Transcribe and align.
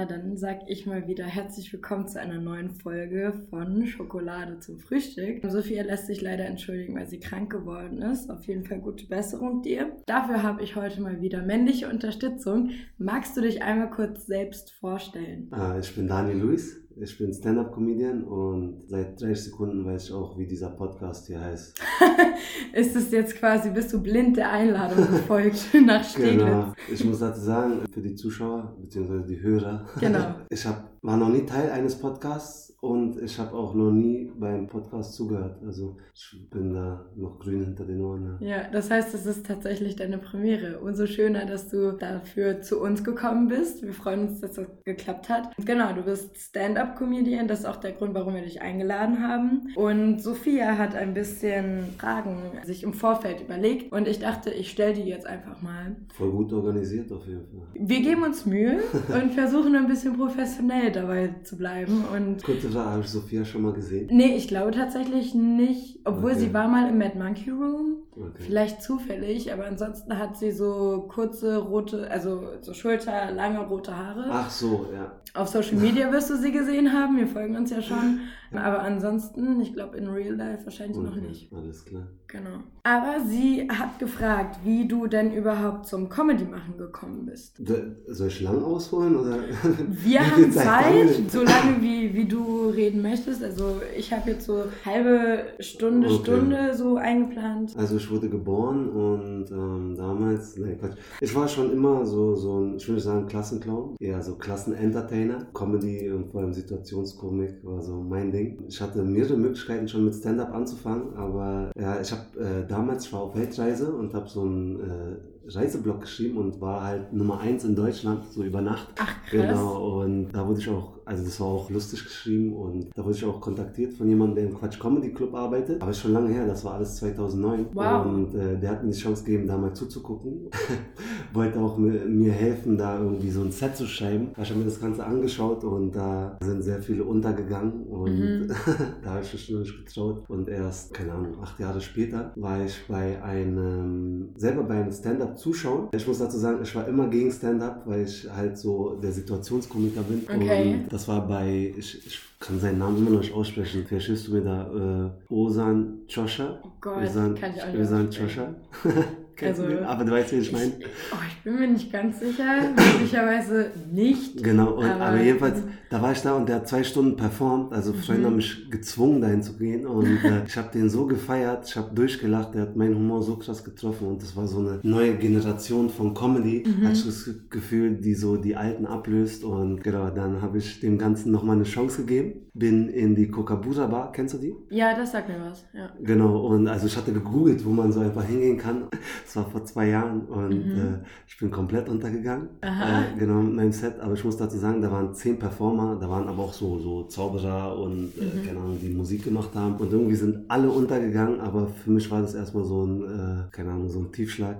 Na 0.00 0.06
dann 0.06 0.34
sag 0.38 0.60
ich 0.66 0.86
mal 0.86 1.06
wieder 1.08 1.26
herzlich 1.26 1.70
willkommen 1.74 2.08
zu 2.08 2.18
einer 2.18 2.40
neuen 2.40 2.70
Folge 2.70 3.34
von 3.50 3.86
Schokolade 3.86 4.58
zum 4.58 4.78
Frühstück. 4.78 5.42
Sophia 5.46 5.82
lässt 5.82 6.06
sich 6.06 6.22
leider 6.22 6.46
entschuldigen, 6.46 6.94
weil 6.94 7.06
sie 7.06 7.20
krank 7.20 7.52
geworden 7.52 8.00
ist. 8.00 8.30
Auf 8.30 8.46
jeden 8.46 8.64
Fall 8.64 8.80
gute 8.80 9.06
Besserung 9.06 9.60
dir. 9.60 9.94
Dafür 10.06 10.42
habe 10.42 10.62
ich 10.62 10.74
heute 10.74 11.02
mal 11.02 11.20
wieder 11.20 11.42
männliche 11.42 11.86
Unterstützung. 11.86 12.70
Magst 12.96 13.36
du 13.36 13.42
dich 13.42 13.62
einmal 13.62 13.90
kurz 13.90 14.24
selbst 14.24 14.72
vorstellen? 14.72 15.48
Ah, 15.50 15.76
ich 15.78 15.94
bin 15.94 16.08
Daniel 16.08 16.38
Luis. 16.38 16.80
Ich 17.02 17.16
bin 17.16 17.32
Stand-Up-Comedian 17.32 18.24
und 18.24 18.82
seit 18.86 19.18
30 19.18 19.44
Sekunden 19.44 19.86
weiß 19.86 20.04
ich 20.04 20.12
auch, 20.12 20.36
wie 20.36 20.46
dieser 20.46 20.68
Podcast 20.68 21.28
hier 21.28 21.40
heißt. 21.40 21.80
ist 22.74 22.94
es 22.94 23.10
jetzt 23.10 23.36
quasi, 23.36 23.70
bist 23.70 23.90
du 23.94 24.02
blind 24.02 24.36
der 24.36 24.52
Einladung 24.52 25.06
gefolgt 25.10 25.68
nach 25.86 26.04
Steglitz? 26.04 26.44
Genau. 26.44 26.74
Ich 26.92 27.02
muss 27.02 27.20
dazu 27.20 27.40
sagen, 27.40 27.86
für 27.90 28.02
die 28.02 28.14
Zuschauer 28.14 28.76
bzw. 28.82 29.26
die 29.26 29.40
Hörer, 29.40 29.86
genau. 29.98 30.34
ich 30.50 30.66
hab, 30.66 30.89
war 31.02 31.16
noch 31.16 31.28
nie 31.28 31.46
Teil 31.46 31.70
eines 31.70 31.98
Podcasts 31.98 32.70
und 32.80 33.20
ich 33.20 33.38
habe 33.38 33.54
auch 33.56 33.74
noch 33.74 33.90
nie 33.90 34.30
beim 34.38 34.66
Podcast 34.66 35.14
zugehört. 35.14 35.58
Also 35.66 35.96
ich 36.14 36.48
bin 36.50 36.72
da 36.72 37.04
noch 37.14 37.38
grün 37.38 37.64
hinter 37.64 37.84
den 37.84 38.00
Ohren. 38.00 38.38
Ja. 38.40 38.68
das 38.70 38.90
heißt, 38.90 39.14
es 39.14 39.26
ist 39.26 39.46
tatsächlich 39.46 39.96
deine 39.96 40.18
Premiere. 40.18 40.80
Umso 40.80 41.06
schöner, 41.06 41.44
dass 41.44 41.68
du 41.68 41.92
dafür 41.92 42.62
zu 42.62 42.80
uns 42.80 43.04
gekommen 43.04 43.48
bist. 43.48 43.82
Wir 43.82 43.92
freuen 43.92 44.28
uns, 44.28 44.40
dass 44.40 44.52
das 44.52 44.66
geklappt 44.84 45.28
hat. 45.28 45.54
Genau, 45.64 45.92
du 45.92 46.02
bist 46.02 46.36
Stand-up-Comedian. 46.36 47.48
Das 47.48 47.60
ist 47.60 47.66
auch 47.66 47.76
der 47.76 47.92
Grund, 47.92 48.14
warum 48.14 48.34
wir 48.34 48.42
dich 48.42 48.62
eingeladen 48.62 49.26
haben. 49.26 49.68
Und 49.76 50.22
Sophia 50.22 50.78
hat 50.78 50.94
ein 50.94 51.12
bisschen 51.12 51.84
Fragen 51.98 52.38
sich 52.64 52.82
im 52.82 52.94
Vorfeld 52.94 53.42
überlegt. 53.42 53.92
Und 53.92 54.08
ich 54.08 54.20
dachte, 54.20 54.50
ich 54.50 54.70
stelle 54.70 54.94
die 54.94 55.02
jetzt 55.02 55.26
einfach 55.26 55.60
mal. 55.60 55.96
Voll 56.14 56.30
gut 56.30 56.52
organisiert 56.52 57.12
auf 57.12 57.26
jeden 57.26 57.46
Fall. 57.46 57.68
Wir 57.74 58.00
geben 58.00 58.22
uns 58.22 58.46
Mühe 58.46 58.80
und 59.08 59.32
versuchen 59.32 59.76
ein 59.76 59.86
bisschen 59.86 60.16
professionell 60.16 60.89
dabei 60.96 61.34
zu 61.42 61.56
bleiben. 61.56 62.04
Und 62.14 62.42
Kurze 62.42 62.72
habe 62.74 63.00
ich 63.00 63.08
Sophia 63.08 63.44
schon 63.44 63.62
mal 63.62 63.72
gesehen? 63.72 64.08
Nee, 64.12 64.36
ich 64.36 64.48
glaube 64.48 64.70
tatsächlich 64.70 65.34
nicht. 65.34 66.00
Obwohl 66.04 66.32
okay. 66.32 66.40
sie 66.40 66.54
war 66.54 66.68
mal 66.68 66.88
im 66.88 66.98
Mad 66.98 67.18
Monkey 67.18 67.50
Room. 67.50 67.96
Okay. 68.12 68.42
Vielleicht 68.46 68.82
zufällig, 68.82 69.52
aber 69.52 69.66
ansonsten 69.66 70.18
hat 70.18 70.36
sie 70.36 70.50
so 70.50 71.06
kurze 71.08 71.58
rote, 71.58 72.10
also 72.10 72.48
so 72.60 72.74
Schulter, 72.74 73.30
lange 73.30 73.60
rote 73.60 73.96
Haare. 73.96 74.26
Ach 74.30 74.50
so, 74.50 74.88
ja. 74.92 75.12
Auf 75.34 75.48
Social 75.48 75.76
Media 75.76 76.10
wirst 76.12 76.28
du 76.30 76.36
sie 76.36 76.52
gesehen 76.52 76.92
haben, 76.92 77.16
wir 77.16 77.28
folgen 77.28 77.56
uns 77.56 77.70
ja 77.70 77.80
schon. 77.80 78.20
Aber 78.52 78.80
ansonsten, 78.80 79.60
ich 79.60 79.72
glaube 79.72 79.96
in 79.96 80.08
Real 80.08 80.34
Life 80.34 80.64
wahrscheinlich 80.64 80.98
okay, 80.98 81.06
noch 81.06 81.16
nicht. 81.16 81.52
Alles 81.52 81.84
klar. 81.84 82.08
Genau. 82.26 82.60
Aber 82.84 83.16
sie 83.26 83.68
hat 83.68 83.98
gefragt, 83.98 84.60
wie 84.64 84.86
du 84.86 85.06
denn 85.06 85.32
überhaupt 85.32 85.86
zum 85.86 86.08
Comedy 86.08 86.44
machen 86.44 86.76
gekommen 86.78 87.26
bist. 87.26 87.60
Soll 88.06 88.28
ich 88.28 88.40
lang 88.40 88.62
ausholen 88.62 89.16
oder? 89.16 89.38
Wir 89.88 90.20
haben 90.20 90.50
Zeit, 90.52 91.30
so 91.30 91.42
lange 91.42 91.80
wie, 91.80 92.14
wie 92.14 92.24
du 92.24 92.68
reden 92.68 93.02
möchtest. 93.02 93.42
Also 93.42 93.80
ich 93.96 94.12
habe 94.12 94.30
jetzt 94.30 94.46
so 94.46 94.64
halbe 94.84 95.44
Stunde, 95.58 96.08
okay. 96.08 96.22
Stunde 96.22 96.74
so 96.74 96.96
eingeplant. 96.96 97.76
Also 97.76 97.96
ich 97.96 98.10
wurde 98.10 98.28
geboren 98.28 98.88
und 98.88 99.50
ähm, 99.50 99.96
damals, 99.96 100.56
nein 100.56 100.78
Quatsch, 100.78 100.96
ich 101.20 101.34
war 101.34 101.48
schon 101.48 101.72
immer 101.72 102.06
so, 102.06 102.36
so 102.36 102.60
ein, 102.60 102.76
ich 102.76 102.88
würde 102.88 103.00
sagen 103.00 103.26
Klassenclown, 103.26 103.96
eher 103.98 104.22
so 104.22 104.36
Klassenentertainer. 104.36 105.48
Comedy 105.52 106.10
und 106.10 106.30
vor 106.30 106.42
allem 106.42 106.52
Situationskomik 106.52 107.64
war 107.64 107.82
so 107.82 108.00
mein 108.00 108.30
Ding. 108.30 108.39
Ich 108.68 108.80
hatte 108.80 109.02
mehrere 109.02 109.36
Möglichkeiten 109.36 109.88
schon 109.88 110.04
mit 110.04 110.14
Stand-Up 110.14 110.52
anzufangen, 110.52 111.14
aber 111.14 111.70
ja, 111.78 112.00
ich 112.00 112.12
habe 112.12 112.22
äh, 112.38 112.66
damals, 112.66 113.06
ich 113.06 113.12
war 113.12 113.22
auf 113.22 113.36
Weltreise 113.36 113.92
und 113.92 114.14
habe 114.14 114.28
so 114.28 114.44
ein 114.44 114.80
äh, 114.80 115.16
Reiseblog 115.46 116.02
geschrieben 116.02 116.38
und 116.38 116.60
war 116.60 116.84
halt 116.84 117.12
Nummer 117.12 117.40
eins 117.40 117.64
in 117.64 117.74
Deutschland, 117.74 118.24
so 118.30 118.42
über 118.42 118.60
Nacht. 118.60 118.88
Ach, 118.98 119.14
krass. 119.28 119.30
Genau, 119.30 120.00
und 120.02 120.28
da 120.32 120.46
wurde 120.46 120.60
ich 120.60 120.68
auch, 120.68 120.99
also 121.10 121.24
das 121.24 121.40
war 121.40 121.48
auch 121.48 121.70
lustig 121.70 122.04
geschrieben 122.04 122.54
und 122.54 122.90
da 122.94 123.04
wurde 123.04 123.16
ich 123.16 123.24
auch 123.24 123.40
kontaktiert 123.40 123.94
von 123.94 124.08
jemandem, 124.08 124.36
der 124.36 124.44
im 124.44 124.54
Quatsch 124.56 124.78
Comedy 124.78 125.12
Club 125.12 125.34
arbeitet. 125.34 125.82
Aber 125.82 125.90
ist 125.90 125.98
schon 125.98 126.12
lange 126.12 126.28
her, 126.28 126.46
das 126.46 126.64
war 126.64 126.74
alles 126.74 126.96
2009. 126.98 127.66
Wow. 127.72 128.06
Und 128.06 128.34
äh, 128.36 128.56
der 128.56 128.70
hat 128.70 128.84
mir 128.84 128.92
die 128.92 128.96
Chance 128.96 129.24
gegeben, 129.24 129.48
da 129.48 129.58
mal 129.58 129.74
zuzugucken. 129.74 130.48
Wollte 131.32 131.58
auch 131.58 131.76
mir, 131.76 132.04
mir, 132.04 132.30
helfen, 132.30 132.78
da 132.78 133.00
irgendwie 133.00 133.28
so 133.28 133.42
ein 133.42 133.50
Set 133.50 133.74
zu 133.74 133.86
schreiben. 133.86 134.28
Ich 134.40 134.50
habe 134.50 134.60
mir 134.60 134.66
das 134.66 134.80
Ganze 134.80 135.04
angeschaut 135.04 135.64
und 135.64 135.96
da 135.96 136.38
sind 136.44 136.62
sehr 136.62 136.80
viele 136.80 137.02
untergegangen 137.02 137.86
und 137.88 138.16
mhm. 138.16 138.48
da 139.02 139.10
habe 139.10 139.24
ich 139.24 139.32
mich 139.32 139.46
schon 139.46 139.62
nicht 139.62 139.84
getraut. 139.84 140.22
Und 140.28 140.48
erst, 140.48 140.94
keine 140.94 141.12
Ahnung, 141.12 141.42
acht 141.42 141.58
Jahre 141.58 141.80
später 141.80 142.32
war 142.36 142.64
ich 142.64 142.86
bei 142.86 143.20
einem, 143.20 144.28
selber 144.36 144.62
bei 144.62 144.74
einem 144.74 144.92
Stand-Up 144.92 145.36
zuschauen. 145.36 145.88
Ich 145.92 146.06
muss 146.06 146.18
dazu 146.18 146.38
sagen, 146.38 146.60
ich 146.62 146.72
war 146.76 146.86
immer 146.86 147.08
gegen 147.08 147.32
Stand-up, 147.32 147.82
weil 147.84 148.04
ich 148.04 148.30
halt 148.32 148.56
so 148.56 148.94
der 149.02 149.10
Situationskomiker 149.10 150.02
bin. 150.02 150.22
Okay. 150.32 150.74
Und 150.84 150.92
das 151.00 151.08
war 151.08 151.26
bei, 151.26 151.72
ich, 151.78 152.06
ich 152.06 152.20
kann 152.38 152.60
seinen 152.60 152.78
Namen 152.78 152.98
immer 152.98 153.10
noch 153.10 153.20
nicht 153.20 153.32
aussprechen. 153.32 153.86
Vielleicht 153.88 154.06
hilfst 154.06 154.28
du 154.28 154.34
mir 154.34 154.42
da, 154.42 155.10
äh, 155.30 155.32
Osan 155.32 156.00
Chosha. 156.12 156.60
Oh 156.62 156.68
Gott, 156.78 157.04
Osan, 157.04 157.34
kann 157.34 157.54
ich 157.56 157.62
auch 157.62 157.68
nicht 157.68 157.80
Osan 157.80 158.10
Chosha. 158.10 158.54
also, 159.42 159.64
aber 159.84 160.04
du 160.04 160.12
weißt, 160.12 160.32
wie 160.32 160.36
ich 160.36 160.52
meine. 160.52 160.72
Oh, 161.12 161.16
ich 161.28 161.42
bin 161.42 161.58
mir 161.58 161.68
nicht 161.68 161.92
ganz 161.92 162.20
sicher. 162.20 162.70
Möglicherweise 162.76 163.70
nicht. 163.92 164.42
Genau, 164.42 164.74
und, 164.74 164.84
aber, 164.84 165.06
aber, 165.06 165.20
jedenfalls, 165.20 165.62
da 165.88 166.00
war 166.02 166.12
ich 166.12 166.22
da 166.22 166.34
und 166.34 166.48
der 166.48 166.56
hat 166.56 166.68
zwei 166.68 166.84
Stunden 166.84 167.16
performt. 167.16 167.72
Also 167.72 167.92
Freunde 167.92 168.22
mhm. 168.22 168.26
haben 168.26 168.36
mich 168.36 168.70
gezwungen, 168.70 169.20
dahin 169.20 169.42
zu 169.42 169.56
gehen. 169.56 169.86
Und 169.86 170.06
äh, 170.24 170.44
ich 170.46 170.56
habe 170.56 170.70
den 170.72 170.88
so 170.88 171.06
gefeiert, 171.06 171.68
ich 171.68 171.76
habe 171.76 171.94
durchgelacht, 171.94 172.54
der 172.54 172.62
hat 172.62 172.76
meinen 172.76 172.94
Humor 172.94 173.22
so 173.22 173.36
krass 173.36 173.64
getroffen. 173.64 174.08
Und 174.08 174.22
das 174.22 174.36
war 174.36 174.46
so 174.46 174.58
eine 174.58 174.80
neue 174.82 175.14
Generation 175.14 175.90
von 175.90 176.14
Comedy. 176.14 176.64
Mhm. 176.66 176.84
Hatte 176.84 176.98
ich 176.98 177.06
das 177.06 177.30
Gefühl, 177.50 177.96
die 177.96 178.14
so 178.14 178.36
die 178.36 178.56
Alten 178.56 178.86
ablöst. 178.86 179.44
Und 179.44 179.82
genau, 179.82 180.10
dann 180.10 180.42
habe 180.42 180.58
ich 180.58 180.80
dem 180.80 180.98
Ganzen 180.98 181.32
nochmal 181.32 181.56
eine 181.56 181.64
Chance 181.64 182.02
gegeben. 182.02 182.46
Bin 182.52 182.88
in 182.88 183.14
die 183.14 183.30
Kokabura 183.30 183.86
Bar, 183.86 184.12
kennst 184.12 184.34
du 184.34 184.38
die? 184.38 184.54
Ja, 184.70 184.94
das 184.96 185.12
sagt 185.12 185.28
mir 185.28 185.40
was. 185.40 185.64
Ja. 185.72 185.90
Genau, 186.00 186.46
und 186.46 186.66
also 186.66 186.86
ich 186.86 186.96
hatte 186.96 187.12
gegoogelt, 187.12 187.64
wo 187.64 187.70
man 187.70 187.92
so 187.92 188.00
einfach 188.00 188.24
hingehen 188.24 188.58
kann. 188.58 188.88
Das 189.30 189.36
war 189.36 189.48
vor 189.48 189.64
zwei 189.64 189.90
Jahren 189.90 190.22
und 190.22 190.48
mhm. 190.48 190.72
äh, 190.72 190.98
ich 191.28 191.38
bin 191.38 191.52
komplett 191.52 191.88
untergegangen. 191.88 192.48
Äh, 192.62 193.16
genau 193.16 193.34
mit 193.34 193.54
meinem 193.54 193.70
Set. 193.70 194.00
Aber 194.00 194.14
ich 194.14 194.24
muss 194.24 194.36
dazu 194.36 194.58
sagen, 194.58 194.82
da 194.82 194.90
waren 194.90 195.14
zehn 195.14 195.38
Performer, 195.38 195.96
da 196.00 196.10
waren 196.10 196.26
aber 196.26 196.42
auch 196.42 196.52
so, 196.52 196.80
so 196.80 197.04
Zauberer 197.04 197.78
und 197.78 198.10
äh, 198.18 198.24
mhm. 198.24 198.44
keine 198.44 198.58
Ahnung, 198.58 198.78
die 198.82 198.88
Musik 198.88 199.22
gemacht 199.22 199.50
haben. 199.54 199.76
Und 199.76 199.92
irgendwie 199.92 200.16
sind 200.16 200.40
alle 200.48 200.68
untergegangen, 200.68 201.38
aber 201.38 201.68
für 201.68 201.92
mich 201.92 202.10
war 202.10 202.22
das 202.22 202.34
erstmal 202.34 202.64
so 202.64 202.84
ein, 202.84 203.02
äh, 203.02 203.52
keine 203.52 203.70
Ahnung, 203.70 203.88
so 203.88 204.00
ein 204.00 204.10
Tiefschlag. 204.10 204.56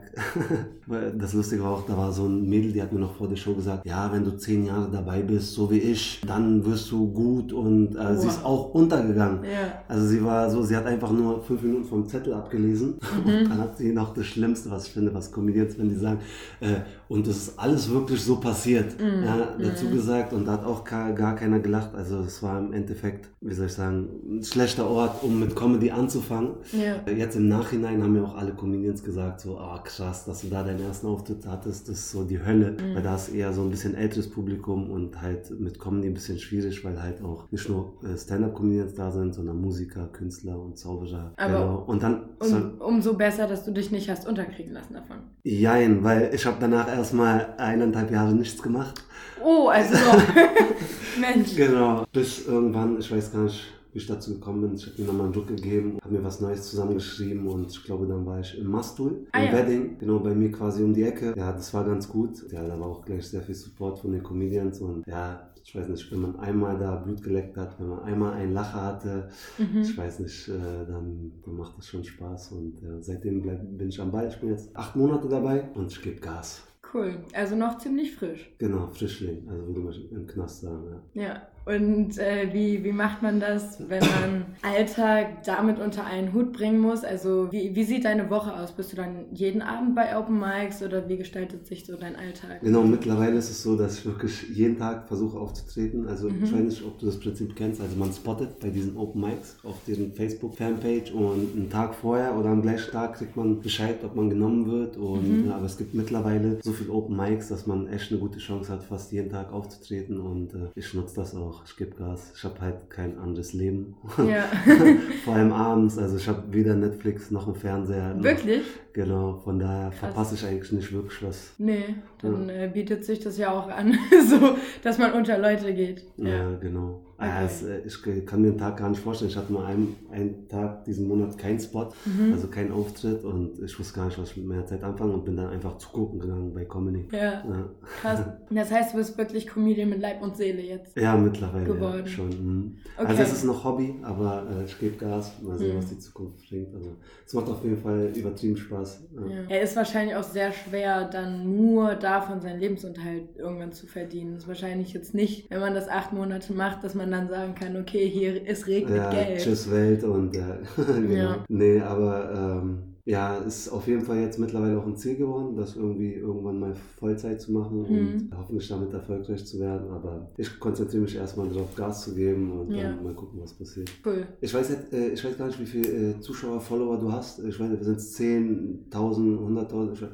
das 1.18 1.32
Lustige 1.32 1.64
war 1.64 1.72
auch, 1.72 1.86
da 1.86 1.96
war 1.96 2.12
so 2.12 2.26
ein 2.26 2.48
Mädel, 2.48 2.72
die 2.72 2.80
hat 2.80 2.92
mir 2.92 3.00
noch 3.00 3.16
vor 3.16 3.28
der 3.28 3.36
Show 3.36 3.54
gesagt, 3.54 3.84
ja, 3.84 4.12
wenn 4.12 4.22
du 4.22 4.36
zehn 4.36 4.66
Jahre 4.66 4.88
dabei 4.88 5.20
bist, 5.22 5.52
so 5.52 5.68
wie 5.68 5.78
ich, 5.78 6.20
dann 6.24 6.64
wirst 6.64 6.92
du 6.92 7.10
gut 7.12 7.52
und 7.52 7.96
äh, 7.96 8.16
sie 8.16 8.28
ist 8.28 8.44
auch 8.44 8.72
untergegangen. 8.72 9.42
Ja. 9.42 9.82
Also 9.88 10.06
sie 10.06 10.22
war 10.24 10.48
so, 10.48 10.62
sie 10.62 10.76
hat 10.76 10.86
einfach 10.86 11.10
nur 11.10 11.42
fünf 11.42 11.60
Minuten 11.62 11.84
vom 11.84 12.06
Zettel 12.06 12.34
abgelesen 12.34 12.98
mhm. 13.24 13.30
und 13.30 13.44
dann 13.50 13.58
hat 13.58 13.76
sie 13.76 13.92
noch 13.92 14.14
das 14.14 14.26
Schlimmste, 14.50 14.70
was 14.70 14.86
ich 14.86 14.92
finde, 14.92 15.14
was 15.14 15.30
Comedians, 15.30 15.78
wenn 15.78 15.88
die 15.88 15.94
sagen, 15.94 16.20
äh, 16.60 16.80
und 17.10 17.26
das 17.26 17.36
ist 17.36 17.58
alles 17.58 17.90
wirklich 17.90 18.22
so 18.22 18.36
passiert, 18.36 19.00
mm, 19.00 19.24
ja, 19.24 19.56
dazu 19.58 19.86
mm. 19.86 19.90
gesagt 19.90 20.32
und 20.32 20.44
da 20.46 20.52
hat 20.52 20.64
auch 20.64 20.84
gar, 20.84 21.34
keiner 21.34 21.58
gelacht. 21.58 21.92
Also 21.92 22.20
es 22.20 22.40
war 22.40 22.60
im 22.60 22.72
Endeffekt, 22.72 23.28
wie 23.40 23.52
soll 23.52 23.66
ich 23.66 23.72
sagen, 23.72 24.08
ein 24.28 24.44
schlechter 24.44 24.88
Ort, 24.88 25.20
um 25.24 25.40
mit 25.40 25.56
Comedy 25.56 25.90
anzufangen. 25.90 26.52
Ja. 26.70 27.12
Jetzt 27.12 27.34
im 27.34 27.48
Nachhinein 27.48 28.00
haben 28.00 28.14
ja 28.14 28.22
auch 28.22 28.36
alle 28.36 28.52
Comedians 28.52 29.02
gesagt, 29.02 29.40
so, 29.40 29.58
ah 29.58 29.80
krass, 29.82 30.24
dass 30.24 30.42
du 30.42 30.50
da 30.50 30.62
deinen 30.62 30.84
ersten 30.84 31.08
Auftritt 31.08 31.44
hattest, 31.48 31.88
das 31.88 31.98
ist 31.98 32.12
so 32.12 32.22
die 32.22 32.38
Hölle, 32.38 32.76
mm. 32.76 32.94
weil 32.94 33.02
da 33.02 33.16
ist 33.16 33.30
eher 33.30 33.52
so 33.52 33.62
ein 33.62 33.70
bisschen 33.70 33.96
älteres 33.96 34.30
Publikum 34.30 34.88
und 34.88 35.20
halt 35.20 35.50
mit 35.58 35.80
Comedy 35.80 36.06
ein 36.06 36.14
bisschen 36.14 36.38
schwierig, 36.38 36.84
weil 36.84 37.02
halt 37.02 37.24
auch 37.24 37.50
nicht 37.50 37.68
nur 37.68 37.94
äh, 38.04 38.16
Stand-Up-Comedians 38.16 38.94
da 38.94 39.10
sind, 39.10 39.34
sondern 39.34 39.60
Musiker, 39.60 40.06
Künstler 40.12 40.60
und 40.60 40.78
Zauberer. 40.78 41.32
Aber 41.36 41.58
genau. 41.58 41.84
und 41.88 42.04
dann 42.04 42.28
um, 42.38 42.74
umso 42.78 43.14
besser, 43.14 43.48
dass 43.48 43.64
du 43.64 43.72
dich 43.72 43.90
nicht 43.90 44.08
hast 44.08 44.28
unterkriegen 44.28 44.74
lassen 44.74 44.94
davon. 44.94 45.16
Jein, 45.42 46.04
weil 46.04 46.30
ich 46.32 46.46
habe 46.46 46.58
danach 46.60 46.99
erstmal 47.00 47.54
eineinhalb 47.56 48.10
Jahre 48.10 48.34
nichts 48.34 48.62
gemacht. 48.62 49.02
Oh, 49.42 49.68
also 49.68 49.94
Mensch. 51.20 51.56
Genau, 51.56 52.04
bis 52.12 52.46
irgendwann, 52.46 52.98
ich 52.98 53.10
weiß 53.10 53.32
gar 53.32 53.44
nicht, 53.44 53.64
wie 53.92 53.98
ich 53.98 54.06
dazu 54.06 54.34
gekommen 54.34 54.60
bin. 54.60 54.74
Ich 54.74 54.86
habe 54.86 55.00
mir 55.00 55.08
nochmal 55.08 55.24
einen 55.24 55.32
Druck 55.32 55.48
gegeben, 55.48 55.98
habe 56.02 56.14
mir 56.14 56.22
was 56.22 56.40
Neues 56.40 56.68
zusammengeschrieben 56.68 57.46
und 57.48 57.70
ich 57.70 57.82
glaube, 57.84 58.06
dann 58.06 58.24
war 58.26 58.40
ich 58.40 58.58
im 58.58 58.70
Mastul, 58.70 59.26
ah, 59.32 59.40
im 59.40 59.46
ja. 59.46 59.52
Wedding, 59.52 59.98
genau 59.98 60.18
bei 60.18 60.34
mir 60.34 60.52
quasi 60.52 60.82
um 60.82 60.92
die 60.92 61.02
Ecke. 61.02 61.34
Ja, 61.36 61.52
das 61.52 61.72
war 61.72 61.84
ganz 61.84 62.08
gut. 62.08 62.50
Ja, 62.52 62.66
da 62.66 62.78
war 62.78 62.88
auch 62.88 63.04
gleich 63.04 63.26
sehr 63.26 63.42
viel 63.42 63.54
Support 63.54 63.98
von 63.98 64.12
den 64.12 64.22
Comedians 64.22 64.80
und 64.80 65.06
ja, 65.06 65.50
ich 65.64 65.74
weiß 65.74 65.88
nicht, 65.88 66.10
wenn 66.12 66.20
man 66.20 66.38
einmal 66.38 66.78
da 66.78 66.96
Blut 66.96 67.22
geleckt 67.22 67.56
hat, 67.56 67.78
wenn 67.80 67.88
man 67.88 68.00
einmal 68.00 68.34
einen 68.34 68.52
Lacher 68.52 68.82
hatte, 68.82 69.28
mhm. 69.56 69.80
ich 69.80 69.96
weiß 69.96 70.20
nicht, 70.20 70.48
äh, 70.48 70.86
dann, 70.86 71.32
dann, 71.44 71.56
macht 71.56 71.78
das 71.78 71.86
schon 71.86 72.04
Spaß 72.04 72.52
und 72.52 72.78
seitdem 73.00 73.40
bleib, 73.42 73.60
bin 73.78 73.88
ich 73.88 74.00
am 74.00 74.10
Ball. 74.10 74.28
Ich 74.28 74.38
bin 74.38 74.50
jetzt 74.50 74.74
acht 74.76 74.96
Monate 74.96 75.28
dabei 75.28 75.68
und 75.74 75.90
ich 75.92 76.02
gebe 76.02 76.20
Gas. 76.20 76.62
Cool. 76.92 77.24
Also 77.32 77.54
noch 77.56 77.78
ziemlich 77.78 78.14
frisch. 78.14 78.50
Genau, 78.58 78.88
Frischling. 78.88 79.48
Also 79.48 79.66
würde 79.66 79.80
man 79.80 79.94
im 80.10 80.26
Knast 80.26 80.60
sagen, 80.62 81.02
ja. 81.14 81.22
Ja. 81.22 81.48
Und 81.66 82.18
äh, 82.18 82.48
wie, 82.52 82.82
wie 82.84 82.92
macht 82.92 83.22
man 83.22 83.38
das, 83.38 83.78
wenn 83.88 84.00
man 84.00 84.46
Alltag 84.62 85.44
damit 85.44 85.78
unter 85.78 86.04
einen 86.04 86.32
Hut 86.32 86.52
bringen 86.52 86.80
muss? 86.80 87.04
Also 87.04 87.48
wie, 87.52 87.74
wie 87.74 87.84
sieht 87.84 88.04
deine 88.04 88.30
Woche 88.30 88.54
aus? 88.54 88.72
Bist 88.72 88.92
du 88.92 88.96
dann 88.96 89.26
jeden 89.32 89.62
Abend 89.62 89.94
bei 89.94 90.16
Open 90.16 90.40
Mics 90.40 90.82
oder 90.82 91.08
wie 91.08 91.18
gestaltet 91.18 91.66
sich 91.66 91.84
so 91.84 91.96
dein 91.96 92.16
Alltag? 92.16 92.60
Genau, 92.62 92.82
mittlerweile 92.82 93.36
ist 93.36 93.50
es 93.50 93.62
so, 93.62 93.76
dass 93.76 93.98
ich 93.98 94.06
wirklich 94.06 94.48
jeden 94.50 94.78
Tag 94.78 95.06
versuche 95.06 95.38
aufzutreten. 95.38 96.08
Also 96.08 96.28
mhm. 96.28 96.44
ich 96.44 96.52
weiß 96.52 96.62
nicht, 96.62 96.84
ob 96.84 96.98
du 96.98 97.06
das 97.06 97.20
Prinzip 97.20 97.54
kennst. 97.54 97.80
Also 97.80 97.96
man 97.96 98.12
spottet 98.12 98.58
bei 98.58 98.70
diesen 98.70 98.96
Open 98.96 99.20
Mics 99.20 99.56
auf 99.62 99.76
deren 99.86 100.12
Facebook-Fanpage 100.12 101.12
und 101.12 101.54
einen 101.54 101.70
Tag 101.70 101.94
vorher 101.94 102.36
oder 102.36 102.50
am 102.50 102.62
gleichen 102.62 102.90
Tag 102.90 103.14
kriegt 103.14 103.36
man 103.36 103.60
Bescheid, 103.60 103.98
ob 104.02 104.16
man 104.16 104.30
genommen 104.30 104.66
wird. 104.66 104.96
Und, 104.96 105.42
mhm. 105.42 105.48
ja, 105.48 105.56
aber 105.56 105.66
es 105.66 105.76
gibt 105.76 105.94
mittlerweile 105.94 106.58
so 106.62 106.72
viele 106.72 106.90
Open 106.90 107.16
Mics, 107.16 107.48
dass 107.48 107.66
man 107.66 107.86
echt 107.88 108.10
eine 108.10 108.20
gute 108.20 108.38
Chance 108.38 108.72
hat, 108.72 108.82
fast 108.82 109.12
jeden 109.12 109.30
Tag 109.30 109.52
aufzutreten 109.52 110.20
und 110.20 110.54
äh, 110.54 110.68
ich 110.74 110.94
nutze 110.94 111.16
das 111.16 111.34
auch. 111.34 111.49
Ich 111.64 111.76
gebe 111.76 111.96
Gas. 111.96 112.32
Ich 112.34 112.44
habe 112.44 112.60
halt 112.60 112.90
kein 112.90 113.18
anderes 113.18 113.52
Leben. 113.52 113.96
Ja. 114.18 114.44
Vor 115.24 115.34
allem 115.34 115.52
abends. 115.52 115.98
Also 115.98 116.16
ich 116.16 116.28
habe 116.28 116.42
weder 116.52 116.74
Netflix 116.74 117.30
noch 117.30 117.46
einen 117.46 117.56
Fernseher. 117.56 118.14
Noch, 118.14 118.24
Wirklich? 118.24 118.62
Genau, 118.92 119.40
von 119.44 119.58
daher 119.58 119.90
Krass. 119.90 119.98
verpasse 119.98 120.34
ich 120.34 120.44
eigentlich 120.44 120.72
nicht 120.72 120.92
wirklich 120.92 121.22
was. 121.22 121.52
Nee, 121.58 121.94
dann 122.22 122.48
ja. 122.48 122.64
äh, 122.64 122.68
bietet 122.68 123.04
sich 123.04 123.20
das 123.20 123.38
ja 123.38 123.52
auch 123.52 123.68
an, 123.68 123.96
so 124.28 124.56
dass 124.82 124.98
man 124.98 125.12
unter 125.12 125.38
Leute 125.38 125.72
geht. 125.72 126.04
Ja, 126.16 126.28
ja 126.28 126.56
genau. 126.60 127.00
Okay. 127.20 127.30
Also, 127.30 127.66
ich 127.84 128.26
kann 128.26 128.40
mir 128.40 128.48
einen 128.48 128.58
Tag 128.58 128.78
gar 128.78 128.88
nicht 128.88 129.02
vorstellen. 129.02 129.30
Ich 129.30 129.36
hatte 129.36 129.52
mal 129.52 129.66
einen, 129.66 129.94
einen 130.10 130.48
Tag 130.48 130.84
diesen 130.84 131.06
Monat 131.06 131.36
keinen 131.36 131.60
Spot, 131.60 131.90
mhm. 132.06 132.32
also 132.32 132.48
keinen 132.48 132.72
Auftritt 132.72 133.22
und 133.24 133.62
ich 133.62 133.78
wusste 133.78 133.94
gar 133.94 134.06
nicht, 134.06 134.18
was 134.18 134.30
ich 134.30 134.38
mit 134.38 134.46
meiner 134.46 134.64
Zeit 134.64 134.82
anfangen 134.82 135.12
und 135.12 135.24
bin 135.26 135.36
dann 135.36 135.50
einfach 135.50 135.76
zugucken 135.76 136.18
gegangen 136.18 136.54
bei 136.54 136.64
Comedy. 136.64 137.06
Ja. 137.12 137.44
ja. 137.44 137.70
Krass. 138.00 138.20
Das 138.52 138.70
heißt, 138.70 138.92
du 138.92 138.98
bist 138.98 139.16
wirklich 139.16 139.46
Comedian 139.46 139.88
mit 139.90 140.00
Leib 140.00 140.20
und 140.22 140.36
Seele 140.36 140.60
jetzt. 140.60 140.96
Ja, 140.96 141.16
mittlerweile 141.16 141.64
geworden. 141.64 142.02
Ja, 142.04 142.06
schon. 142.06 142.28
Mhm. 142.28 142.76
Okay. 142.96 143.06
Also 143.06 143.22
es 143.22 143.32
ist 143.32 143.44
noch 143.44 143.64
Hobby, 143.64 143.94
aber 144.02 144.46
äh, 144.50 144.64
ich 144.64 144.78
gebe 144.78 144.96
Gas, 144.96 145.32
mal 145.40 145.56
sehen, 145.56 145.74
mhm. 145.74 145.78
was 145.78 145.86
die 145.88 145.98
Zukunft 145.98 146.48
bringt. 146.48 146.74
Also 146.74 146.90
es 147.26 147.32
macht 147.32 147.48
auf 147.48 147.62
jeden 147.62 147.78
Fall 147.78 148.12
übertrieben 148.14 148.56
Spaß. 148.56 149.04
Ja. 149.14 149.36
Er 149.48 149.62
ist 149.62 149.76
wahrscheinlich 149.76 150.16
auch 150.16 150.24
sehr 150.24 150.52
schwer, 150.52 151.04
dann 151.04 151.56
nur 151.56 151.94
davon 151.94 152.40
seinen 152.40 152.60
Lebensunterhalt 152.60 153.36
irgendwann 153.36 153.72
zu 153.72 153.86
verdienen. 153.86 154.34
Das 154.34 154.42
ist 154.42 154.48
wahrscheinlich 154.48 154.92
jetzt 154.92 155.14
nicht, 155.14 155.48
wenn 155.50 155.60
man 155.60 155.74
das 155.74 155.88
acht 155.88 156.12
Monate 156.12 156.52
macht, 156.52 156.82
dass 156.82 156.94
man 156.94 157.09
man 157.10 157.28
dann 157.28 157.28
sagen 157.28 157.54
kann, 157.54 157.76
okay, 157.76 158.08
hier 158.08 158.46
ist 158.46 158.66
regnet 158.66 158.96
ja, 158.96 159.10
Geld. 159.10 159.40
Tschüss 159.40 159.70
Welt 159.70 160.04
und 160.04 160.34
äh, 160.36 160.42
genau. 160.76 161.12
Ja. 161.12 161.44
Nee, 161.48 161.80
aber 161.80 162.62
ähm, 162.62 162.89
ja, 163.04 163.36
ist 163.38 163.68
auf 163.68 163.86
jeden 163.86 164.02
Fall 164.02 164.20
jetzt 164.20 164.38
mittlerweile 164.38 164.78
auch 164.78 164.86
ein 164.86 164.96
Ziel 164.96 165.16
geworden, 165.16 165.56
das 165.56 165.76
irgendwie 165.76 166.14
irgendwann 166.14 166.60
mal 166.60 166.74
Vollzeit 166.74 167.40
zu 167.40 167.52
machen 167.52 167.82
mhm. 167.82 167.88
und 167.88 168.30
hoffentlich 168.36 168.68
damit 168.68 168.92
erfolgreich 168.92 169.44
zu 169.44 169.58
werden. 169.58 169.90
Aber 169.90 170.30
ich 170.36 170.58
konzentriere 170.58 171.02
mich 171.02 171.16
erstmal 171.16 171.48
darauf, 171.48 171.74
Gas 171.74 172.04
zu 172.04 172.14
geben 172.14 172.52
und 172.52 172.74
ja. 172.74 172.84
dann 172.84 173.02
mal 173.02 173.14
gucken, 173.14 173.40
was 173.40 173.54
passiert. 173.54 173.90
Cool. 174.04 174.26
Ich 174.40 174.52
weiß, 174.52 174.70
äh, 174.92 175.08
ich 175.08 175.24
weiß 175.24 175.38
gar 175.38 175.46
nicht, 175.46 175.60
wie 175.60 175.66
viele 175.66 176.10
äh, 176.10 176.20
Zuschauer, 176.20 176.60
Follower 176.60 176.98
du 176.98 177.12
hast. 177.12 177.40
Ich 177.40 177.58
weiß 177.58 177.70
nicht, 177.70 177.84
sind 177.84 177.96
es 177.96 178.18
10.000, 178.18 178.90
100.000? 178.92 180.08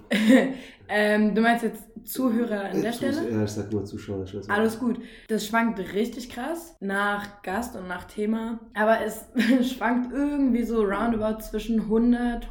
ähm, 0.89 1.35
du 1.35 1.41
meinst 1.41 1.65
jetzt 1.65 1.83
Zuhörer 2.07 2.67
an 2.71 2.81
der 2.81 2.93
Stelle? 2.93 3.31
Ja, 3.31 3.45
ich 3.45 3.51
sag 3.51 3.73
nur 3.73 3.85
Zuschauer. 3.85 4.25
Alles 4.49 4.79
gut. 4.79 5.01
Das 5.29 5.47
schwankt 5.47 5.79
richtig 5.93 6.31
krass 6.31 6.77
nach 6.81 7.43
Gast 7.43 7.77
und 7.77 7.89
nach 7.89 8.05
Thema. 8.05 8.61
Aber 8.75 8.99
es 9.05 9.25
schwankt 9.75 10.13
irgendwie 10.13 10.63
so 10.63 10.83
roundabout 10.83 11.43
zwischen 11.43 11.81
100, 11.81 12.47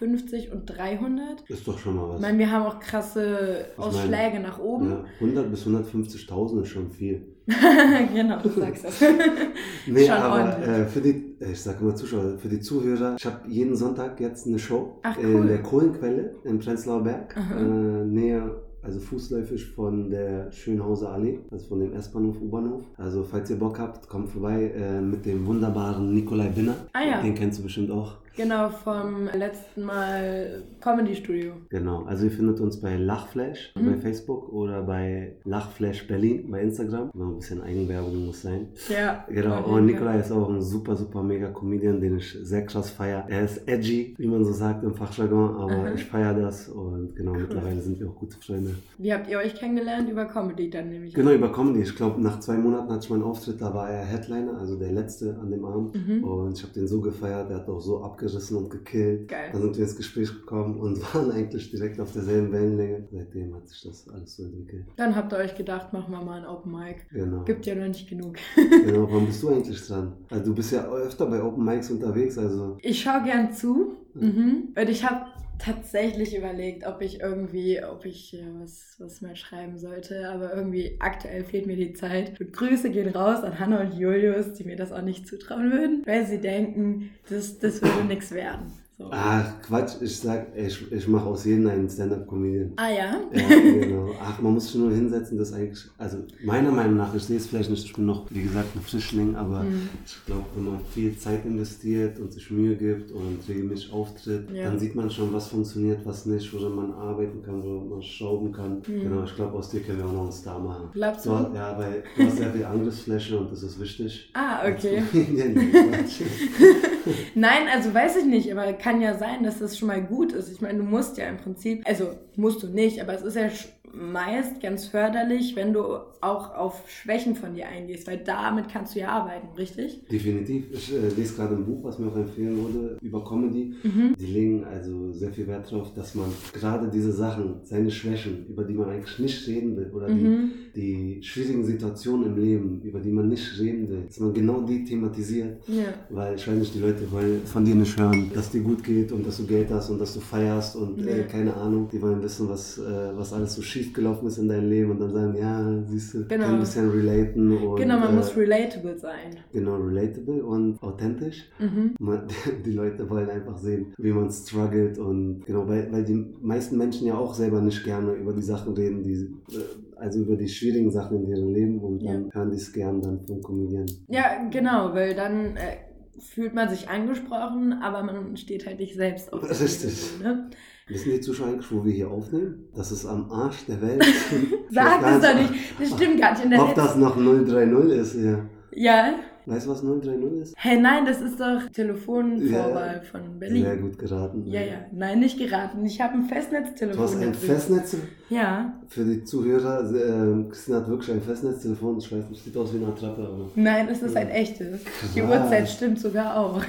150 0.00 0.52
und 0.52 0.66
300. 0.66 1.48
Ist 1.48 1.66
doch 1.66 1.78
schon 1.78 1.96
mal 1.96 2.08
was. 2.08 2.16
Ich 2.16 2.22
meine, 2.22 2.38
wir 2.38 2.50
haben 2.50 2.66
auch 2.66 2.78
krasse 2.80 3.66
ich 3.72 3.78
Ausschläge 3.78 4.40
nach 4.40 4.58
oben. 4.58 4.90
Ja, 4.90 5.04
100 5.20 5.50
bis 5.50 5.66
150.000 5.66 6.62
ist 6.62 6.68
schon 6.68 6.90
viel. 6.90 7.26
genau, 8.14 8.40
du 8.42 8.48
sagst 8.50 8.84
das. 8.84 9.00
nee, 9.86 10.06
schon 10.06 10.16
aber 10.16 10.58
äh, 10.58 10.84
für 10.86 11.00
die, 11.00 11.36
ich 11.38 11.60
sage 11.60 11.78
immer 11.80 11.94
Zuschauer, 11.94 12.38
für 12.38 12.48
die 12.48 12.60
Zuhörer, 12.60 13.16
ich 13.18 13.24
habe 13.24 13.48
jeden 13.48 13.76
Sonntag 13.76 14.20
jetzt 14.20 14.46
eine 14.46 14.58
Show 14.58 14.98
Ach, 15.02 15.16
cool. 15.18 15.24
in 15.24 15.46
der 15.46 15.62
Kohlenquelle 15.62 16.34
in 16.44 16.58
Prenzlauer 16.58 17.04
Berg, 17.04 17.36
äh, 17.36 18.04
näher 18.04 18.62
also 18.86 19.00
fußläufig 19.00 19.66
von 19.66 20.10
der 20.10 20.50
Schönhauser 20.52 21.10
Allee, 21.10 21.40
also 21.50 21.66
von 21.66 21.80
dem 21.80 21.92
S-Bahnhof, 21.92 22.40
U-Bahnhof. 22.40 22.84
Also 22.96 23.24
falls 23.24 23.50
ihr 23.50 23.58
Bock 23.58 23.80
habt, 23.80 24.08
kommt 24.08 24.28
vorbei 24.28 24.72
äh, 24.76 25.00
mit 25.00 25.26
dem 25.26 25.44
wunderbaren 25.44 26.14
Nikolai 26.14 26.48
Binner. 26.48 26.76
Ah 26.92 27.02
ja. 27.02 27.20
Den 27.20 27.34
kennst 27.34 27.58
du 27.58 27.64
bestimmt 27.64 27.90
auch. 27.90 28.18
Genau, 28.36 28.68
vom 28.68 29.30
letzten 29.34 29.84
Mal 29.84 30.62
Comedy 30.80 31.16
Studio. 31.16 31.54
Genau, 31.70 32.02
also 32.02 32.26
ihr 32.26 32.30
findet 32.30 32.60
uns 32.60 32.78
bei 32.78 32.96
Lachflash 32.96 33.72
mhm. 33.74 33.86
bei 33.86 33.96
Facebook 33.96 34.52
oder 34.52 34.82
bei 34.82 35.36
Lachflash 35.44 36.06
Berlin 36.06 36.50
bei 36.50 36.60
Instagram. 36.60 37.10
Ein 37.14 37.36
bisschen 37.36 37.62
Eigenwerbung 37.62 38.26
muss 38.26 38.42
sein. 38.42 38.68
Ja. 38.90 39.24
Genau, 39.30 39.64
und 39.64 39.86
Nikolai 39.86 40.20
ist 40.20 40.30
auch 40.30 40.50
ein 40.50 40.60
super, 40.60 40.96
super 40.96 41.22
mega 41.22 41.48
Comedian, 41.48 41.98
den 41.98 42.18
ich 42.18 42.36
sehr 42.42 42.66
krass 42.66 42.90
feiere. 42.90 43.24
Er 43.26 43.42
ist 43.42 43.66
edgy, 43.66 44.14
wie 44.18 44.26
man 44.26 44.44
so 44.44 44.52
sagt 44.52 44.84
im 44.84 44.94
Fachjargon, 44.94 45.56
aber 45.56 45.72
Aha. 45.72 45.92
ich 45.94 46.04
feiere 46.04 46.34
das 46.34 46.68
und 46.68 47.16
genau, 47.16 47.32
cool. 47.32 47.38
mittlerweile 47.38 47.80
sind 47.80 47.98
wir 47.98 48.10
auch 48.10 48.16
gute 48.16 48.36
Freunde. 48.36 48.74
Wie 48.98 49.14
habt 49.14 49.30
ihr 49.30 49.38
euch 49.38 49.54
kennengelernt? 49.54 50.10
Über 50.10 50.26
Comedy 50.26 50.68
dann 50.68 50.90
nämlich? 50.90 51.14
Genau, 51.14 51.32
über 51.32 51.50
Comedy. 51.50 51.80
Ich 51.80 51.96
glaube, 51.96 52.20
nach 52.20 52.38
zwei 52.40 52.58
Monaten 52.58 52.90
hatte 52.92 53.04
ich 53.04 53.10
meinen 53.10 53.22
Auftritt, 53.22 53.62
da 53.62 53.72
war 53.72 53.88
er 53.88 54.04
Headliner, 54.04 54.58
also 54.58 54.76
der 54.76 54.92
letzte 54.92 55.38
an 55.40 55.50
dem 55.50 55.64
Abend. 55.64 55.94
Mhm. 55.94 56.22
Und 56.22 56.58
ich 56.58 56.62
habe 56.62 56.74
den 56.74 56.86
so 56.86 57.00
gefeiert, 57.00 57.48
er 57.50 57.56
hat 57.56 57.68
auch 57.70 57.80
so 57.80 58.02
abgerissen 58.02 58.25
abgerissen 58.26 58.56
und 58.56 58.70
gekillt. 58.70 59.28
Geil. 59.28 59.50
Dann 59.52 59.62
sind 59.62 59.76
wir 59.76 59.84
ins 59.84 59.96
Gespräch 59.96 60.28
gekommen 60.28 60.78
und 60.80 61.00
waren 61.14 61.30
eigentlich 61.30 61.70
direkt 61.70 62.00
auf 62.00 62.12
derselben 62.12 62.52
Wellenlänge. 62.52 63.08
Seitdem 63.10 63.54
hat 63.54 63.68
sich 63.68 63.82
das 63.82 64.08
alles 64.08 64.36
so 64.36 64.44
entwickelt. 64.44 64.86
Dann 64.96 65.14
habt 65.14 65.32
ihr 65.32 65.38
euch 65.38 65.54
gedacht, 65.56 65.92
machen 65.92 66.12
wir 66.12 66.22
mal 66.22 66.40
ein 66.40 66.46
Open 66.46 66.72
Mic. 66.72 67.06
Genau. 67.10 67.44
Gibt 67.44 67.66
ja 67.66 67.74
noch 67.74 67.88
nicht 67.88 68.08
genug. 68.08 68.36
genau, 68.56 69.08
wann 69.10 69.26
bist 69.26 69.42
du 69.42 69.50
eigentlich 69.50 69.86
dran? 69.86 70.12
Also 70.30 70.44
du 70.46 70.54
bist 70.54 70.72
ja 70.72 70.86
öfter 70.88 71.26
bei 71.26 71.42
Open 71.42 71.64
Mics 71.64 71.90
unterwegs, 71.90 72.36
also. 72.38 72.78
Ich 72.82 73.00
schaue 73.00 73.22
gern 73.22 73.52
zu. 73.52 73.94
Mhm. 74.14 74.74
Und 74.74 74.88
ich 74.88 75.04
habe 75.04 75.25
tatsächlich 75.58 76.36
überlegt, 76.36 76.86
ob 76.86 77.00
ich 77.02 77.20
irgendwie, 77.20 77.82
ob 77.82 78.04
ich 78.04 78.34
äh, 78.34 78.44
was, 78.60 78.96
was 78.98 79.20
mal 79.20 79.36
schreiben 79.36 79.78
sollte, 79.78 80.28
aber 80.28 80.54
irgendwie 80.54 80.96
aktuell 81.00 81.44
fehlt 81.44 81.66
mir 81.66 81.76
die 81.76 81.92
Zeit. 81.92 82.40
Und 82.40 82.52
Grüße 82.52 82.90
gehen 82.90 83.08
raus 83.08 83.42
an 83.42 83.58
Hanna 83.58 83.80
und 83.80 83.94
Julius, 83.94 84.52
die 84.54 84.64
mir 84.64 84.76
das 84.76 84.92
auch 84.92 85.02
nicht 85.02 85.26
zutrauen 85.26 85.72
würden, 85.72 86.02
weil 86.06 86.26
sie 86.26 86.40
denken, 86.40 87.10
das, 87.28 87.58
das 87.58 87.82
würde 87.82 88.04
nichts 88.04 88.32
werden. 88.32 88.72
So. 88.98 89.10
Ach, 89.10 89.60
Quatsch, 89.60 90.00
ich 90.00 90.18
sag, 90.18 90.56
ich, 90.56 90.90
ich 90.90 91.06
mache 91.06 91.26
aus 91.26 91.44
jedem 91.44 91.66
einen 91.66 91.88
Stand-Up-Comedian. 91.88 92.72
Ah 92.76 92.88
ja? 92.88 93.20
Ja, 93.30 93.48
genau. 93.48 94.14
Ach, 94.18 94.40
man 94.40 94.54
muss 94.54 94.68
sich 94.68 94.76
nur 94.76 94.90
hinsetzen, 94.90 95.36
das 95.36 95.52
eigentlich, 95.52 95.84
also 95.98 96.18
meiner 96.42 96.72
Meinung 96.72 96.96
nach, 96.96 97.14
ich 97.14 97.22
sehe 97.22 97.36
es 97.36 97.46
vielleicht 97.46 97.68
nicht, 97.68 97.84
ich 97.84 97.92
bin 97.92 98.06
noch, 98.06 98.24
wie 98.30 98.44
gesagt, 98.44 98.74
ein 98.74 98.80
Frischling, 98.80 99.36
aber 99.36 99.64
mhm. 99.64 99.90
ich 100.06 100.24
glaube, 100.24 100.44
wenn 100.54 100.64
man 100.64 100.80
viel 100.94 101.14
Zeit 101.18 101.44
investiert 101.44 102.18
und 102.18 102.32
sich 102.32 102.50
Mühe 102.50 102.74
gibt 102.74 103.10
und 103.10 103.38
regelmäßig 103.46 103.92
auftritt, 103.92 104.50
ja. 104.50 104.64
dann 104.64 104.78
sieht 104.78 104.94
man 104.94 105.10
schon, 105.10 105.30
was 105.30 105.48
funktioniert, 105.48 106.00
was 106.06 106.24
nicht, 106.24 106.50
woran 106.54 106.74
man 106.74 106.92
arbeiten 106.94 107.42
kann, 107.42 107.62
wo 107.62 107.80
man 107.80 108.02
schrauben 108.02 108.50
kann. 108.50 108.78
Mhm. 108.86 109.02
Genau, 109.02 109.24
ich 109.24 109.36
glaube, 109.36 109.58
aus 109.58 109.68
dir 109.68 109.80
können 109.80 109.98
wir 109.98 110.06
auch 110.06 110.12
noch 110.12 110.22
einen 110.22 110.32
Star 110.32 110.58
machen. 110.58 110.88
Glaubst 110.94 111.26
du? 111.26 111.30
du 111.30 111.54
ja, 111.54 111.76
weil 111.76 112.02
du 112.16 112.24
hast 112.24 112.38
sehr 112.38 112.50
viel 112.50 112.64
Angriffsfläche 112.64 113.38
und 113.38 113.52
das 113.52 113.62
ist 113.62 113.78
wichtig. 113.78 114.30
Ah, 114.32 114.66
okay. 114.66 115.02
Nein, 117.34 117.68
also 117.72 117.92
weiß 117.92 118.16
ich 118.16 118.24
nicht, 118.24 118.50
aber 118.52 118.72
kann 118.72 119.00
ja 119.00 119.16
sein, 119.16 119.42
dass 119.42 119.58
das 119.58 119.78
schon 119.78 119.88
mal 119.88 120.02
gut 120.02 120.32
ist. 120.32 120.50
Ich 120.50 120.60
meine, 120.60 120.78
du 120.78 120.84
musst 120.84 121.16
ja 121.18 121.28
im 121.28 121.36
Prinzip, 121.38 121.82
also 121.86 122.18
musst 122.36 122.62
du 122.62 122.68
nicht, 122.68 123.00
aber 123.00 123.14
es 123.14 123.22
ist 123.22 123.36
ja 123.36 123.50
meist 123.96 124.60
ganz 124.60 124.86
förderlich, 124.86 125.56
wenn 125.56 125.72
du 125.72 125.84
auch 126.20 126.54
auf 126.54 126.82
Schwächen 126.88 127.34
von 127.34 127.54
dir 127.54 127.68
eingehst, 127.68 128.06
weil 128.06 128.18
damit 128.18 128.68
kannst 128.68 128.94
du 128.94 129.00
ja 129.00 129.08
arbeiten, 129.08 129.48
richtig? 129.56 130.06
Definitiv. 130.10 130.64
Ich 130.72 130.92
äh, 130.92 131.08
lese 131.16 131.34
gerade 131.34 131.54
ein 131.54 131.64
Buch, 131.64 131.84
was 131.84 131.98
mir 131.98 132.08
auch 132.08 132.16
empfehlen 132.16 132.58
wurde, 132.62 132.98
über 133.00 133.24
Comedy. 133.24 133.74
Mhm. 133.82 134.14
Die 134.18 134.26
legen 134.26 134.64
also 134.64 135.12
sehr 135.12 135.32
viel 135.32 135.46
Wert 135.46 135.70
darauf, 135.70 135.94
dass 135.94 136.14
man 136.14 136.26
gerade 136.52 136.88
diese 136.88 137.12
Sachen, 137.12 137.60
seine 137.64 137.90
Schwächen, 137.90 138.46
über 138.48 138.64
die 138.64 138.74
man 138.74 138.90
eigentlich 138.90 139.18
nicht 139.18 139.46
reden 139.48 139.76
will, 139.76 139.90
oder 139.92 140.08
mhm. 140.08 140.50
die, 140.74 141.18
die 141.18 141.22
schwierigen 141.22 141.64
Situationen 141.64 142.26
im 142.26 142.42
Leben, 142.42 142.80
über 142.82 143.00
die 143.00 143.10
man 143.10 143.28
nicht 143.28 143.58
reden 143.58 143.88
will, 143.88 144.02
dass 144.06 144.20
man 144.20 144.34
genau 144.34 144.60
die 144.62 144.84
thematisiert. 144.84 145.60
Ja. 145.68 145.94
Weil 146.10 146.36
ich 146.36 146.46
weiß 146.46 146.56
nicht, 146.56 146.74
die 146.74 146.80
Leute 146.80 147.10
wollen 147.10 147.42
von 147.44 147.64
dir 147.64 147.74
nicht 147.74 147.98
hören, 147.98 148.30
dass 148.34 148.50
dir 148.50 148.60
gut 148.60 148.82
geht 148.84 149.12
und 149.12 149.26
dass 149.26 149.38
du 149.38 149.46
Geld 149.46 149.70
hast 149.70 149.90
und 149.90 149.98
dass 149.98 150.14
du 150.14 150.20
feierst 150.20 150.76
und 150.76 151.04
ja. 151.04 151.16
äh, 151.16 151.22
keine 151.24 151.54
Ahnung. 151.54 151.88
Die 151.92 152.00
wollen 152.02 152.22
wissen, 152.22 152.48
was, 152.48 152.78
äh, 152.78 152.82
was 153.16 153.32
alles 153.32 153.54
so 153.54 153.62
schief 153.62 153.85
gelaufen 153.94 154.26
ist 154.26 154.38
in 154.38 154.48
deinem 154.48 154.68
Leben 154.68 154.90
und 154.90 155.00
dann 155.00 155.12
sagen, 155.12 155.36
ja, 155.36 155.82
siehst 155.86 156.14
du, 156.14 156.26
genau. 156.26 156.44
kann 156.44 156.54
ein 156.54 156.60
bisschen 156.60 156.90
relaten. 156.90 157.56
Und, 157.56 157.76
genau, 157.76 157.98
man 157.98 158.10
äh, 158.10 158.16
muss 158.16 158.36
relatable 158.36 158.98
sein. 158.98 159.36
Genau, 159.52 159.76
relatable 159.76 160.44
und 160.44 160.82
authentisch. 160.82 161.48
Mhm. 161.58 161.94
Man, 161.98 162.26
die 162.64 162.72
Leute 162.72 163.08
wollen 163.08 163.30
einfach 163.30 163.56
sehen, 163.56 163.94
wie 163.98 164.12
man 164.12 164.30
struggelt 164.30 164.98
und 164.98 165.44
genau, 165.44 165.66
weil, 165.68 165.90
weil 165.92 166.04
die 166.04 166.34
meisten 166.40 166.78
Menschen 166.78 167.06
ja 167.06 167.16
auch 167.16 167.34
selber 167.34 167.60
nicht 167.60 167.84
gerne 167.84 168.12
über 168.12 168.32
die 168.32 168.42
Sachen 168.42 168.74
reden, 168.74 169.02
die 169.02 169.14
äh, 169.54 169.60
also 169.96 170.20
über 170.20 170.36
die 170.36 170.48
schwierigen 170.48 170.90
Sachen 170.90 171.24
in 171.24 171.28
ihrem 171.28 171.52
Leben 171.52 171.78
und 171.80 172.04
dann 172.04 172.26
ja. 172.26 172.34
hören 172.34 172.50
die 172.50 172.56
es 172.56 172.72
gern 172.72 173.00
dann 173.00 173.20
vom 173.26 173.42
Comedian. 173.42 173.86
Ja, 174.08 174.46
genau, 174.50 174.92
weil 174.94 175.14
dann 175.14 175.56
äh, 175.56 175.78
fühlt 176.18 176.54
man 176.54 176.68
sich 176.68 176.88
angesprochen, 176.88 177.72
aber 177.82 178.02
man 178.02 178.36
steht 178.36 178.66
halt 178.66 178.78
nicht 178.78 178.94
selbst 178.94 179.32
auf. 179.32 179.42
Richtig. 179.48 180.20
Ne? 180.22 180.50
Wissen 180.88 181.10
die 181.10 181.20
Zuschauer 181.20 181.48
eigentlich, 181.48 181.72
wo 181.72 181.84
wir 181.84 181.92
hier 181.92 182.08
aufnehmen? 182.08 182.68
Das 182.72 182.92
ist 182.92 183.06
am 183.06 183.28
Arsch 183.28 183.66
der 183.66 183.82
Welt. 183.82 184.04
Sag 184.70 185.02
es 185.04 185.20
doch 185.20 185.34
nicht. 185.34 185.52
Das 185.80 185.90
stimmt 185.90 186.20
gar 186.20 186.30
nicht. 186.30 186.44
In 186.44 186.50
der 186.50 186.62
ob 186.62 186.76
das 186.76 186.94
noch 186.94 187.16
030 187.16 187.98
ist, 187.98 188.14
ja. 188.14 188.38
Ja. 188.70 189.14
Weißt 189.46 189.66
du, 189.66 189.70
was 189.70 189.82
030 189.82 190.22
ist? 190.42 190.54
Hä, 190.56 190.68
hey, 190.68 190.80
nein, 190.80 191.04
das 191.04 191.20
ist 191.20 191.40
doch 191.40 191.68
Telefonvorwahl 191.72 193.00
ja, 193.02 193.10
von 193.10 193.36
Berlin. 193.36 193.64
Sehr 193.64 193.76
gut 193.78 193.98
geraten. 193.98 194.46
Ja, 194.46 194.60
ja. 194.60 194.86
Nein, 194.92 195.18
nicht 195.18 195.38
geraten. 195.38 195.84
Ich 195.84 196.00
habe 196.00 196.14
ein 196.14 196.24
Festnetztelefon. 196.26 196.96
Du 196.96 197.02
hast 197.02 197.20
ein 197.20 197.34
Festnetz? 197.34 197.96
Ja. 198.28 198.74
Für 198.88 199.04
die 199.04 199.24
Zuhörer, 199.24 199.88
äh, 199.94 200.50
Christina 200.50 200.78
hat 200.78 200.88
wirklich 200.88 201.12
ein 201.12 201.22
Festnetztelefon. 201.22 201.98
Ich 201.98 202.12
weiß 202.12 202.28
nicht, 202.30 202.44
sieht 202.44 202.56
aus 202.56 202.72
wie 202.72 202.78
eine 202.78 202.88
Attrappe. 202.88 203.22
Aber 203.22 203.50
nein, 203.54 203.88
es 203.90 204.02
ist 204.02 204.14
ja. 204.14 204.20
ein 204.20 204.28
echtes. 204.28 204.84
Krass. 204.84 205.12
Die 205.14 205.22
Uhrzeit 205.22 205.68
stimmt 205.68 206.00
sogar 206.00 206.36
auch. 206.36 206.60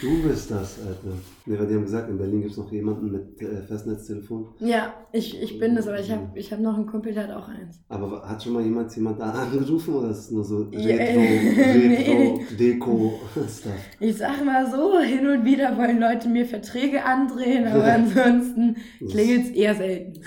du 0.00 0.28
bist 0.28 0.50
das, 0.50 0.78
Alter. 0.86 1.16
Nee, 1.48 1.58
weil 1.58 1.66
die 1.66 1.74
haben 1.74 1.82
gesagt, 1.82 2.10
in 2.10 2.18
Berlin 2.18 2.40
gibt 2.40 2.52
es 2.52 2.58
noch 2.58 2.72
jemanden 2.72 3.12
mit 3.12 3.40
äh, 3.40 3.62
Festnetztelefon. 3.62 4.48
Ja, 4.58 4.94
ich, 5.12 5.40
ich 5.40 5.58
bin 5.58 5.76
das, 5.76 5.86
aber 5.86 6.00
ich 6.00 6.10
habe 6.10 6.30
ich 6.34 6.52
hab 6.52 6.58
noch 6.60 6.74
einen 6.74 6.86
Kumpel, 6.86 7.14
der 7.14 7.28
hat 7.28 7.36
auch 7.36 7.48
eins. 7.48 7.78
Aber 7.88 8.28
hat 8.28 8.42
schon 8.42 8.54
mal 8.54 8.62
jemand 8.62 8.94
jemand 8.96 9.20
da 9.20 9.30
angerufen 9.30 9.94
oder 9.94 10.10
ist 10.10 10.18
es 10.18 10.30
nur 10.32 10.44
so 10.44 10.66
Retro, 10.72 11.20
Retro, 11.20 12.40
Deko-Stuff? 12.58 13.72
Ich 14.00 14.16
sag 14.16 14.44
mal 14.44 14.68
so, 14.70 14.98
hin 14.98 15.26
und 15.26 15.44
wieder 15.44 15.76
wollen 15.78 16.00
Leute 16.00 16.28
mir 16.28 16.46
Verträge 16.46 17.04
andrehen, 17.04 17.66
aber 17.66 17.84
ansonsten 17.92 18.76
klingelt 19.08 19.44
es 19.44 19.50
eher 19.50 19.74
selten. 19.74 20.20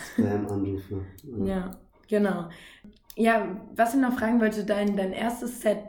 Spam-Anrufe. 0.60 1.02
Ja. 1.24 1.46
ja, 1.46 1.72
genau. 2.08 2.50
Ja, 3.16 3.62
was 3.76 3.94
ich 3.94 4.00
noch 4.00 4.18
fragen 4.18 4.40
wollte, 4.40 4.64
dein, 4.64 4.96
dein 4.96 5.14
erstes 5.14 5.62
Set 5.62 5.80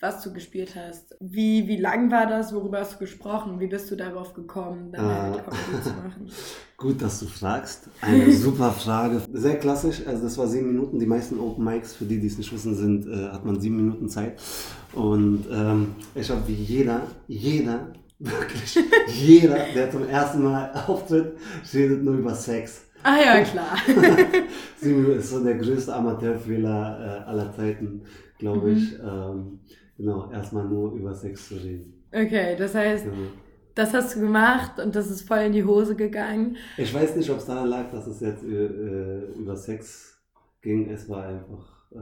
was 0.00 0.22
du 0.22 0.32
gespielt 0.32 0.74
hast. 0.76 1.14
Wie, 1.20 1.68
wie 1.68 1.76
lang 1.76 2.10
war 2.10 2.26
das? 2.26 2.54
Worüber 2.54 2.80
hast 2.80 2.94
du 2.94 2.98
gesprochen? 2.98 3.60
Wie 3.60 3.66
bist 3.66 3.90
du 3.90 3.96
darauf 3.96 4.32
gekommen, 4.32 4.92
dann 4.92 5.34
äh, 5.34 5.38
Comedy 5.38 5.82
zu 5.82 5.90
machen? 6.02 6.30
Gut, 6.76 7.02
dass 7.02 7.20
du 7.20 7.26
fragst. 7.26 7.88
Eine 8.00 8.32
super 8.36 8.72
Frage. 8.72 9.20
Sehr 9.32 9.58
klassisch. 9.58 10.06
Also 10.06 10.22
das 10.22 10.38
war 10.38 10.48
sieben 10.48 10.68
Minuten. 10.68 10.98
Die 10.98 11.06
meisten 11.06 11.38
Open 11.38 11.64
Mics, 11.64 11.94
für 11.94 12.06
die, 12.06 12.18
die 12.18 12.26
es 12.26 12.38
nicht 12.38 12.52
wissen, 12.52 12.74
sind, 12.74 13.06
äh, 13.06 13.28
hat 13.28 13.44
man 13.44 13.60
sieben 13.60 13.76
Minuten 13.76 14.08
Zeit. 14.08 14.40
Und 14.94 15.44
ähm, 15.52 15.94
ich 16.14 16.30
habe 16.30 16.48
wie 16.48 16.54
jeder, 16.54 17.02
jeder, 17.28 17.92
wirklich 18.18 18.78
jeder, 19.08 19.58
der 19.74 19.90
zum 19.90 20.08
ersten 20.08 20.42
Mal 20.42 20.72
auftritt, 20.86 21.36
redet 21.74 22.02
nur 22.02 22.14
über 22.14 22.34
Sex. 22.34 22.86
Ah 23.02 23.18
ja, 23.18 23.42
klar. 23.42 23.76
sieben 24.76 25.02
Minuten 25.02 25.18
ist 25.18 25.30
so 25.30 25.42
der 25.42 25.54
größte 25.54 25.94
Amateurfehler 25.94 27.24
äh, 27.26 27.28
aller 27.28 27.52
Zeiten, 27.52 28.02
glaube 28.38 28.72
ich. 28.72 28.98
Mhm. 28.98 29.08
Ähm, 29.08 29.60
Genau, 30.00 30.30
erstmal 30.30 30.64
nur 30.64 30.94
über 30.94 31.14
Sex 31.14 31.48
zu 31.48 31.56
reden. 31.56 31.92
Okay, 32.10 32.56
das 32.56 32.74
heißt, 32.74 33.04
genau. 33.04 33.28
das 33.74 33.92
hast 33.92 34.16
du 34.16 34.20
gemacht 34.20 34.80
und 34.80 34.96
das 34.96 35.10
ist 35.10 35.28
voll 35.28 35.40
in 35.40 35.52
die 35.52 35.62
Hose 35.62 35.94
gegangen. 35.94 36.56
Ich 36.78 36.94
weiß 36.94 37.16
nicht, 37.16 37.28
ob 37.28 37.36
es 37.36 37.44
daran 37.44 37.68
lag, 37.68 37.90
dass 37.90 38.06
es 38.06 38.20
jetzt 38.20 38.42
äh, 38.42 39.26
über 39.32 39.54
Sex 39.54 40.18
ging. 40.62 40.88
Es 40.88 41.06
war 41.06 41.26
einfach 41.26 41.84
äh, 41.92 41.98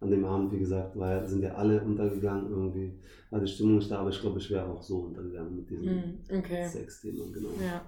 an 0.00 0.10
dem 0.10 0.24
Abend, 0.24 0.50
wie 0.50 0.58
gesagt, 0.58 0.98
weil 0.98 1.24
sind 1.28 1.44
ja 1.44 1.54
alle 1.54 1.80
untergegangen 1.80 2.50
irgendwie. 2.50 2.98
War 3.30 3.38
die 3.38 3.46
Stimmung 3.46 3.76
nicht 3.76 3.88
da, 3.88 4.00
aber 4.00 4.10
ich 4.10 4.20
glaube, 4.20 4.40
ich 4.40 4.50
wäre 4.50 4.66
auch 4.66 4.82
so 4.82 5.02
untergegangen 5.02 5.54
mit 5.54 5.70
diesem 5.70 5.94
mm, 5.94 6.38
okay. 6.38 6.66
Sex-Thema, 6.66 7.24
genau. 7.32 7.50
Ja. 7.64 7.82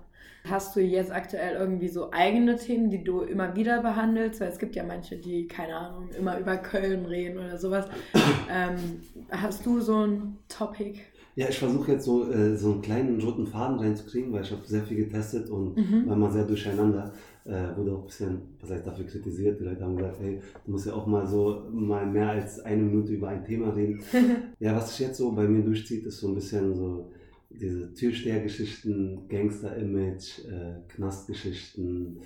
Hast 0.48 0.74
du 0.74 0.80
jetzt 0.80 1.12
aktuell 1.12 1.56
irgendwie 1.56 1.88
so 1.88 2.12
eigene 2.12 2.56
Themen, 2.56 2.90
die 2.90 3.04
du 3.04 3.20
immer 3.20 3.54
wieder 3.56 3.82
behandelst? 3.82 4.40
Weil 4.40 4.48
es 4.48 4.58
gibt 4.58 4.74
ja 4.74 4.84
manche, 4.84 5.16
die, 5.16 5.46
keine 5.46 5.76
Ahnung, 5.76 6.08
immer 6.18 6.38
über 6.38 6.56
Köln 6.56 7.04
reden 7.04 7.38
oder 7.38 7.58
sowas. 7.58 7.86
ähm, 8.50 9.00
hast 9.30 9.66
du 9.66 9.80
so 9.80 10.06
ein 10.06 10.38
Topic? 10.48 11.00
Ja, 11.36 11.48
ich 11.48 11.58
versuche 11.58 11.92
jetzt 11.92 12.04
so, 12.04 12.30
äh, 12.30 12.56
so 12.56 12.72
einen 12.72 12.82
kleinen 12.82 13.20
roten 13.20 13.46
Faden 13.46 13.78
reinzukriegen, 13.78 14.32
weil 14.32 14.42
ich 14.42 14.50
habe 14.50 14.62
sehr 14.64 14.82
viel 14.82 14.96
getestet 14.96 15.48
und 15.48 15.76
mhm. 15.76 16.08
war 16.08 16.16
mal 16.16 16.30
sehr 16.30 16.44
durcheinander. 16.44 17.12
Äh, 17.44 17.76
wurde 17.76 17.92
auch 17.92 18.00
ein 18.00 18.06
bisschen, 18.06 18.40
was 18.60 18.70
heißt 18.70 18.86
dafür 18.86 19.06
kritisiert. 19.06 19.60
Die 19.60 19.64
Leute 19.64 19.84
haben 19.84 19.96
gesagt, 19.96 20.18
hey, 20.20 20.40
du 20.64 20.72
musst 20.72 20.86
ja 20.86 20.94
auch 20.94 21.06
mal 21.06 21.26
so 21.26 21.62
mal 21.72 22.06
mehr 22.06 22.30
als 22.30 22.60
eine 22.60 22.82
Minute 22.82 23.12
über 23.12 23.28
ein 23.28 23.44
Thema 23.44 23.70
reden. 23.70 24.00
ja, 24.58 24.74
was 24.74 24.90
sich 24.90 25.06
jetzt 25.06 25.18
so 25.18 25.32
bei 25.32 25.46
mir 25.46 25.62
durchzieht, 25.62 26.04
ist 26.04 26.18
so 26.18 26.28
ein 26.28 26.34
bisschen 26.34 26.74
so 26.74 27.10
diese 27.50 27.92
Türstehergeschichten, 27.92 29.28
Gangster-Image, 29.28 30.46
äh, 30.46 30.74
Knastgeschichten, 30.88 32.20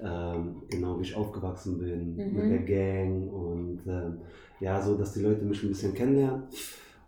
ähm, 0.00 0.62
genau 0.68 0.98
wie 0.98 1.02
ich 1.02 1.14
aufgewachsen 1.14 1.78
bin 1.78 2.16
mhm. 2.16 2.36
mit 2.36 2.50
der 2.50 2.58
Gang 2.58 3.32
und 3.32 3.80
ähm, 3.86 4.18
ja, 4.60 4.82
so, 4.82 4.96
dass 4.96 5.12
die 5.12 5.20
Leute 5.20 5.44
mich 5.44 5.62
ein 5.62 5.68
bisschen 5.68 5.94
kennenlernen. 5.94 6.44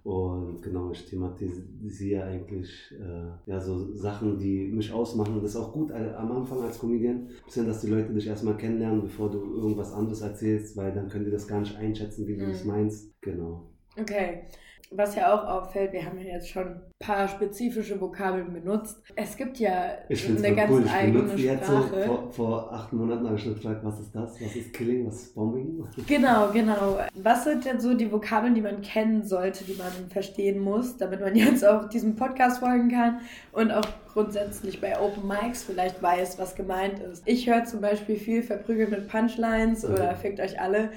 Und 0.04 0.62
genau, 0.62 0.92
ich 0.92 1.04
thematisiere 1.04 2.26
eigentlich 2.26 2.70
äh, 2.92 3.50
ja, 3.50 3.58
so 3.58 3.92
Sachen, 3.96 4.38
die 4.38 4.68
mich 4.68 4.92
ausmachen. 4.92 5.40
Das 5.42 5.50
ist 5.50 5.56
auch 5.56 5.72
gut 5.72 5.90
äh, 5.90 6.14
am 6.16 6.30
Anfang 6.30 6.62
als 6.62 6.78
Comedian, 6.78 7.28
bisschen, 7.44 7.66
dass 7.66 7.80
die 7.80 7.88
Leute 7.88 8.12
dich 8.12 8.28
erstmal 8.28 8.56
kennenlernen, 8.56 9.02
bevor 9.02 9.32
du 9.32 9.42
irgendwas 9.56 9.92
anderes 9.92 10.20
erzählst, 10.20 10.76
weil 10.76 10.92
dann 10.92 11.08
können 11.08 11.24
die 11.24 11.32
das 11.32 11.48
gar 11.48 11.58
nicht 11.58 11.76
einschätzen, 11.76 12.28
wie 12.28 12.36
du 12.36 12.44
es 12.44 12.62
mhm. 12.62 12.70
meinst. 12.70 13.20
Genau. 13.20 13.68
Okay 13.98 14.42
was 14.90 15.14
ja 15.14 15.34
auch 15.34 15.46
auffällt, 15.46 15.92
wir 15.92 16.04
haben 16.04 16.18
ja 16.18 16.34
jetzt 16.34 16.48
schon 16.48 16.66
ein 16.66 16.80
paar 16.98 17.28
spezifische 17.28 18.00
Vokabeln 18.00 18.52
benutzt. 18.52 19.02
Es 19.14 19.36
gibt 19.36 19.58
ja 19.58 19.98
ich 20.08 20.28
eine 20.28 20.54
ganz 20.54 20.70
cool. 20.70 20.82
ich 20.84 20.92
eigene 20.92 21.28
Sprache. 21.28 21.40
Jetzt 21.40 21.66
so, 21.66 21.80
vor, 21.80 22.32
vor 22.32 22.72
acht 22.72 22.92
Monaten 22.92 23.26
habe 23.26 23.36
ich 23.36 23.42
schon 23.42 23.54
gefragt, 23.54 23.80
was 23.82 24.00
ist 24.00 24.14
das? 24.14 24.40
Was 24.40 24.56
ist 24.56 24.72
Killing? 24.72 25.06
Was 25.06 25.22
ist 25.22 25.34
Bombing? 25.34 25.84
Genau, 26.06 26.50
genau. 26.52 26.98
Was 27.14 27.44
sind 27.44 27.64
denn 27.64 27.80
so 27.80 27.94
die 27.94 28.10
Vokabeln, 28.10 28.54
die 28.54 28.60
man 28.60 28.80
kennen 28.80 29.24
sollte, 29.24 29.64
die 29.64 29.74
man 29.74 29.90
verstehen 30.10 30.60
muss, 30.60 30.96
damit 30.96 31.20
man 31.20 31.34
jetzt 31.36 31.66
auch 31.66 31.88
diesem 31.88 32.16
Podcast 32.16 32.60
folgen 32.60 32.90
kann 32.90 33.20
und 33.52 33.72
auch 33.72 33.86
grundsätzlich 34.12 34.80
bei 34.80 34.98
Open 34.98 35.26
Mics 35.26 35.64
vielleicht 35.64 36.02
weiß, 36.02 36.38
was 36.38 36.54
gemeint 36.54 37.00
ist. 37.00 37.22
Ich 37.26 37.48
höre 37.48 37.64
zum 37.64 37.80
Beispiel 37.80 38.16
viel 38.16 38.42
verprügelt 38.42 38.90
mit 38.90 39.08
Punchlines 39.08 39.84
okay. 39.84 39.92
oder 39.92 40.16
fickt 40.16 40.40
euch 40.40 40.60
alle 40.60 40.90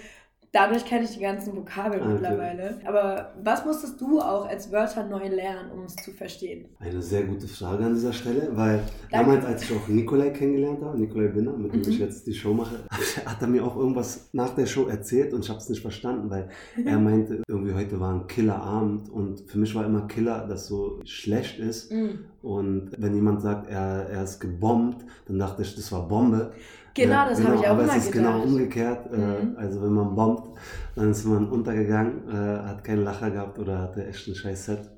Dadurch 0.51 0.83
kenne 0.85 1.03
ich 1.03 1.11
die 1.11 1.19
ganzen 1.19 1.55
Vokabeln 1.55 2.01
okay. 2.01 2.13
mittlerweile. 2.13 2.79
Aber 2.85 3.33
was 3.43 3.65
musstest 3.65 4.01
du 4.01 4.19
auch 4.19 4.47
als 4.47 4.71
Wörter 4.71 5.05
neu 5.05 5.27
lernen, 5.27 5.71
um 5.71 5.83
es 5.83 5.95
zu 5.95 6.11
verstehen? 6.11 6.65
Eine 6.79 7.01
sehr 7.01 7.23
gute 7.23 7.47
Frage 7.47 7.85
an 7.85 7.93
dieser 7.93 8.13
Stelle, 8.13 8.49
weil 8.53 8.81
Danke. 9.11 9.31
damals, 9.31 9.45
als 9.45 9.63
ich 9.63 9.77
auch 9.77 9.87
Nikolai 9.87 10.31
kennengelernt 10.31 10.81
habe, 10.81 10.99
Nikolai 10.99 11.27
Binner, 11.27 11.55
mit 11.55 11.73
dem 11.73 11.81
mhm. 11.81 11.89
ich 11.89 11.99
jetzt 11.99 12.25
die 12.25 12.33
Show 12.33 12.53
mache, 12.53 12.77
hat 13.25 13.41
er 13.41 13.47
mir 13.47 13.63
auch 13.63 13.75
irgendwas 13.75 14.29
nach 14.33 14.55
der 14.55 14.65
Show 14.65 14.87
erzählt 14.87 15.33
und 15.33 15.45
ich 15.45 15.49
habe 15.49 15.59
es 15.59 15.69
nicht 15.69 15.81
verstanden, 15.81 16.31
weil 16.31 16.49
er 16.83 16.97
meinte, 16.99 17.43
irgendwie 17.47 17.75
heute 17.75 17.99
war 17.99 18.13
ein 18.15 18.25
Killerabend 18.25 19.09
und 19.09 19.41
für 19.41 19.59
mich 19.59 19.75
war 19.75 19.85
immer 19.85 20.07
Killer, 20.07 20.47
das 20.47 20.65
so 20.65 20.99
schlecht 21.05 21.59
ist. 21.59 21.91
Mhm. 21.91 22.25
Und 22.41 22.91
wenn 22.97 23.13
jemand 23.13 23.41
sagt, 23.41 23.69
er, 23.69 24.07
er 24.09 24.23
ist 24.23 24.39
gebombt, 24.39 25.05
dann 25.27 25.37
dachte 25.37 25.61
ich, 25.61 25.75
das 25.75 25.91
war 25.91 26.07
Bombe. 26.07 26.53
Genau, 26.93 27.29
das 27.29 27.37
genau, 27.37 27.49
habe 27.49 27.59
ich 27.59 27.67
auch 27.67 27.71
aber 27.71 27.83
immer 27.83 27.95
es 27.95 28.05
ist 28.05 28.11
genau 28.11 28.41
umgekehrt. 28.41 29.11
Äh, 29.11 29.17
mhm. 29.17 29.55
Also 29.57 29.81
wenn 29.81 29.93
man 29.93 30.15
bombt, 30.15 30.57
dann 30.95 31.11
ist 31.11 31.25
man 31.25 31.49
untergegangen, 31.49 32.27
äh, 32.29 32.33
hat 32.33 32.83
keinen 32.83 33.03
Lacher 33.03 33.31
gehabt 33.31 33.59
oder 33.59 33.79
hatte 33.79 34.05
echt 34.05 34.27
ein 34.27 34.35
scheiß 34.35 34.65
Set. 34.65 34.91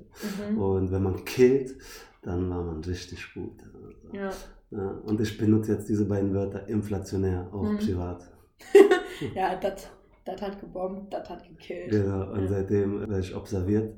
Mhm. 0.50 0.58
Und 0.58 0.92
wenn 0.92 1.02
man 1.02 1.24
killt, 1.24 1.76
dann 2.22 2.50
war 2.50 2.62
man 2.62 2.82
richtig 2.84 3.34
gut. 3.34 3.62
Also, 3.62 4.16
ja. 4.16 4.30
ja. 4.70 4.90
Und 5.04 5.20
ich 5.20 5.36
benutze 5.38 5.72
jetzt 5.72 5.88
diese 5.88 6.04
beiden 6.04 6.34
Wörter 6.34 6.68
inflationär, 6.68 7.48
auch 7.52 7.62
mhm. 7.62 7.78
privat. 7.78 8.30
ja, 9.34 9.56
das 9.56 10.40
hat 10.40 10.60
gebombt, 10.60 11.12
das 11.12 11.28
hat 11.28 11.46
gekillt. 11.48 11.90
Genau, 11.90 12.30
und 12.32 12.42
ja. 12.42 12.48
seitdem 12.48 13.00
werde 13.00 13.20
ich 13.20 13.34
observiert. 13.34 13.94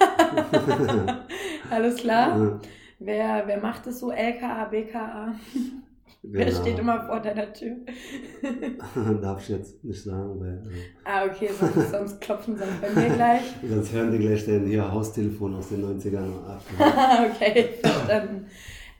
Alles 1.70 1.96
klar. 1.96 2.38
Ja. 2.38 2.60
Wer, 2.98 3.42
wer 3.46 3.60
macht 3.60 3.86
es 3.86 4.00
so? 4.00 4.10
LKA, 4.10 4.64
BKA? 4.66 5.34
Wer 6.24 6.46
genau. 6.46 6.60
steht 6.60 6.78
immer 6.78 7.04
vor 7.04 7.18
deiner 7.18 7.52
Tür? 7.52 7.78
Darf 9.22 9.42
ich 9.42 9.48
jetzt 9.48 9.82
nicht 9.82 10.04
sagen, 10.04 10.38
weil. 10.38 10.62
Äh, 10.72 11.04
ah, 11.04 11.24
okay, 11.26 11.50
sonst, 11.58 11.90
sonst 11.90 12.20
klopfen 12.20 12.56
sie 12.56 12.64
bei 12.80 12.90
mir 12.90 13.14
gleich. 13.14 13.42
sonst 13.68 13.92
hören 13.92 14.12
die 14.12 14.18
gleich 14.18 14.44
den 14.44 14.66
hier 14.66 14.90
Haustelefon 14.90 15.56
aus 15.56 15.70
den 15.70 15.84
90ern 15.84 16.44
ab. 16.46 16.62
okay, 17.34 17.70
verstanden. 17.80 18.46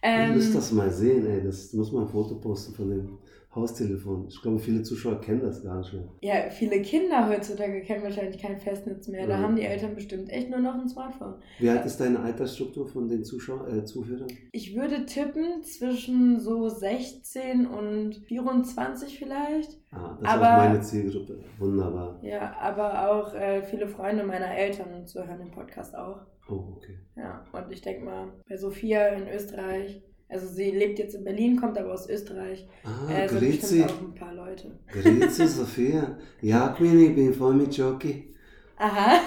Ähm, 0.02 0.30
Ihr 0.30 0.34
müsst 0.34 0.54
das 0.56 0.72
mal 0.72 0.90
sehen, 0.90 1.24
ey. 1.26 1.44
Das 1.44 1.72
muss 1.72 1.92
man 1.92 2.02
ein 2.02 2.08
Foto 2.08 2.34
posten 2.40 2.74
von 2.74 2.90
dem. 2.90 3.18
Haustelefon. 3.54 4.28
Ich 4.28 4.40
glaube, 4.40 4.58
viele 4.58 4.82
Zuschauer 4.82 5.20
kennen 5.20 5.42
das 5.42 5.62
gar 5.62 5.78
nicht 5.78 5.92
mehr. 5.92 6.08
Ja, 6.22 6.50
viele 6.50 6.80
Kinder 6.80 7.28
heutzutage 7.28 7.82
kennen 7.82 8.02
wahrscheinlich 8.02 8.40
kein 8.40 8.58
Festnetz 8.58 9.08
mehr. 9.08 9.26
Da 9.26 9.34
ja. 9.34 9.40
haben 9.40 9.56
die 9.56 9.62
Eltern 9.62 9.94
bestimmt 9.94 10.30
echt 10.30 10.48
nur 10.48 10.60
noch 10.60 10.74
ein 10.74 10.88
Smartphone. 10.88 11.34
Wie 11.58 11.68
alt 11.68 11.84
ist 11.84 12.00
deine 12.00 12.20
Altersstruktur 12.20 12.86
von 12.86 13.08
den 13.08 13.24
Zuschauer, 13.24 13.68
äh, 13.68 13.84
Zuhörern? 13.84 14.28
Ich 14.52 14.74
würde 14.74 15.04
tippen 15.04 15.62
zwischen 15.62 16.40
so 16.40 16.70
16 16.70 17.66
und 17.66 18.16
24 18.26 19.18
vielleicht. 19.18 19.78
Ah, 19.90 20.16
das 20.18 20.30
aber, 20.30 20.42
ist 20.42 20.48
auch 20.48 20.56
meine 20.56 20.80
Zielgruppe. 20.80 21.44
Wunderbar. 21.58 22.20
Ja, 22.22 22.56
aber 22.58 23.10
auch 23.10 23.34
äh, 23.34 23.62
viele 23.62 23.86
Freunde 23.86 24.24
meiner 24.24 24.54
Eltern 24.54 25.06
zuhören 25.06 25.38
den 25.38 25.50
Podcast 25.50 25.94
auch. 25.94 26.20
Oh, 26.48 26.74
okay. 26.76 26.98
Ja, 27.16 27.44
und 27.52 27.70
ich 27.70 27.82
denke 27.82 28.04
mal, 28.04 28.32
bei 28.48 28.56
Sophia 28.56 29.08
in 29.08 29.28
Österreich 29.28 30.02
also 30.32 30.46
sie 30.46 30.70
lebt 30.70 30.98
jetzt 30.98 31.14
in 31.14 31.24
Berlin, 31.24 31.60
kommt 31.60 31.76
aber 31.78 31.92
aus 31.92 32.08
Österreich. 32.08 32.66
Ah, 32.84 33.12
äh, 33.12 33.26
grüezi. 33.26 33.84
auch 33.84 34.00
ein 34.00 34.14
paar 34.14 34.34
Leute. 34.34 34.70
Grüezi, 34.90 35.46
Sophia. 35.46 36.16
Ja, 36.40 36.68
Queenie, 36.68 37.06
ich 37.06 37.14
bin 37.14 37.34
voll 37.34 37.54
mit 37.54 37.76
Jockey. 37.76 38.34
Aha. 38.78 39.20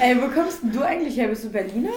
Ey, 0.00 0.16
wo 0.16 0.28
kommst 0.28 0.60
du 0.72 0.82
eigentlich 0.82 1.16
her? 1.16 1.28
Bist 1.28 1.44
du 1.44 1.50
Berliner? 1.50 1.90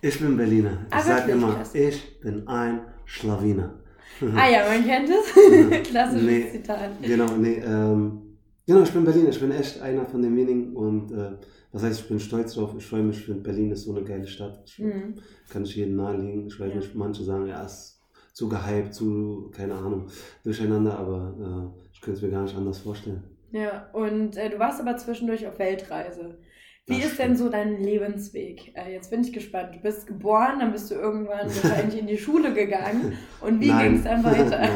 Ich 0.00 0.18
bin 0.18 0.36
Berliner. 0.36 0.78
Ich 0.88 0.94
ah, 0.94 1.00
sage 1.00 1.32
immer, 1.32 1.54
krass. 1.54 1.74
ich 1.74 2.20
bin 2.20 2.46
ein 2.48 2.80
Schlawiner. 3.04 3.74
ah 4.36 4.48
ja, 4.48 4.64
man 4.68 4.84
kennt 4.84 5.10
es. 5.10 5.82
Klassisches 5.90 6.24
nee, 6.24 6.50
Zitat. 6.52 6.90
Genau, 7.02 7.36
nee, 7.36 7.62
ähm, 7.64 8.36
genau, 8.66 8.82
ich 8.82 8.90
bin 8.90 9.04
Berliner, 9.04 9.28
ich 9.30 9.40
bin 9.40 9.50
echt 9.50 9.80
einer 9.82 10.06
von 10.06 10.22
den 10.22 10.36
wenigen 10.36 10.74
und 10.74 11.12
äh, 11.12 11.32
das 11.72 11.82
heißt, 11.82 12.00
ich 12.00 12.08
bin 12.08 12.20
stolz 12.20 12.54
drauf, 12.54 12.74
ich 12.76 12.84
freue 12.84 13.02
mich, 13.02 13.26
Berlin 13.42 13.70
ist 13.70 13.84
so 13.84 13.94
eine 13.94 14.04
geile 14.04 14.26
Stadt. 14.26 14.62
Ich, 14.66 14.78
mhm. 14.78 15.14
Kann 15.48 15.64
ich 15.64 15.76
jedem 15.76 15.96
nahelegen. 15.96 16.46
Ich 16.46 16.60
weiß 16.60 16.70
ja. 16.70 16.76
nicht, 16.76 16.94
manche 16.94 17.24
sagen, 17.24 17.46
ja, 17.46 17.64
ist 17.64 18.00
zu 18.34 18.48
gehypt, 18.48 18.94
zu, 18.94 19.50
keine 19.54 19.74
Ahnung, 19.74 20.08
durcheinander, 20.44 20.98
aber 20.98 21.72
äh, 21.74 21.90
ich 21.92 22.00
könnte 22.00 22.18
es 22.18 22.22
mir 22.22 22.30
gar 22.30 22.42
nicht 22.42 22.56
anders 22.56 22.78
vorstellen. 22.78 23.24
Ja, 23.52 23.90
und 23.92 24.36
äh, 24.36 24.50
du 24.50 24.58
warst 24.58 24.80
aber 24.80 24.96
zwischendurch 24.96 25.46
auf 25.46 25.58
Weltreise. 25.58 26.38
Wie 26.86 27.00
ist 27.00 27.18
denn 27.18 27.36
so 27.36 27.48
dein 27.48 27.80
Lebensweg? 27.80 28.72
Äh, 28.74 28.92
jetzt 28.92 29.10
bin 29.10 29.20
ich 29.20 29.32
gespannt. 29.32 29.76
Du 29.76 29.78
bist 29.80 30.06
geboren, 30.06 30.58
dann 30.58 30.72
bist 30.72 30.90
du 30.90 30.94
irgendwann 30.94 31.46
wahrscheinlich 31.46 32.00
in 32.00 32.06
die 32.08 32.18
Schule 32.18 32.52
gegangen. 32.52 33.16
Und 33.40 33.60
wie 33.60 33.68
ging 33.68 33.96
es 33.96 34.04
dann 34.04 34.24
weiter? 34.24 34.68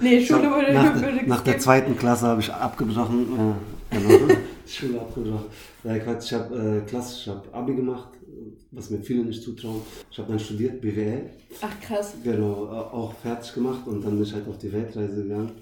nee, 0.00 0.20
Schule 0.20 0.50
wurde, 0.50 0.72
nach, 0.72 1.26
Nach 1.26 1.40
der 1.42 1.58
zweiten 1.58 1.96
Klasse 1.96 2.26
habe 2.26 2.40
ich 2.40 2.52
abgebrochen. 2.52 3.56
Äh, 3.90 3.96
genau. 3.96 4.34
Schule 4.72 5.00
abgebrochen. 5.00 5.46
Ja, 5.84 5.98
Quatsch, 5.98 6.26
ich 6.26 6.32
habe 6.32 6.82
äh, 6.84 6.88
klassisch, 6.88 7.22
ich 7.22 7.28
habe 7.28 7.52
Abi 7.52 7.74
gemacht, 7.74 8.08
was 8.70 8.90
mir 8.90 8.98
viele 9.00 9.24
nicht 9.24 9.42
zutrauen. 9.42 9.82
Ich 10.10 10.18
habe 10.18 10.28
dann 10.28 10.38
studiert, 10.40 10.80
BWL. 10.80 11.30
Ach 11.60 11.80
krass. 11.80 12.14
Genau, 12.24 12.66
auch 12.68 13.12
fertig 13.14 13.52
gemacht 13.54 13.86
und 13.86 14.02
dann 14.02 14.14
bin 14.14 14.22
ich 14.22 14.32
halt 14.32 14.48
auf 14.48 14.58
die 14.58 14.72
Weltreise 14.72 15.22
gegangen. 15.22 15.52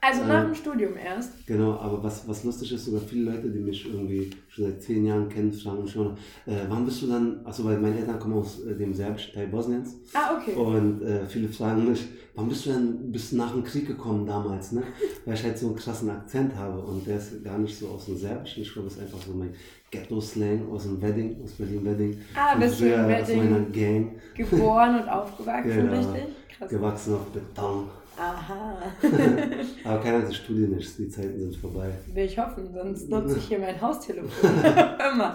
Also 0.00 0.24
nach 0.24 0.44
dem 0.44 0.54
Studium 0.54 0.96
erst? 0.96 1.46
Genau, 1.46 1.72
aber 1.72 2.02
was, 2.02 2.26
was 2.28 2.44
lustig 2.44 2.72
ist, 2.72 2.84
sogar 2.84 3.00
viele 3.00 3.32
Leute, 3.32 3.50
die 3.50 3.58
mich 3.58 3.84
irgendwie 3.86 4.30
schon 4.48 4.66
seit 4.66 4.82
zehn 4.82 5.04
Jahren 5.04 5.28
kennen, 5.28 5.52
fragen 5.52 5.86
schon, 5.88 6.12
äh, 6.46 6.52
wann 6.68 6.84
bist 6.84 7.02
du 7.02 7.08
dann, 7.08 7.40
achso, 7.44 7.64
weil 7.64 7.78
meine 7.78 7.98
Eltern 7.98 8.18
kommen 8.18 8.34
aus 8.34 8.64
äh, 8.64 8.76
dem 8.76 8.94
serbischen 8.94 9.34
Teil 9.34 9.48
Bosniens. 9.48 9.96
Ah, 10.14 10.36
okay. 10.36 10.54
Und 10.54 11.02
äh, 11.02 11.26
viele 11.26 11.48
fragen 11.48 11.88
mich, 11.90 12.06
wann 12.34 12.48
bist 12.48 12.66
du 12.66 12.70
denn 12.70 13.10
bis 13.10 13.32
nach 13.32 13.52
dem 13.52 13.64
Krieg 13.64 13.86
gekommen 13.88 14.24
damals, 14.24 14.72
ne? 14.72 14.82
Weil 15.24 15.34
ich 15.34 15.42
halt 15.42 15.58
so 15.58 15.66
einen 15.66 15.76
krassen 15.76 16.10
Akzent 16.10 16.54
habe 16.54 16.78
und 16.78 17.06
der 17.06 17.16
ist 17.16 17.42
gar 17.42 17.58
nicht 17.58 17.76
so 17.76 17.88
aus 17.88 18.06
dem 18.06 18.16
Serbischen, 18.16 18.62
ich 18.62 18.72
glaube, 18.72 18.88
das 18.88 18.98
ist 18.98 19.02
einfach 19.02 19.20
so 19.26 19.32
mein 19.32 19.52
Ghetto-Slang 19.90 20.70
aus 20.70 20.84
dem 20.84 21.00
Wedding, 21.02 21.42
aus 21.42 21.52
Berlin-Wedding. 21.52 22.18
Ah, 22.36 22.54
bist 22.56 22.80
du 22.80 22.84
in 22.84 23.08
Wedding? 23.08 23.38
Aus 23.40 23.44
meiner 23.44 23.60
Gang. 23.70 24.12
Geboren 24.36 25.00
und 25.00 25.08
aufgewachsen, 25.08 25.70
genau. 25.70 25.92
richtig? 25.92 26.34
Krass. 26.56 26.70
Gewachsen 26.70 27.14
auf 27.14 27.26
Beton. 27.26 27.88
Aha. 28.18 28.82
Aber 29.84 30.00
keiner 30.00 30.22
hat 30.22 30.34
Studien 30.34 30.70
nicht, 30.70 30.98
die 30.98 31.08
Zeiten 31.08 31.38
sind 31.38 31.56
vorbei. 31.56 31.90
Will 32.12 32.24
ich 32.24 32.36
hoffen, 32.36 32.68
sonst 32.72 33.08
nutze 33.08 33.38
ich 33.38 33.44
hier 33.44 33.60
mein 33.60 33.80
Haustelefon. 33.80 34.50
Immer. 34.50 35.34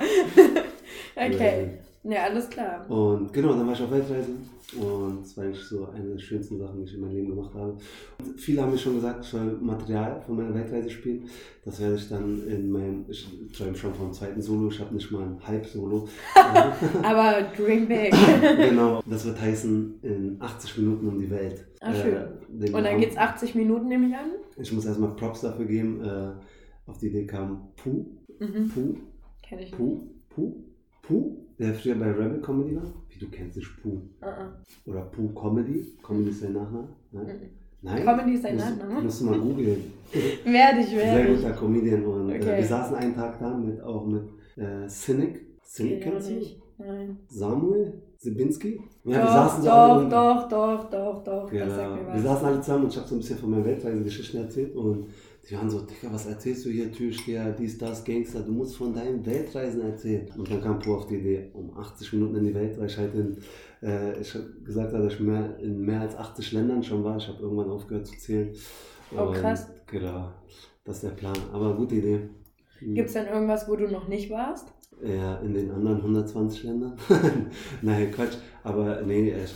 okay. 1.15 1.69
Ja, 2.03 2.23
alles 2.23 2.49
klar. 2.49 2.89
Und 2.89 3.31
genau, 3.31 3.53
dann 3.53 3.65
war 3.65 3.73
ich 3.73 3.81
auf 3.81 3.89
Weltreise 3.89 4.27
und 4.75 5.21
das 5.21 5.37
war 5.37 5.45
eigentlich 5.45 5.63
so 5.63 5.87
eine 5.87 6.09
der 6.09 6.19
schönsten 6.19 6.57
Sachen, 6.57 6.79
die 6.79 6.83
ich 6.83 6.95
in 6.95 7.01
meinem 7.01 7.13
Leben 7.13 7.29
gemacht 7.29 7.53
habe. 7.53 7.77
Und 8.19 8.39
viele 8.39 8.61
haben 8.61 8.71
mir 8.71 8.77
schon 8.77 8.95
gesagt, 8.95 9.23
ich 9.23 9.29
soll 9.29 9.57
Material 9.61 10.21
von 10.25 10.35
meiner 10.35 10.53
Weltreise 10.53 10.89
spielen. 10.89 11.29
Das 11.63 11.79
werde 11.79 11.95
ich 11.95 12.09
dann 12.09 12.45
in 12.45 12.69
meinem, 12.69 13.05
ich 13.07 13.25
träume 13.53 13.75
schon 13.75 13.93
vom 13.93 14.11
zweiten 14.11 14.41
Solo, 14.41 14.67
ich 14.67 14.79
habe 14.81 14.93
nicht 14.93 15.11
mal 15.11 15.23
ein 15.23 15.47
Halb-Solo. 15.47 16.09
Aber 17.03 17.47
dream 17.55 17.87
big. 17.87 18.13
genau, 18.57 19.01
das 19.05 19.25
wird 19.25 19.39
heißen, 19.39 19.99
in 20.01 20.37
80 20.41 20.79
Minuten 20.79 21.07
um 21.07 21.19
die 21.19 21.29
Welt. 21.29 21.65
Ah, 21.79 21.93
schön. 21.93 22.15
Äh, 22.15 22.71
und 22.71 22.83
dann 22.83 22.99
geht 22.99 23.11
es 23.11 23.17
80 23.17 23.55
Minuten, 23.55 23.87
nehme 23.87 24.07
ich 24.07 24.15
an? 24.15 24.31
Ich 24.57 24.73
muss 24.73 24.85
erstmal 24.85 25.15
Props 25.15 25.41
dafür 25.41 25.65
geben. 25.65 26.03
Äh, 26.03 26.33
auf 26.85 26.97
die 26.97 27.07
Idee 27.07 27.25
kam 27.25 27.69
Puh. 27.77 28.05
Mhm. 28.39 28.69
Puh. 28.73 28.95
Kenn 29.41 29.59
ich 29.59 29.71
Puh. 29.71 30.09
Puh. 30.29 30.65
Puh 31.01 31.42
der 31.59 31.73
früher 31.73 31.95
bei 31.95 32.11
Rebel 32.11 32.41
Comedy 32.41 32.75
war. 32.75 32.93
Wie 33.09 33.19
du 33.19 33.29
kennst 33.29 33.57
dich 33.57 33.67
Pooh. 33.81 34.01
Uh 34.21 34.25
-uh. 34.25 34.89
Oder 34.89 35.01
Pooh 35.01 35.29
Comedy. 35.29 35.85
Comedy 36.01 36.29
ist 36.29 36.41
sein 36.41 36.53
Nachname. 36.53 36.89
Nein? 37.11 37.25
Uh 37.25 37.63
Nein? 37.81 38.05
Comedy 38.05 38.33
ist 38.33 38.43
sein 38.43 38.55
Nachname? 38.55 39.01
Musst 39.01 39.21
du 39.21 39.25
mal 39.25 39.39
googeln. 39.39 39.83
werde 40.45 40.79
ich, 40.79 40.95
werde 40.95 41.27
Sehr 41.27 41.35
guter 41.35 41.51
Comedian. 41.51 42.05
Und 42.05 42.29
äh, 42.29 42.37
okay. 42.37 42.49
äh, 42.49 42.57
wir 42.57 42.65
saßen 42.65 42.95
einen 42.95 43.15
Tag 43.15 43.39
da 43.39 43.57
mit, 43.57 43.81
auch 43.81 44.05
mit 44.05 44.23
äh, 44.55 44.87
Cynic. 44.87 45.45
Cynic 45.65 45.97
okay, 45.97 46.09
kennst 46.09 46.29
du? 46.29 46.33
Nein. 46.77 47.17
Samuel 47.27 48.01
Sibinski. 48.17 48.79
Ja, 49.03 49.19
doch, 49.19 49.25
wir 49.25 49.31
saßen 49.31 49.65
doch, 49.65 50.09
doch, 50.09 50.49
doch, 50.49 50.89
doch, 50.89 51.23
doch, 51.23 51.53
ja, 51.53 51.65
Wir 52.13 52.21
saßen 52.21 52.47
alle 52.47 52.61
zusammen 52.61 52.85
und 52.85 52.93
ich 52.93 52.97
habe 52.97 53.07
so 53.07 53.15
ein 53.15 53.17
bisschen 53.17 53.37
von 53.37 53.51
meiner 53.51 53.65
Weltreise-Geschichten 53.65 54.37
erzählt 54.37 54.75
und 54.75 55.07
die 55.49 55.57
waren 55.57 55.69
so, 55.69 55.81
Digga, 55.81 56.13
was 56.13 56.25
erzählst 56.25 56.65
du 56.65 56.69
hier, 56.69 56.89
Türsteher, 56.91 57.51
dies, 57.51 57.77
das, 57.77 58.05
Gangster, 58.05 58.39
du 58.39 58.51
musst 58.53 58.77
von 58.77 58.93
deinen 58.93 59.25
Weltreisen 59.25 59.81
erzählen. 59.81 60.29
Und 60.37 60.49
dann 60.49 60.61
kam 60.61 60.79
Po 60.79 60.95
auf 60.95 61.07
die 61.07 61.15
Idee, 61.15 61.49
um 61.53 61.77
80 61.77 62.13
Minuten 62.13 62.35
in 62.37 62.45
die 62.45 62.55
Welt, 62.55 62.79
weil 62.79 62.85
ich 62.87 62.97
halt 62.97 63.13
in, 63.13 63.37
äh, 63.81 64.19
ich 64.21 64.33
hab 64.33 64.41
gesagt 64.63 64.93
habe, 64.93 65.03
dass 65.03 65.13
ich 65.13 65.19
mehr, 65.19 65.57
in 65.59 65.81
mehr 65.81 65.99
als 65.99 66.15
80 66.15 66.53
Ländern 66.53 66.81
schon 66.81 67.03
war. 67.03 67.17
Ich 67.17 67.27
habe 67.27 67.41
irgendwann 67.41 67.69
aufgehört 67.69 68.07
zu 68.07 68.17
zählen. 68.17 68.55
Oh, 69.17 69.31
krass. 69.31 69.69
Genau, 69.87 70.31
das 70.85 70.97
ist 70.97 71.03
der 71.03 71.09
Plan. 71.09 71.35
Aber 71.51 71.75
gute 71.75 71.95
Idee. 71.95 72.29
Mhm. 72.79 72.95
Gibt 72.95 73.07
es 73.09 73.13
denn 73.13 73.27
irgendwas, 73.27 73.67
wo 73.67 73.75
du 73.75 73.87
noch 73.89 74.07
nicht 74.07 74.29
warst? 74.29 74.69
Ja, 75.03 75.37
in 75.39 75.53
den 75.53 75.71
anderen 75.71 75.97
120 75.97 76.63
Ländern. 76.63 76.95
Nein, 77.81 78.11
Quatsch. 78.11 78.37
Aber 78.63 79.01
nee, 79.01 79.33
ich, 79.33 79.53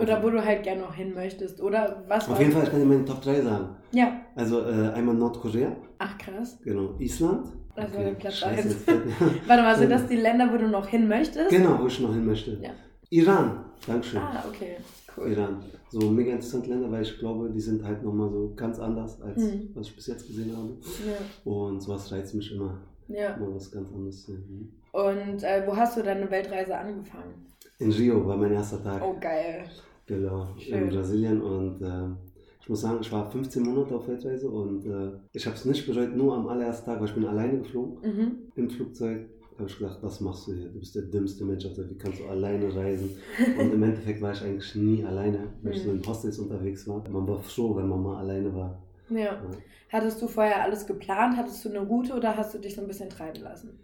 oder 0.00 0.22
wo 0.22 0.30
du 0.30 0.44
halt 0.44 0.62
gerne 0.62 0.80
noch 0.80 0.94
hin 0.94 1.12
möchtest. 1.14 1.60
Oder 1.60 2.04
was 2.08 2.28
Auf 2.28 2.38
jeden 2.38 2.52
Fall, 2.52 2.64
ich 2.64 2.70
kann 2.70 2.80
dir 2.80 2.86
meine 2.86 3.04
Top 3.04 3.20
3 3.20 3.42
sagen. 3.42 3.76
Ja. 3.92 4.20
Also 4.40 4.62
äh, 4.62 4.88
einmal 4.94 5.14
Nordkorea. 5.14 5.76
Ach 5.98 6.16
krass. 6.16 6.58
Genau. 6.64 6.94
Island. 6.98 7.46
Das 7.76 7.92
okay. 7.92 8.16
Platz 8.18 8.42
1. 8.42 8.76
Warte 9.46 9.62
mal, 9.62 9.76
sind 9.76 9.90
das 9.90 10.06
die 10.06 10.16
Länder, 10.16 10.50
wo 10.50 10.56
du 10.56 10.66
noch 10.66 10.86
hin 10.86 11.06
möchtest? 11.08 11.50
Genau, 11.50 11.78
wo 11.78 11.86
ich 11.86 12.00
noch 12.00 12.14
hin 12.14 12.24
möchte. 12.24 12.58
Ja. 12.62 12.70
Iran. 13.10 13.66
Dankeschön. 13.86 14.20
Ah, 14.20 14.42
okay. 14.48 14.76
Cool. 15.14 15.32
Iran. 15.32 15.62
So 15.90 16.10
mega 16.10 16.32
interessante 16.32 16.70
Länder, 16.70 16.90
weil 16.90 17.02
ich 17.02 17.18
glaube, 17.18 17.50
die 17.50 17.60
sind 17.60 17.84
halt 17.84 18.02
nochmal 18.02 18.30
so 18.30 18.54
ganz 18.56 18.78
anders, 18.78 19.20
als 19.20 19.42
hm. 19.42 19.70
was 19.74 19.88
ich 19.88 19.96
bis 19.96 20.06
jetzt 20.06 20.26
gesehen 20.26 20.56
habe. 20.56 20.70
Ja. 21.06 21.52
Und 21.52 21.82
sowas 21.82 22.10
reizt 22.10 22.34
mich 22.34 22.50
immer. 22.52 22.78
Ja. 23.08 23.36
Mal 23.36 23.54
was 23.54 23.70
ganz 23.70 23.90
anderes 23.92 24.24
zu 24.24 24.32
sehen. 24.32 24.72
Und 24.92 25.42
äh, 25.42 25.64
wo 25.66 25.76
hast 25.76 25.98
du 25.98 26.02
deine 26.02 26.30
Weltreise 26.30 26.78
angefangen? 26.78 27.46
In 27.78 27.92
Rio 27.92 28.26
war 28.26 28.38
mein 28.38 28.52
erster 28.52 28.82
Tag. 28.82 29.02
Oh, 29.02 29.16
geil. 29.20 29.64
Genau, 30.06 30.48
Schön. 30.58 30.82
in 30.82 30.88
Brasilien 30.88 31.40
und 31.40 31.82
äh, 31.82 32.29
ich 32.60 32.68
muss 32.68 32.82
sagen, 32.82 32.98
ich 33.00 33.10
war 33.10 33.30
15 33.30 33.62
Monate 33.62 33.94
auf 33.94 34.06
Weltreise 34.06 34.48
und 34.50 34.84
äh, 34.84 35.12
ich 35.32 35.46
habe 35.46 35.56
es 35.56 35.64
nicht 35.64 35.86
bereut, 35.86 36.14
nur 36.14 36.36
am 36.36 36.46
allerersten 36.48 36.86
Tag, 36.86 37.00
weil 37.00 37.08
ich 37.08 37.14
bin 37.14 37.24
alleine 37.24 37.58
geflogen 37.58 37.98
mhm. 38.02 38.32
im 38.54 38.70
Flugzeug. 38.70 39.28
habe 39.58 39.68
ich 39.68 39.78
gedacht, 39.78 39.98
was 40.02 40.20
machst 40.20 40.46
du 40.46 40.52
hier? 40.52 40.68
Du 40.68 40.78
bist 40.78 40.94
der 40.94 41.02
dümmste 41.02 41.44
Mensch 41.44 41.64
auf 41.64 41.72
der 41.72 41.84
Welt, 41.84 41.94
wie 41.94 41.98
kannst 41.98 42.20
du 42.20 42.26
alleine 42.26 42.74
reisen? 42.74 43.16
Und 43.58 43.72
im 43.72 43.82
Endeffekt 43.82 44.20
war 44.20 44.32
ich 44.32 44.42
eigentlich 44.42 44.74
nie 44.74 45.04
alleine, 45.04 45.48
weil 45.62 45.72
mhm. 45.72 45.78
ich 45.78 45.82
so 45.82 45.90
in 45.90 46.06
Hostels 46.06 46.38
unterwegs 46.38 46.86
war. 46.86 47.02
Man 47.08 47.26
war 47.26 47.40
froh, 47.40 47.74
wenn 47.76 47.88
man 47.88 48.02
mal 48.02 48.18
alleine 48.18 48.54
war. 48.54 48.82
Ja. 49.08 49.18
ja. 49.18 49.42
Hattest 49.90 50.22
du 50.22 50.28
vorher 50.28 50.62
alles 50.62 50.86
geplant? 50.86 51.36
Hattest 51.36 51.64
du 51.64 51.70
eine 51.70 51.80
Route 51.80 52.14
oder 52.14 52.36
hast 52.36 52.54
du 52.54 52.58
dich 52.58 52.74
so 52.74 52.82
ein 52.82 52.86
bisschen 52.86 53.10
treiben 53.10 53.42
lassen? 53.42 53.78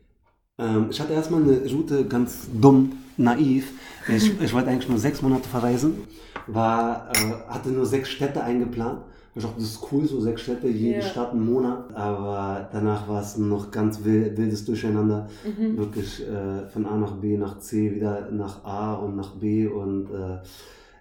Ähm, 0.59 0.87
ich 0.91 1.01
hatte 1.01 1.13
erstmal 1.13 1.43
eine 1.43 1.71
Route 1.71 2.07
ganz 2.07 2.49
dumm, 2.53 2.93
naiv. 3.17 3.73
Ich, 4.09 4.41
ich 4.41 4.55
wollte 4.55 4.71
eigentlich 4.71 4.89
nur 4.89 4.99
sechs 4.99 5.23
Monate 5.23 5.49
verreisen, 5.49 5.95
war, 6.47 7.11
äh, 7.13 7.53
hatte 7.53 7.71
nur 7.71 7.87
sechs 7.87 8.09
Städte 8.09 8.43
eingeplant. 8.43 9.03
Ich 9.35 9.43
dachte, 9.43 9.57
das 9.59 9.73
ist 9.73 9.81
cool, 9.93 10.07
so 10.07 10.19
sechs 10.19 10.41
Städte, 10.41 10.67
jede 10.67 11.01
yeah. 11.01 11.07
Stadt 11.07 11.33
einen 11.33 11.45
Monat. 11.45 11.95
Aber 11.95 12.71
danach 12.73 13.07
war 13.07 13.21
es 13.21 13.37
noch 13.37 13.71
ganz 13.71 14.03
wild, 14.03 14.39
wildes 14.39 14.65
Durcheinander. 14.65 15.29
Mhm. 15.45 15.77
Wirklich 15.77 16.27
äh, 16.27 16.67
von 16.69 16.87
A 16.87 16.97
nach 16.97 17.13
B 17.13 17.37
nach 17.37 17.59
C, 17.59 17.95
wieder 17.95 18.31
nach 18.31 18.65
A 18.65 18.95
und 18.95 19.15
nach 19.15 19.33
B. 19.33 19.67
Und 19.67 20.07
äh, 20.07 20.39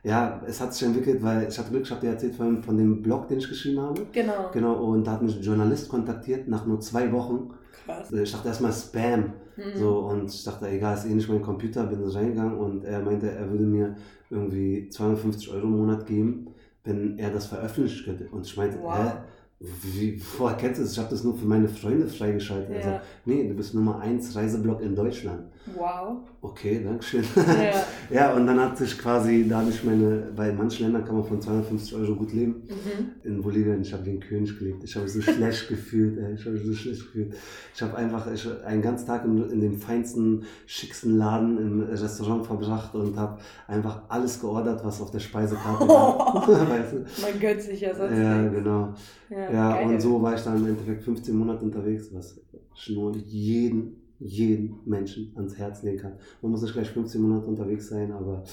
ja, 0.03 0.41
es 0.45 0.59
hat 0.59 0.73
sich 0.73 0.85
entwickelt, 0.85 1.23
weil 1.23 1.47
ich 1.47 1.57
hatte 1.57 1.71
Glück, 1.71 1.83
ich 1.83 1.91
habe 1.91 2.01
dir 2.01 2.09
erzählt 2.09 2.35
von, 2.35 2.61
von 2.61 2.77
dem 2.77 3.01
Blog, 3.01 3.29
den 3.29 3.37
ich 3.37 3.47
geschrieben 3.47 3.79
habe. 3.79 4.05
Genau. 4.11 4.49
Genau, 4.51 4.73
und 4.83 5.07
da 5.07 5.13
hat 5.13 5.21
mich 5.21 5.37
ein 5.37 5.41
Journalist 5.41 5.87
kontaktiert 5.87 6.49
nach 6.49 6.65
nur 6.65 6.81
zwei 6.81 7.13
Wochen 7.13 7.51
Krass. 7.85 8.11
Ich 8.11 8.31
dachte 8.31 8.47
erstmal 8.47 8.73
Spam. 8.73 9.33
Mhm. 9.57 9.77
So, 9.77 9.99
und 9.99 10.29
ich 10.29 10.43
dachte, 10.43 10.67
egal, 10.67 10.95
ist 10.95 11.05
eh 11.05 11.13
nicht 11.13 11.29
mein 11.29 11.41
Computer, 11.41 11.85
bin 11.85 12.01
da 12.01 12.09
reingegangen 12.09 12.57
und 12.57 12.83
er 12.83 13.01
meinte, 13.01 13.31
er 13.31 13.49
würde 13.49 13.65
mir 13.65 13.95
irgendwie 14.29 14.89
250 14.89 15.49
Euro 15.51 15.67
im 15.67 15.77
Monat 15.77 16.05
geben, 16.05 16.47
wenn 16.83 17.17
er 17.17 17.31
das 17.31 17.47
veröffentlichen 17.47 18.05
könnte. 18.05 18.27
Und 18.31 18.45
ich 18.45 18.55
meinte, 18.57 18.79
wow. 18.81 18.97
hä? 18.97 19.11
Wie, 19.59 20.21
woher 20.37 20.57
kennst 20.57 20.79
du 20.79 20.83
das? 20.83 20.91
Ich 20.91 20.99
habe 20.99 21.09
das 21.09 21.23
nur 21.23 21.35
für 21.35 21.45
meine 21.45 21.67
Freunde 21.69 22.07
freigeschaltet. 22.07 22.75
Ja. 22.75 22.75
Also, 22.75 23.05
nee, 23.23 23.47
du 23.47 23.53
bist 23.53 23.73
Nummer 23.73 23.99
1 23.99 24.35
Reiseblock 24.35 24.81
in 24.81 24.95
Deutschland. 24.95 25.45
Wow. 25.73 26.17
Okay, 26.41 26.82
danke 26.84 27.04
schön. 27.04 27.23
Ja. 27.36 27.84
ja, 28.15 28.34
und 28.34 28.45
dann 28.45 28.60
hat 28.60 28.78
sich 28.78 28.97
quasi, 28.99 29.47
da 29.49 29.62
habe 29.62 29.71
ich 29.71 29.84
meine, 29.84 30.32
bei 30.36 30.51
manchen 30.51 30.84
Ländern 30.84 31.04
kann 31.04 31.15
man 31.15 31.25
von 31.25 31.41
250 31.41 31.95
Euro 31.95 32.15
gut 32.15 32.34
leben. 32.34 32.63
Mhm. 32.67 33.10
In 33.23 33.41
Bolivien, 33.41 33.82
ich 33.82 33.91
habe 33.91 34.08
ein 34.08 34.19
König 34.19 34.58
gelebt. 34.60 34.84
Ich 34.84 34.95
habe 34.95 35.08
so 35.08 35.21
schlecht 35.23 35.67
gefühlt, 35.67 36.19
ey. 36.19 36.36
Ich 36.36 36.45
habe 36.45 36.58
so 36.58 36.73
schlecht 36.73 37.01
gefühlt. 37.06 37.34
Ich 37.73 37.82
habe 37.82 37.95
einfach 37.97 38.32
ich, 38.32 38.47
einen 38.63 38.82
ganzen 38.84 39.08
Tag 39.08 39.25
in, 39.25 39.49
in, 39.49 39.60
dem 39.60 39.78
feinsten, 39.80 40.43
schicksten 40.67 41.17
Laden 41.17 41.58
im 41.58 41.82
Restaurant 41.82 42.45
verbracht 42.45 42.93
und 42.93 43.17
habe 43.17 43.39
einfach 43.67 44.04
alles 44.10 44.39
geordert, 44.39 44.86
was 44.86 45.01
auf 45.01 45.10
der 45.10 45.19
Speisekarte 45.19 45.88
war. 45.88 46.47
weißt 46.47 46.93
du? 46.93 46.97
Man 47.21 47.39
gönnt 47.39 47.62
sich 47.62 47.82
ja 47.82 47.95
sonst 47.95 48.17
Ja, 48.17 48.38
nichts. 48.38 48.56
genau. 48.58 48.93
Ja, 49.30 49.51
ja 49.51 49.80
und 49.80 49.99
so 49.99 50.21
war 50.21 50.36
ich 50.36 50.41
dann 50.41 50.58
im 50.58 50.67
Endeffekt 50.67 51.04
15 51.04 51.36
Monate 51.36 51.63
unterwegs, 51.65 52.10
was 52.13 52.39
ich 52.75 52.89
nur 52.95 53.15
jeden 53.15 54.04
jeden 54.19 54.80
Menschen 54.86 55.32
ans 55.36 55.58
Herz 55.58 55.84
legen 55.84 55.99
kann. 55.99 56.13
Man 56.41 56.51
muss 56.51 56.62
nicht 56.62 56.73
gleich 56.73 56.89
15 56.89 57.21
Monate 57.21 57.47
unterwegs 57.47 57.89
sein, 57.89 58.12
aber 58.12 58.43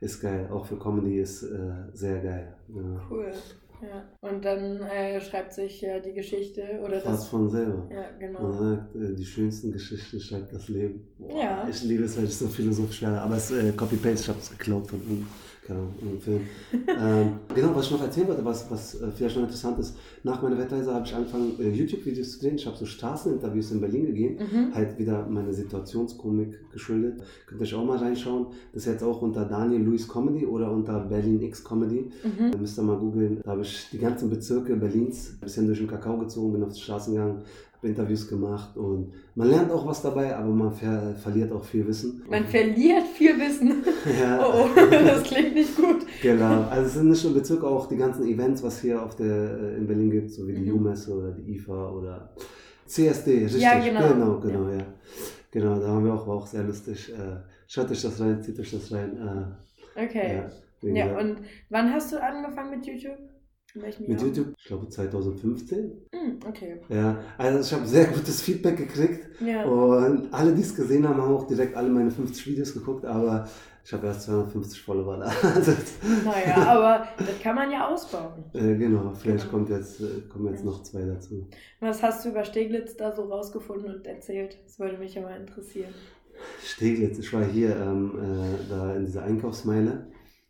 ist 0.00 0.20
geil. 0.20 0.48
Auch 0.52 0.66
für 0.66 0.78
Comedy 0.78 1.20
ist 1.20 1.42
äh, 1.42 1.72
sehr 1.92 2.20
geil. 2.20 2.54
Ja. 2.68 3.00
Cool. 3.10 3.32
Ja. 3.82 4.04
Und 4.20 4.44
dann 4.44 4.80
äh, 4.82 5.20
schreibt 5.20 5.52
sich 5.52 5.82
ja 5.82 6.00
die 6.00 6.14
Geschichte 6.14 6.62
oder 6.82 7.00
Fast 7.00 7.24
das. 7.24 7.28
von 7.28 7.50
selber. 7.50 7.86
Ja, 7.90 8.06
genau. 8.18 8.42
Man 8.42 8.52
sagt, 8.52 8.96
äh, 8.96 9.14
die 9.14 9.24
schönsten 9.24 9.70
Geschichten 9.72 10.18
schreibt 10.18 10.52
das 10.52 10.68
Leben. 10.68 11.06
Boah, 11.18 11.42
ja. 11.42 11.68
Ich 11.68 11.82
liebe 11.82 12.04
es, 12.04 12.16
weil 12.16 12.24
ich 12.24 12.36
so 12.36 12.46
philosophisch 12.46 13.02
werde. 13.02 13.20
Aber 13.20 13.36
es 13.36 13.50
äh, 13.50 13.72
Copy-Paste, 13.72 14.20
ich 14.22 14.28
habe 14.28 14.38
es 14.38 14.50
geklaut 14.50 14.86
von 14.86 15.00
ihm. 15.02 15.26
Genau, 15.66 15.88
im 16.00 16.20
Film. 16.20 16.42
ähm, 16.72 17.40
genau, 17.52 17.74
was 17.74 17.86
ich 17.86 17.90
noch 17.90 18.02
erzählen 18.02 18.28
wollte, 18.28 18.44
was, 18.44 18.70
was 18.70 19.00
äh, 19.00 19.10
vielleicht 19.10 19.36
noch 19.36 19.42
interessant 19.42 19.78
ist, 19.78 19.96
nach 20.22 20.40
meiner 20.40 20.56
Weltreise 20.58 20.94
habe 20.94 21.04
ich 21.04 21.14
angefangen, 21.14 21.58
äh, 21.58 21.70
YouTube-Videos 21.70 22.32
zu 22.32 22.40
drehen. 22.40 22.54
Ich 22.54 22.66
habe 22.66 22.76
so 22.76 22.86
Straßeninterviews 22.86 23.72
in 23.72 23.80
Berlin 23.80 24.06
gegeben, 24.06 24.38
mhm. 24.38 24.74
halt 24.74 24.96
wieder 24.98 25.26
meine 25.28 25.52
Situationskomik 25.52 26.70
geschuldet. 26.70 27.20
Könnt 27.46 27.60
ihr 27.60 27.64
euch 27.64 27.74
auch 27.74 27.84
mal 27.84 27.98
reinschauen. 27.98 28.46
Das 28.72 28.86
ist 28.86 28.92
jetzt 28.92 29.02
auch 29.02 29.22
unter 29.22 29.44
Daniel 29.44 29.82
Louis 29.82 30.06
Comedy 30.06 30.46
oder 30.46 30.70
unter 30.70 31.00
Berlin 31.00 31.42
X 31.42 31.64
Comedy. 31.64 32.12
Mhm. 32.22 32.52
Da 32.52 32.58
müsst 32.58 32.78
ihr 32.78 32.82
mal 32.82 32.98
googeln. 32.98 33.40
Da 33.42 33.50
habe 33.50 33.62
ich 33.62 33.88
die 33.90 33.98
ganzen 33.98 34.30
Bezirke 34.30 34.76
Berlins 34.76 35.32
ein 35.34 35.40
bisschen 35.40 35.66
durch 35.66 35.78
den 35.78 35.88
Kakao 35.88 36.16
gezogen, 36.18 36.52
bin 36.52 36.62
auf 36.62 36.74
die 36.74 36.80
Straßen 36.80 37.12
gegangen, 37.12 37.42
habe 37.76 37.88
Interviews 37.88 38.28
gemacht 38.28 38.76
und 38.76 39.12
man 39.34 39.48
lernt 39.48 39.70
auch 39.70 39.86
was 39.86 40.02
dabei, 40.02 40.34
aber 40.34 40.48
man 40.48 40.72
ver 40.72 41.14
verliert 41.22 41.52
auch 41.52 41.64
viel 41.64 41.86
Wissen. 41.86 42.22
Man 42.28 42.44
verliert 42.44 43.06
viel 43.06 43.38
Wissen. 43.38 43.84
Ja. 44.20 44.40
Oh, 44.40 44.66
oh, 44.66 44.90
das 44.90 45.24
klingt 45.24 45.54
nicht 45.54 45.76
gut. 45.76 46.06
Genau, 46.22 46.62
also 46.70 46.86
es 46.86 46.94
sind 46.94 47.08
nicht 47.08 47.24
nur 47.24 47.34
Bezirke, 47.34 47.66
auch 47.66 47.88
die 47.88 47.96
ganzen 47.96 48.26
Events, 48.26 48.62
was 48.62 48.80
hier 48.80 49.02
auf 49.02 49.16
der, 49.16 49.58
äh, 49.60 49.76
in 49.76 49.86
Berlin 49.86 50.10
gibt, 50.10 50.30
so 50.30 50.46
wie 50.46 50.54
die 50.54 50.70
mhm. 50.70 50.76
U-Messe 50.76 51.14
oder 51.14 51.32
die 51.32 51.56
IFA 51.56 51.90
oder 51.90 52.30
CSD, 52.86 53.44
richtig. 53.44 53.62
Ja, 53.62 53.78
genau. 53.78 54.08
Genau, 54.08 54.40
genau, 54.40 54.68
ja. 54.70 54.78
ja. 54.78 54.86
Genau, 55.50 55.78
da 55.78 55.88
haben 55.88 56.04
wir 56.04 56.14
auch, 56.14 56.26
war 56.26 56.36
auch 56.36 56.46
sehr 56.46 56.62
lustig. 56.62 57.12
Äh, 57.12 57.40
schaut 57.66 57.90
euch 57.90 58.02
das 58.02 58.20
rein, 58.20 58.42
zieht 58.42 58.58
euch 58.60 58.70
das 58.70 58.92
rein. 58.92 59.56
Äh, 59.96 60.04
okay. 60.04 60.42
Ja, 60.82 61.06
ja, 61.06 61.18
und 61.18 61.38
wann 61.70 61.92
hast 61.92 62.12
du 62.12 62.22
angefangen 62.22 62.70
mit 62.70 62.86
YouTube? 62.86 63.18
Mit 63.76 64.22
YouTube, 64.22 64.54
ich 64.58 64.64
glaube 64.64 64.88
2015. 64.88 65.86
Mm, 65.86 66.46
okay. 66.48 66.80
Ja, 66.88 67.18
also 67.36 67.60
ich 67.60 67.72
habe 67.72 67.86
sehr 67.86 68.06
gutes 68.06 68.40
Feedback 68.40 68.76
gekriegt. 68.76 69.26
Ja. 69.40 69.64
Und 69.64 70.32
alle, 70.32 70.54
die 70.54 70.62
es 70.62 70.74
gesehen 70.74 71.06
haben, 71.06 71.20
haben 71.20 71.34
auch 71.34 71.46
direkt 71.46 71.76
alle 71.76 71.88
meine 71.88 72.10
50 72.10 72.46
Videos 72.46 72.72
geguckt, 72.72 73.04
aber 73.04 73.48
ich 73.84 73.92
habe 73.92 74.08
erst 74.08 74.22
250 74.22 74.82
Follower 74.82 75.18
da. 75.18 75.26
naja, 76.24 76.56
aber 76.66 77.06
das 77.18 77.40
kann 77.40 77.54
man 77.54 77.70
ja 77.70 77.88
ausbauen. 77.88 78.44
Äh, 78.52 78.74
genau, 78.74 79.12
vielleicht 79.14 79.44
genau. 79.44 79.58
Kommt 79.58 79.70
jetzt, 79.70 80.00
äh, 80.00 80.22
kommen 80.28 80.52
jetzt 80.52 80.64
noch 80.64 80.82
zwei 80.82 81.02
dazu. 81.02 81.46
Was 81.80 82.02
hast 82.02 82.24
du 82.24 82.30
über 82.30 82.44
Steglitz 82.44 82.96
da 82.96 83.14
so 83.14 83.22
rausgefunden 83.22 83.94
und 83.94 84.06
erzählt? 84.06 84.58
Das 84.64 84.80
würde 84.80 84.98
mich 84.98 85.16
aber 85.18 85.36
interessieren. 85.36 85.94
Steglitz, 86.62 87.18
ich 87.18 87.32
war 87.32 87.44
hier 87.44 87.76
ähm, 87.76 88.18
äh, 88.18 88.68
da 88.68 88.94
in 88.96 89.06
dieser 89.06 89.22
Einkaufsmeile. 89.22 90.06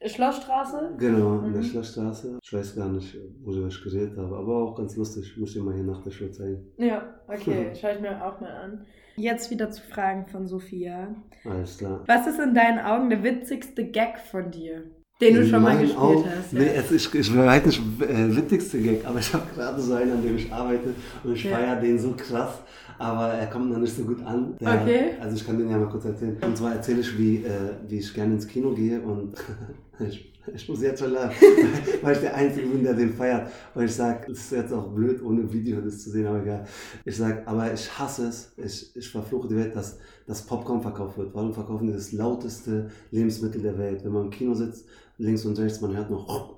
Schlossstraße? 0.09 0.95
Genau, 0.99 1.39
in 1.41 1.51
mhm. 1.51 1.55
der 1.55 1.63
Schlossstraße. 1.63 2.39
Ich 2.43 2.53
weiß 2.53 2.77
gar 2.77 2.89
nicht, 2.89 3.17
worüber 3.43 3.69
ich 3.69 3.83
geredet 3.83 4.17
habe, 4.17 4.37
aber 4.37 4.65
auch 4.65 4.75
ganz 4.75 4.97
lustig. 4.97 5.25
Ich 5.31 5.37
muss 5.37 5.53
dir 5.53 5.63
mal 5.63 5.75
hier 5.75 5.85
nach 5.85 6.03
der 6.03 6.11
Schule 6.11 6.31
zeigen. 6.33 6.67
Ja, 6.77 7.15
okay, 7.29 7.73
schaue 7.81 7.93
ich 7.95 8.01
mir 8.01 8.25
auch 8.25 8.41
mal 8.41 8.51
an. 8.51 8.87
Jetzt 9.17 9.51
wieder 9.51 9.71
zu 9.71 9.83
Fragen 9.83 10.27
von 10.27 10.47
Sophia. 10.47 11.15
Alles 11.45 11.79
klar. 11.79 12.05
Was 12.07 12.27
ist 12.27 12.39
in 12.39 12.55
deinen 12.55 12.79
Augen 12.79 13.09
der 13.09 13.23
witzigste 13.23 13.87
Gag 13.91 14.19
von 14.19 14.51
dir? 14.51 14.85
Den 15.19 15.35
du 15.35 15.47
schon 15.47 15.63
mal 15.63 15.79
gespielt 15.79 15.99
Augen, 15.99 16.25
hast. 16.27 16.53
Ja. 16.53 16.59
Nee, 16.59 16.71
es 16.77 16.91
ist, 16.91 17.15
ich 17.15 17.35
weiß 17.35 17.65
nicht 17.65 17.81
äh, 18.03 18.37
witzigste 18.37 18.79
Gag, 18.79 19.07
aber 19.07 19.19
ich 19.19 19.33
habe 19.33 19.45
gerade 19.55 19.81
so 19.81 19.95
einen, 19.95 20.13
an 20.13 20.23
dem 20.23 20.37
ich 20.37 20.53
arbeite 20.53 20.95
und 21.25 21.33
ich 21.33 21.45
ja. 21.45 21.57
feiere 21.57 21.81
den 21.81 21.99
so 21.99 22.13
krass, 22.15 22.59
aber 22.99 23.29
er 23.29 23.47
kommt 23.47 23.71
noch 23.71 23.79
nicht 23.79 23.97
so 23.97 24.05
gut 24.05 24.23
an. 24.27 24.55
Der, 24.61 24.83
okay. 24.83 25.05
Also 25.19 25.37
ich 25.37 25.47
kann 25.47 25.57
den 25.57 25.71
ja 25.71 25.79
mal 25.79 25.89
kurz 25.89 26.05
erzählen. 26.05 26.37
Und 26.43 26.55
zwar 26.59 26.75
erzähle 26.75 27.01
ich, 27.01 27.19
wie, 27.19 27.37
äh, 27.37 27.51
wie 27.89 27.99
ich 27.99 28.13
gerne 28.13 28.35
ins 28.35 28.47
Kino 28.47 28.75
gehe 28.75 29.01
und 29.01 29.35
ich, 30.07 30.35
ich 30.55 30.69
muss 30.69 30.83
jetzt 30.83 31.01
schon 31.01 31.13
lachen, 31.13 31.35
weil 32.03 32.15
ich 32.15 32.21
der 32.21 32.35
Einzige 32.35 32.67
bin, 32.67 32.85
der 32.85 32.93
den 32.93 33.15
feiert. 33.15 33.51
Und 33.75 33.85
ich 33.85 33.95
sage, 33.95 34.31
es 34.31 34.39
ist 34.41 34.53
jetzt 34.53 34.73
auch 34.75 34.89
blöd, 34.89 35.23
ohne 35.23 35.51
Video 35.51 35.81
das 35.81 36.03
zu 36.03 36.11
sehen, 36.11 36.27
aber 36.27 36.43
egal. 36.43 36.67
Ich 37.07 37.17
sage, 37.17 37.43
aber 37.47 37.73
ich 37.73 37.99
hasse 37.99 38.29
es, 38.29 38.53
ich, 38.59 38.95
ich 38.95 39.09
verfluche 39.09 39.49
die 39.49 39.57
Welt, 39.57 39.75
dass 39.75 39.99
das 40.27 40.43
Popcorn 40.43 40.83
verkauft 40.83 41.17
wird. 41.17 41.35
Warum 41.35 41.55
verkaufen 41.55 41.87
die 41.87 41.95
das 41.95 42.13
lauteste 42.13 42.91
Lebensmittel 43.11 43.63
der 43.63 43.79
Welt? 43.79 44.05
Wenn 44.05 44.13
man 44.13 44.25
im 44.25 44.31
Kino 44.31 44.53
sitzt, 44.53 44.85
links 45.19 45.45
und 45.45 45.59
rechts, 45.59 45.81
man 45.81 45.97
hört 45.97 46.11
noch. 46.11 46.57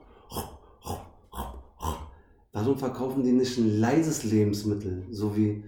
Warum 2.53 2.77
verkaufen 2.77 3.23
die 3.23 3.33
nicht 3.33 3.57
ein 3.59 3.79
leises 3.79 4.25
Lebensmittel, 4.25 5.07
so 5.11 5.37
wie 5.37 5.64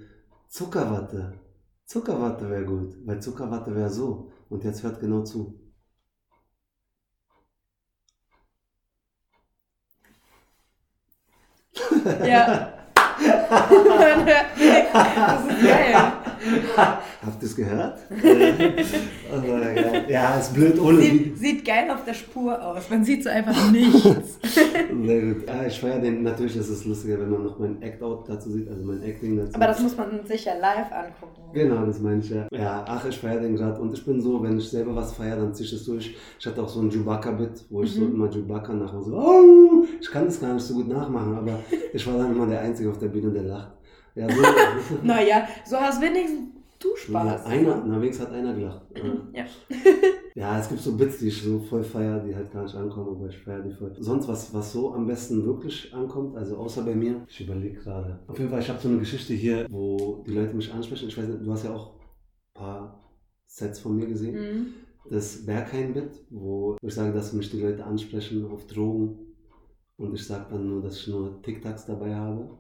Zuckerwatte? 0.49 1.39
Zuckerwatte 1.85 2.49
wäre 2.51 2.65
gut, 2.65 2.97
weil 3.05 3.21
Zuckerwatte 3.21 3.75
wäre 3.75 3.91
so. 3.91 4.33
Und 4.49 4.65
jetzt 4.65 4.83
hört 4.83 5.01
genau 5.01 5.23
zu. 5.23 5.61
Ja. 12.27 12.73
das 14.93 15.45
ist 15.47 15.63
geil. 15.63 16.13
Habt 16.77 17.43
ihr 17.43 17.47
es 17.47 17.57
gehört? 17.57 17.99
ja, 20.09 20.39
ist 20.39 20.55
blöd 20.55 20.81
ohne 20.81 21.01
sieht, 21.01 21.39
sieht 21.39 21.65
geil 21.65 21.91
auf 21.91 22.05
der 22.05 22.15
Spur 22.15 22.61
aus. 22.63 22.89
Man 22.89 23.05
sieht 23.05 23.25
so 23.25 23.31
einfach 23.31 23.71
nichts. 23.71 24.39
Sehr 24.43 25.21
gut. 25.21 25.47
Ja, 25.47 25.67
ich 25.67 25.81
feiere 25.81 26.01
den. 26.01 26.23
Natürlich 26.23 26.57
ist 26.57 26.69
es 26.69 26.85
lustiger, 26.85 27.21
wenn 27.21 27.31
man 27.31 27.45
noch 27.45 27.59
mein 27.59 27.81
Act-Out 27.83 28.29
dazu 28.29 28.51
sieht, 28.51 28.69
also 28.69 28.85
mein 28.85 29.03
Acting 29.03 29.37
dazu. 29.37 29.55
Aber 29.55 29.67
das 29.67 29.81
muss 29.81 29.97
man 29.97 30.25
sich 30.27 30.45
ja 30.45 30.55
live 30.55 30.91
angucken. 30.93 31.41
Genau, 31.53 31.85
das 31.85 32.01
meine 32.01 32.21
ich 32.21 32.31
ja. 32.31 32.47
Ja, 32.53 32.85
ach, 32.87 33.05
ich 33.07 33.19
feiere 33.19 33.41
den 33.41 33.57
gerade. 33.57 33.81
Und 33.81 33.93
ich 33.93 34.05
bin 34.05 34.21
so, 34.21 34.43
wenn 34.43 34.59
ich 34.59 34.69
selber 34.69 34.95
was 34.95 35.13
feiere, 35.13 35.37
dann 35.37 35.55
ziehe 35.55 35.67
ich 35.67 35.73
es 35.73 35.85
durch. 35.85 36.17
Ich 36.39 36.47
hatte 36.47 36.63
auch 36.63 36.69
so 36.69 36.81
ein 36.81 36.91
Chewbacca-Bit, 36.91 37.67
wo 37.71 37.83
ich 37.83 37.95
mhm. 37.97 38.01
so 38.01 38.07
immer 38.07 38.31
Chewbacca 38.31 38.73
nachmache. 38.73 39.05
So, 39.05 39.17
oh, 39.17 39.85
ich 40.01 40.11
kann 40.11 40.25
das 40.25 40.41
gar 40.41 40.55
nicht 40.55 40.65
so 40.65 40.75
gut 40.75 40.89
nachmachen, 40.89 41.35
aber 41.35 41.59
ich 41.93 42.07
war 42.07 42.17
dann 42.17 42.33
immer 42.33 42.47
der 42.47 42.61
Einzige 42.61 42.91
auf 42.91 42.99
der 42.99 43.09
Bühne, 43.09 43.31
der 43.31 43.43
lacht. 43.43 43.80
Ja, 44.15 44.29
so. 44.29 44.43
naja, 45.03 45.49
so 45.65 45.77
hast 45.77 46.01
wenigstens 46.01 46.61
du 46.81 46.97
Spaß. 46.97 47.45
Ja, 47.45 47.45
einer, 47.45 47.85
na, 47.87 48.01
wenigstens 48.01 48.27
hat 48.27 48.35
einer 48.35 48.55
gelacht. 48.55 48.83
ja. 49.33 49.45
ja, 50.35 50.59
es 50.59 50.69
gibt 50.69 50.81
so 50.81 50.97
Bits, 50.97 51.19
die 51.19 51.29
ich 51.29 51.43
so 51.43 51.59
voll 51.61 51.83
feiere, 51.83 52.21
die 52.21 52.35
halt 52.35 52.51
gar 52.51 52.63
nicht 52.63 52.75
ankommen, 52.75 53.17
aber 53.17 53.29
ich 53.29 53.39
feiere 53.39 53.63
die 53.63 53.73
voll. 53.73 53.95
Sonst, 53.99 54.27
was, 54.27 54.53
was 54.55 54.73
so 54.73 54.95
am 54.95 55.07
besten 55.07 55.45
wirklich 55.45 55.93
ankommt, 55.95 56.37
also 56.37 56.57
außer 56.57 56.83
bei 56.83 56.95
mir, 56.95 57.25
ich 57.29 57.41
überlege 57.43 57.79
gerade. 57.79 58.19
Auf 58.27 58.39
jeden 58.39 58.51
Fall, 58.51 58.61
ich 58.61 58.69
habe 58.69 58.81
so 58.81 58.89
eine 58.89 58.99
Geschichte 58.99 59.35
hier, 59.35 59.67
wo 59.71 60.25
die 60.27 60.33
Leute 60.33 60.55
mich 60.55 60.73
ansprechen. 60.73 61.09
Ich 61.09 61.19
weiß 61.19 61.29
nicht, 61.29 61.45
du 61.45 61.53
hast 61.53 61.65
ja 61.65 61.75
auch 61.75 61.95
ein 61.97 62.55
paar 62.55 63.15
Sets 63.47 63.81
von 63.81 63.97
mir 63.97 64.07
gesehen. 64.07 64.35
Mhm. 64.35 64.67
Das 65.11 65.45
Berghain-Bit, 65.45 66.27
wo 66.31 66.77
ich 66.83 66.95
sage, 66.95 67.13
dass 67.13 67.33
mich 67.33 67.51
die 67.51 67.61
Leute 67.61 67.85
ansprechen 67.85 68.47
auf 68.51 68.67
Drogen. 68.67 69.19
Und 69.97 70.15
ich 70.15 70.27
sage 70.27 70.47
dann 70.51 70.67
nur, 70.67 70.83
dass 70.83 70.97
ich 70.97 71.09
nur 71.09 71.43
TikToks 71.43 71.87
dabei 71.87 72.15
habe. 72.15 72.59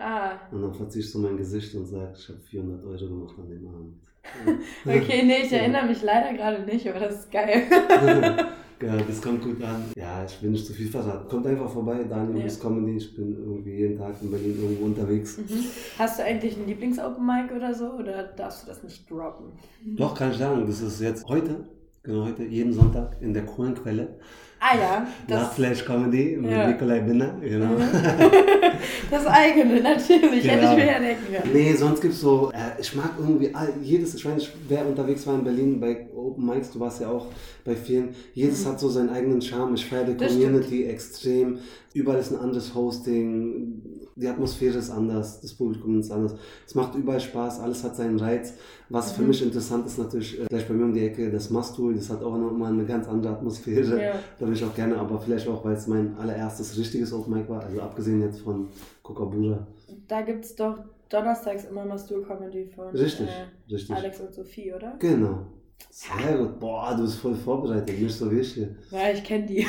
Ah. 0.00 0.38
Und 0.50 0.62
dann 0.62 0.72
verziehe 0.72 1.04
ich 1.04 1.12
so 1.12 1.18
mein 1.18 1.36
Gesicht 1.36 1.74
und 1.74 1.84
sage, 1.84 2.14
ich 2.16 2.28
habe 2.28 2.38
400 2.38 2.84
Euro 2.84 3.06
gemacht 3.06 3.34
an 3.38 3.50
dem 3.50 3.68
Abend. 3.68 3.94
okay, 4.86 5.22
nee, 5.24 5.42
ich 5.44 5.52
erinnere 5.52 5.86
mich 5.86 6.02
leider 6.02 6.32
gerade 6.34 6.62
nicht, 6.62 6.88
aber 6.88 7.00
das 7.00 7.20
ist 7.20 7.30
geil. 7.30 7.64
ja, 8.82 8.96
das 8.96 9.20
kommt 9.20 9.42
gut 9.42 9.62
an. 9.62 9.84
Ja, 9.94 10.24
ich 10.24 10.42
will 10.42 10.50
nicht 10.50 10.66
zu 10.66 10.72
viel 10.72 10.88
verraten. 10.88 11.28
Kommt 11.28 11.46
einfach 11.46 11.70
vorbei, 11.70 12.04
Daniel 12.04 12.46
ja. 12.46 12.54
Comedy. 12.60 12.96
Ich 12.96 13.14
bin 13.14 13.32
irgendwie 13.34 13.72
jeden 13.72 13.98
Tag 13.98 14.14
in 14.22 14.30
Berlin 14.30 14.56
irgendwo 14.58 14.86
unterwegs. 14.86 15.36
Mhm. 15.36 15.64
Hast 15.98 16.18
du 16.18 16.24
eigentlich 16.24 16.56
ein 16.56 16.66
Lieblings-Open 16.66 17.26
Mic 17.26 17.52
oder 17.54 17.74
so? 17.74 17.92
Oder 17.92 18.22
darfst 18.22 18.62
du 18.62 18.68
das 18.68 18.82
nicht 18.82 19.10
droppen? 19.10 19.52
Doch, 19.96 20.14
kann 20.14 20.30
ich 20.30 20.38
sagen. 20.38 20.64
Das 20.66 20.80
ist 20.80 21.00
jetzt 21.00 21.26
heute, 21.26 21.68
genau 22.02 22.24
heute, 22.24 22.44
jeden 22.44 22.72
Sonntag 22.72 23.20
in 23.20 23.34
der 23.34 23.44
Kohlenquelle. 23.44 24.18
Ah 24.62 24.76
ja. 24.76 25.06
Das 25.26 25.54
Flash 25.54 25.84
Comedy 25.86 26.36
mit 26.36 26.50
ja. 26.50 26.68
Nikolai 26.68 27.00
Binder, 27.00 27.34
genau. 27.40 27.78
Mhm. 27.78 27.80
Das 29.10 29.26
eigene, 29.26 29.80
natürlich, 29.80 30.42
genau. 30.42 30.54
hätte 30.54 30.66
ich 30.66 30.76
mir 30.76 30.86
ja 30.86 30.98
denken 30.98 31.32
können. 31.32 31.52
Nee, 31.52 31.74
sonst 31.74 32.00
gibt 32.00 32.14
es 32.14 32.20
so, 32.20 32.50
äh, 32.52 32.80
ich 32.80 32.94
mag 32.94 33.12
irgendwie 33.18 33.54
all, 33.54 33.72
jedes, 33.82 34.14
ich 34.14 34.24
weiß 34.24 34.34
nicht, 34.34 34.52
wer 34.68 34.86
unterwegs 34.86 35.26
war 35.26 35.34
in 35.34 35.44
Berlin 35.44 35.80
bei 35.80 36.06
Open 36.14 36.46
Mics, 36.46 36.70
du 36.70 36.80
warst 36.80 37.00
ja 37.00 37.08
auch 37.08 37.26
bei 37.64 37.74
vielen, 37.74 38.10
jedes 38.34 38.64
mhm. 38.64 38.68
hat 38.70 38.80
so 38.80 38.88
seinen 38.88 39.10
eigenen 39.10 39.40
Charme. 39.40 39.74
Ich 39.74 39.86
feiere 39.86 40.04
die 40.04 40.24
Community 40.24 40.84
extrem. 40.84 41.58
Überall 41.94 42.20
ist 42.20 42.32
ein 42.32 42.38
anderes 42.38 42.74
Hosting, 42.74 43.82
die 44.20 44.28
Atmosphäre 44.28 44.78
ist 44.78 44.90
anders, 44.90 45.40
das 45.40 45.54
Publikum 45.54 45.98
ist 45.98 46.10
anders. 46.10 46.34
Es 46.66 46.74
macht 46.74 46.94
überall 46.94 47.20
Spaß, 47.20 47.60
alles 47.60 47.82
hat 47.82 47.96
seinen 47.96 48.18
Reiz. 48.18 48.54
Was 48.88 49.12
mhm. 49.12 49.16
für 49.16 49.28
mich 49.28 49.42
interessant 49.42 49.86
ist 49.86 49.98
natürlich, 49.98 50.40
äh, 50.40 50.46
gleich 50.46 50.68
bei 50.68 50.74
mir 50.74 50.84
um 50.84 50.92
die 50.92 51.04
Ecke, 51.04 51.30
das 51.30 51.50
Mastul, 51.50 51.94
das 51.94 52.10
hat 52.10 52.22
auch 52.22 52.36
nochmal 52.36 52.72
eine 52.72 52.84
ganz 52.84 53.08
andere 53.08 53.32
Atmosphäre. 53.32 54.02
Ja. 54.02 54.12
Da 54.38 54.44
bin 54.44 54.54
ich 54.54 54.64
auch 54.64 54.74
gerne, 54.74 54.96
aber 54.98 55.20
vielleicht 55.20 55.48
auch, 55.48 55.64
weil 55.64 55.74
es 55.74 55.86
mein 55.86 56.16
allererstes 56.18 56.76
richtiges 56.76 57.12
Open 57.12 57.34
Mic 57.34 57.48
war, 57.48 57.62
also 57.62 57.80
abgesehen 57.80 58.20
jetzt 58.20 58.40
von 58.40 58.68
Kokabura. 59.02 59.66
Da 60.06 60.20
gibt 60.22 60.44
es 60.44 60.54
doch 60.54 60.78
donnerstags 61.08 61.64
immer 61.64 61.84
Mastur 61.84 62.26
Comedy 62.26 62.66
von 62.66 62.88
richtig, 62.90 63.28
äh, 63.28 63.72
richtig. 63.72 63.96
Alex 63.96 64.20
und 64.20 64.34
Sophie, 64.34 64.72
oder? 64.72 64.96
Genau. 64.98 65.46
Sehr 65.88 66.38
gut. 66.38 66.58
Boah, 66.58 66.94
du 66.96 67.02
bist 67.02 67.18
voll 67.18 67.34
vorbereitet, 67.34 68.00
nicht 68.00 68.14
so 68.14 68.30
wie 68.30 68.40
ich 68.40 68.54
hier. 68.54 68.68
Ja, 68.90 69.10
ich 69.12 69.22
kenne 69.22 69.44
die. 69.46 69.66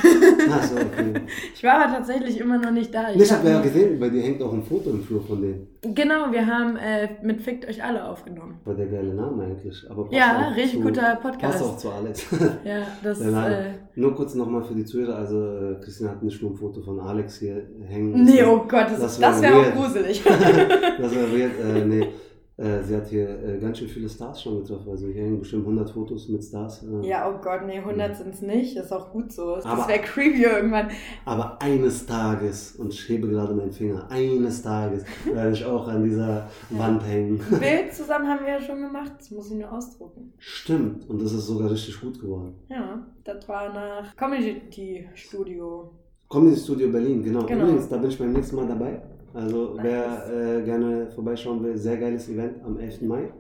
Ach 0.50 0.63
so, 0.63 0.76
okay. 0.76 1.13
Ich 1.56 1.63
war 1.63 1.84
aber 1.84 1.93
tatsächlich 1.93 2.39
immer 2.39 2.58
noch 2.58 2.71
nicht 2.71 2.93
da. 2.93 3.12
Ich, 3.12 3.21
ich 3.21 3.32
habe 3.32 3.50
ja 3.50 3.62
gesehen, 3.62 4.00
bei 4.00 4.10
dir 4.10 4.21
hängt 4.21 4.41
auch 4.41 4.54
ein 4.54 4.63
Foto 4.63 4.91
im 4.91 5.04
Flur 5.04 5.21
von 5.21 5.41
denen. 5.41 5.67
Genau, 5.82 6.32
wir 6.32 6.45
haben 6.45 6.78
äh, 6.78 7.10
mit 7.21 7.41
Fickt 7.41 7.67
euch 7.67 7.84
alle 7.84 8.08
aufgenommen. 8.08 8.60
War 8.65 8.76
der 8.76 8.86
geile 8.86 9.13
Name 9.13 9.43
eigentlich. 9.43 9.84
Aber 9.89 10.08
ja, 10.12 10.50
richtig 10.56 10.80
zu, 10.80 10.86
guter 10.86 11.15
Podcast. 11.15 11.60
Passt 11.60 11.63
auch 11.63 11.78
zu 11.78 11.89
Alex. 11.89 12.26
ja, 12.63 12.88
das 13.04 13.19
ist. 13.19 13.34
Äh, 13.34 13.63
Nur 13.95 14.15
kurz 14.15 14.34
nochmal 14.36 14.63
für 14.63 14.76
die 14.76 14.86
Zuhörer. 14.86 15.15
Also, 15.17 15.36
äh, 15.38 15.76
Christian 15.84 16.12
hat 16.12 16.24
nicht 16.24 16.41
nur 16.41 16.52
ein 16.52 16.56
Foto 16.58 16.82
von 16.82 17.00
Alex 17.00 17.39
hier 17.39 17.63
hängen. 17.88 18.24
Nee, 18.24 18.43
oh 18.43 18.63
Gott, 18.67 18.88
das, 18.91 19.19
das 19.19 19.41
wäre 19.41 19.54
wär 19.54 19.60
auch 19.60 19.74
gruselig. 19.74 20.24
das 20.24 21.15
wäre 21.15 21.32
weird. 21.32 21.52
Äh, 21.60 21.86
nee. 21.86 22.08
Äh, 22.62 22.84
sie 22.84 22.95
hat 22.95 23.08
hier 23.08 23.28
äh, 23.43 23.58
ganz 23.60 23.80
schön 23.80 23.88
viele 23.88 24.08
Stars 24.08 24.41
schon 24.41 24.62
getroffen. 24.62 24.89
Also 24.89 25.08
hier 25.08 25.24
hängen 25.24 25.39
bestimmt 25.39 25.63
100 25.63 25.89
Fotos 25.89 26.30
mit 26.30 26.43
Stars. 26.43 26.84
Äh. 26.84 27.08
Ja, 27.08 27.30
oh 27.30 27.41
Gott, 27.41 27.62
nee, 27.65 27.78
100 27.78 28.15
sind 28.15 28.34
es 28.36 28.41
nicht. 28.41 28.76
Ist 28.78 28.91
auch 28.91 29.12
gut 29.12 29.32
so. 29.32 29.56
Das 29.56 29.88
wäre 29.88 30.00
creepy 30.00 30.43
irgendwann. 30.43 30.89
Aber 31.26 31.62
eines 31.62 32.06
Tages, 32.06 32.76
und 32.76 32.93
ich 32.93 33.10
hebe 33.10 33.28
gerade 33.28 33.54
meinen 33.54 33.71
Finger, 33.71 34.10
eines 34.10 34.62
Tages 34.62 35.04
werde 35.26 35.52
ich 35.52 35.65
auch 35.65 35.88
an 35.88 36.04
dieser. 36.04 36.47
Wand 36.69 37.06
hängen. 37.06 37.41
Ein 37.52 37.60
Bild 37.60 37.93
zusammen 37.93 38.28
haben 38.28 38.45
wir 38.45 38.54
ja 38.54 38.62
schon 38.62 38.82
gemacht. 38.82 39.13
Das 39.17 39.32
muss 39.32 39.52
ich 39.52 39.58
nur 39.58 39.71
ausdrucken. 39.71 40.34
Stimmt. 40.38 41.10
Und 41.10 41.21
das 41.21 41.34
ist 41.34 41.47
sogar 41.47 41.69
richtig 41.71 42.00
gut 42.00 42.19
geworden. 42.19 42.56
Ja, 42.69 43.06
das 43.24 43.47
war 43.47 43.74
nach 43.74 44.15
Comedy 44.15 45.08
Studio. 45.13 45.91
Comedy 46.30 46.56
Studio 46.56 46.89
Berlin, 46.89 47.24
genau. 47.24 47.45
genau. 47.45 47.65
Übrigens, 47.65 47.89
da 47.89 47.97
bin 47.97 48.10
ich 48.10 48.17
beim 48.17 48.32
nächsten 48.32 48.56
Mal 48.56 48.67
dabei. 48.67 49.02
Also 49.34 49.78
wer 49.82 50.28
äh, 50.30 50.62
gerne 50.63 51.08
vorbeischauen 51.08 51.63
will, 51.63 51.78
sehr 51.78 51.98
geiles 51.98 52.30
Event 52.30 52.63
am 52.63 52.78
11. 52.78 53.02
Mai 53.04 53.32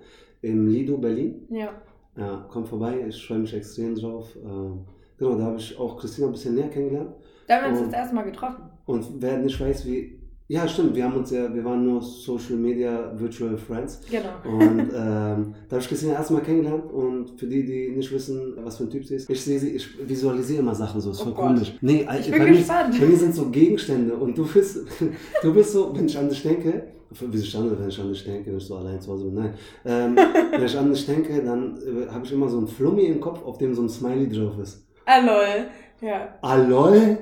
im 0.41 0.67
Lido 0.67 0.97
Berlin. 0.97 1.47
Ja. 1.49 1.69
Ja, 2.17 2.45
kommt 2.49 2.67
vorbei, 2.67 3.05
ich 3.07 3.25
freue 3.25 3.39
mich 3.39 3.53
extrem 3.53 3.95
drauf. 3.95 4.35
Äh, 4.35 5.17
genau, 5.17 5.35
da 5.37 5.43
habe 5.45 5.57
ich 5.57 5.77
auch 5.77 5.97
Christina 5.97 6.27
ein 6.27 6.33
bisschen 6.33 6.55
näher 6.55 6.69
kennengelernt. 6.69 7.15
Da 7.47 7.55
haben 7.55 7.73
wir 7.73 7.81
uns 7.81 7.89
das 7.89 7.99
erste 7.99 8.15
Mal 8.15 8.23
getroffen. 8.23 8.63
Und 8.85 9.05
wer 9.19 9.37
nicht 9.37 9.59
weiß, 9.59 9.85
wie 9.85 10.20
ja, 10.51 10.67
stimmt. 10.67 10.93
Wir 10.93 11.05
haben 11.05 11.15
uns 11.15 11.31
ja, 11.31 11.53
wir 11.53 11.63
waren 11.63 11.85
nur 11.85 12.01
Social 12.01 12.57
Media 12.57 13.13
Virtual 13.15 13.57
Friends. 13.57 14.01
Genau. 14.11 14.33
Und 14.43 14.79
ähm, 14.79 14.91
da 14.91 15.75
habe 15.75 15.79
ich 15.79 15.87
Christina 15.87 16.13
erstmal 16.15 16.41
kennengelernt 16.41 16.91
und 16.91 17.39
für 17.39 17.45
die, 17.45 17.63
die 17.63 17.95
nicht 17.95 18.11
wissen, 18.11 18.53
was 18.57 18.75
für 18.75 18.83
ein 18.83 18.89
Typ 18.89 19.05
sie 19.05 19.15
ist, 19.15 19.29
ich 19.29 19.41
sehe 19.41 19.57
sie, 19.57 19.69
ich 19.69 19.87
visualisiere 20.05 20.59
immer 20.59 20.75
Sachen 20.75 20.99
so, 20.99 21.11
ist 21.11 21.21
oh 21.21 21.25
voll 21.25 21.33
Gott. 21.33 21.45
komisch. 21.45 21.77
Nee, 21.79 22.05
ich 22.19 22.29
bin 22.29 22.39
bei, 22.39 22.49
gespannt. 22.49 22.93
Mir, 22.93 22.99
bei 22.99 23.05
mir 23.07 23.17
sind 23.17 23.33
so 23.33 23.49
Gegenstände 23.49 24.13
und 24.13 24.37
du 24.37 24.45
bist, 24.45 24.79
du 25.41 25.53
bist 25.53 25.71
so, 25.71 25.95
wenn 25.95 26.07
ich 26.07 26.17
an 26.17 26.27
dich 26.27 26.43
denke, 26.43 26.83
wie 27.11 27.37
sie 27.37 27.45
stand, 27.45 27.79
wenn 27.79 27.87
ich 27.87 27.99
an 28.01 28.09
dich 28.09 28.23
denke, 28.25 28.51
wenn 28.51 28.57
ich 28.57 28.65
so 28.65 28.75
allein 28.75 28.99
zu 28.99 29.11
Hause 29.11 29.25
bin, 29.25 29.35
nein. 29.35 29.53
Ähm, 29.85 30.17
wenn 30.51 30.65
ich 30.65 30.77
an 30.77 30.91
dich 30.91 31.05
denke, 31.05 31.41
dann 31.41 31.77
äh, 31.77 32.11
habe 32.11 32.25
ich 32.25 32.33
immer 32.33 32.49
so 32.49 32.59
ein 32.59 32.67
Flummi 32.67 33.03
im 33.03 33.21
Kopf, 33.21 33.41
auf 33.45 33.57
dem 33.57 33.73
so 33.73 33.83
ein 33.83 33.89
Smiley 33.89 34.27
drauf 34.27 34.59
ist. 34.61 34.85
Alol. 35.05 35.67
Ja. 36.01 36.35
Alol? 36.41 37.19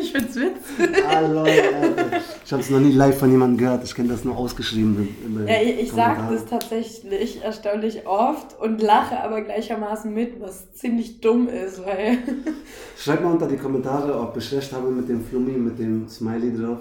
Ich 0.00 0.12
find's 0.12 0.36
witzig. 0.36 1.04
Ah, 1.06 1.20
Leute, 1.20 2.22
ich 2.44 2.52
habe 2.52 2.62
es 2.62 2.70
noch 2.70 2.80
nie 2.80 2.92
live 2.92 3.18
von 3.18 3.30
jemandem 3.30 3.58
gehört. 3.58 3.84
Ich 3.84 3.94
kenne 3.94 4.08
das 4.08 4.24
nur 4.24 4.36
ausgeschrieben. 4.36 5.46
Ja, 5.46 5.60
ich, 5.60 5.80
ich 5.80 5.92
sage 5.92 6.22
das 6.32 6.46
tatsächlich 6.46 7.42
erstaunlich 7.42 8.06
oft 8.06 8.58
und 8.60 8.80
lache 8.80 9.20
aber 9.20 9.42
gleichermaßen 9.42 10.12
mit, 10.12 10.40
was 10.40 10.72
ziemlich 10.72 11.20
dumm 11.20 11.48
ist, 11.48 11.84
weil. 11.84 12.18
Schreibt 12.98 13.22
mal 13.22 13.32
unter 13.32 13.46
die 13.46 13.56
Kommentare, 13.56 14.18
ob 14.18 14.36
ich 14.36 14.52
recht 14.52 14.72
habe 14.72 14.90
mit 14.90 15.08
dem 15.08 15.24
Flummi, 15.24 15.52
mit 15.52 15.78
dem 15.78 16.08
Smiley 16.08 16.56
drauf. 16.56 16.78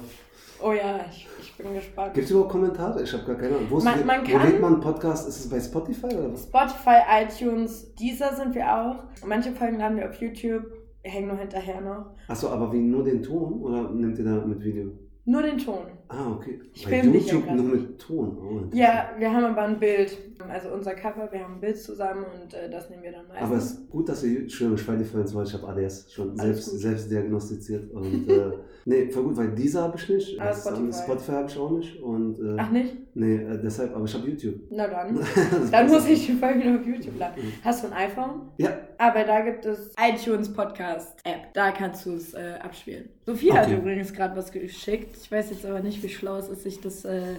Oh 0.62 0.71
ja, 0.71 0.99
ich, 1.12 1.28
ich 1.41 1.54
bin 1.56 1.73
gespannt. 1.73 2.13
Gibt 2.13 2.25
es 2.25 2.32
überhaupt 2.32 2.51
Kommentare? 2.51 3.04
Ich 3.04 3.12
habe 3.13 3.23
gar 3.23 3.36
keine 3.36 3.56
Ahnung. 3.56 3.67
Wo, 3.69 3.80
man, 3.82 4.06
man 4.06 4.25
wo 4.25 4.38
lädt 4.38 4.62
man 4.62 4.73
einen 4.73 4.82
Podcast? 4.82 5.28
Ist 5.28 5.39
es 5.39 5.49
bei 5.49 5.60
Spotify 5.60 6.08
oder 6.08 6.34
was? 6.34 6.43
Spotify, 6.43 6.99
iTunes, 7.21 7.93
dieser 7.95 8.34
sind 8.36 8.56
wir 8.56 8.73
auch. 8.73 8.95
Manche 9.25 9.51
Folgen 9.51 9.80
laden 9.80 9.97
wir 9.97 10.10
auf 10.10 10.15
YouTube 10.21 10.63
hängen 11.09 11.27
nur 11.27 11.37
hinterher 11.37 11.81
noch. 11.81 12.05
Achso, 12.27 12.49
aber 12.49 12.71
wie 12.73 12.79
nur 12.79 13.03
den 13.03 13.21
Ton 13.21 13.61
oder 13.61 13.89
nimmt 13.91 14.17
ihr 14.17 14.25
da 14.25 14.45
mit 14.45 14.63
Video? 14.63 14.91
Nur 15.25 15.41
den 15.41 15.57
Ton. 15.57 15.85
Ah, 16.07 16.31
okay. 16.31 16.59
Ich 16.73 16.85
Bei 16.85 17.01
YouTube 17.01 17.49
nur 17.51 17.65
mit 17.65 17.99
Ton. 17.99 18.37
Oh, 18.37 18.75
ja, 18.75 19.09
wir 19.17 19.33
haben 19.33 19.45
aber 19.45 19.63
ein 19.63 19.79
Bild. 19.79 20.15
Also 20.49 20.69
unser 20.69 20.93
Cover, 20.93 21.29
wir 21.31 21.43
haben 21.43 21.55
ein 21.55 21.59
Bild 21.59 21.77
zusammen 21.77 22.23
und 22.23 22.53
äh, 22.53 22.69
das 22.69 22.89
nehmen 22.89 23.03
wir 23.03 23.11
dann 23.11 23.27
meistens. 23.27 23.47
Aber 23.47 23.57
es 23.57 23.65
ist 23.65 23.89
gut, 23.89 24.09
dass 24.09 24.23
ihr 24.23 24.49
schön 24.49 24.73
ich 24.73 24.81
vorhin 24.81 25.05
weil 25.07 25.45
ich 25.45 25.53
habe 25.53 25.67
ADS 25.67 26.11
schon 26.11 26.35
selbst, 26.37 26.79
selbst 26.79 27.11
diagnostiziert. 27.11 27.91
Und 27.91 28.29
äh, 28.29 28.51
nee, 28.85 29.09
voll 29.09 29.23
gut, 29.23 29.37
weil 29.37 29.51
dieser 29.51 29.83
habe 29.83 29.97
ich 29.97 30.09
nicht. 30.09 30.39
Ah, 30.39 30.53
Spotify. 30.53 30.93
Spotify 30.93 31.31
habe 31.31 31.49
ich 31.49 31.57
auch 31.57 31.71
nicht. 31.71 32.01
Und, 32.01 32.39
äh, 32.39 32.55
Ach 32.57 32.71
nicht? 32.71 32.95
Nee, 33.15 33.35
äh, 33.35 33.59
deshalb, 33.61 33.95
aber 33.95 34.05
ich 34.05 34.13
habe 34.13 34.27
YouTube. 34.27 34.55
Na 34.69 34.87
dann. 34.87 35.19
dann 35.71 35.87
muss 35.87 36.07
ich 36.07 36.25
die 36.25 36.33
Folge 36.33 36.77
auf 36.79 36.85
YouTube 36.85 37.17
laden. 37.17 37.43
Mhm. 37.43 37.53
Hast 37.63 37.83
du 37.83 37.87
ein 37.87 37.93
iPhone? 37.93 38.41
Ja. 38.57 38.77
Aber 38.97 39.23
da 39.23 39.41
gibt 39.41 39.65
es 39.65 39.93
iTunes 39.97 40.51
Podcast 40.51 41.17
App. 41.23 41.53
Da 41.53 41.71
kannst 41.71 42.05
du 42.05 42.13
es 42.13 42.33
äh, 42.33 42.55
abspielen. 42.61 43.09
Sophie 43.25 43.51
okay. 43.51 43.59
hat 43.59 43.71
übrigens 43.71 44.13
gerade 44.13 44.35
was 44.35 44.51
geschickt. 44.51 45.15
Ich 45.21 45.31
weiß 45.31 45.49
jetzt 45.51 45.65
aber 45.65 45.79
nicht, 45.79 46.03
wie 46.03 46.09
schlau 46.09 46.37
es 46.37 46.49
ist, 46.49 46.63
sich 46.63 46.81
das. 46.81 47.05
Äh 47.05 47.35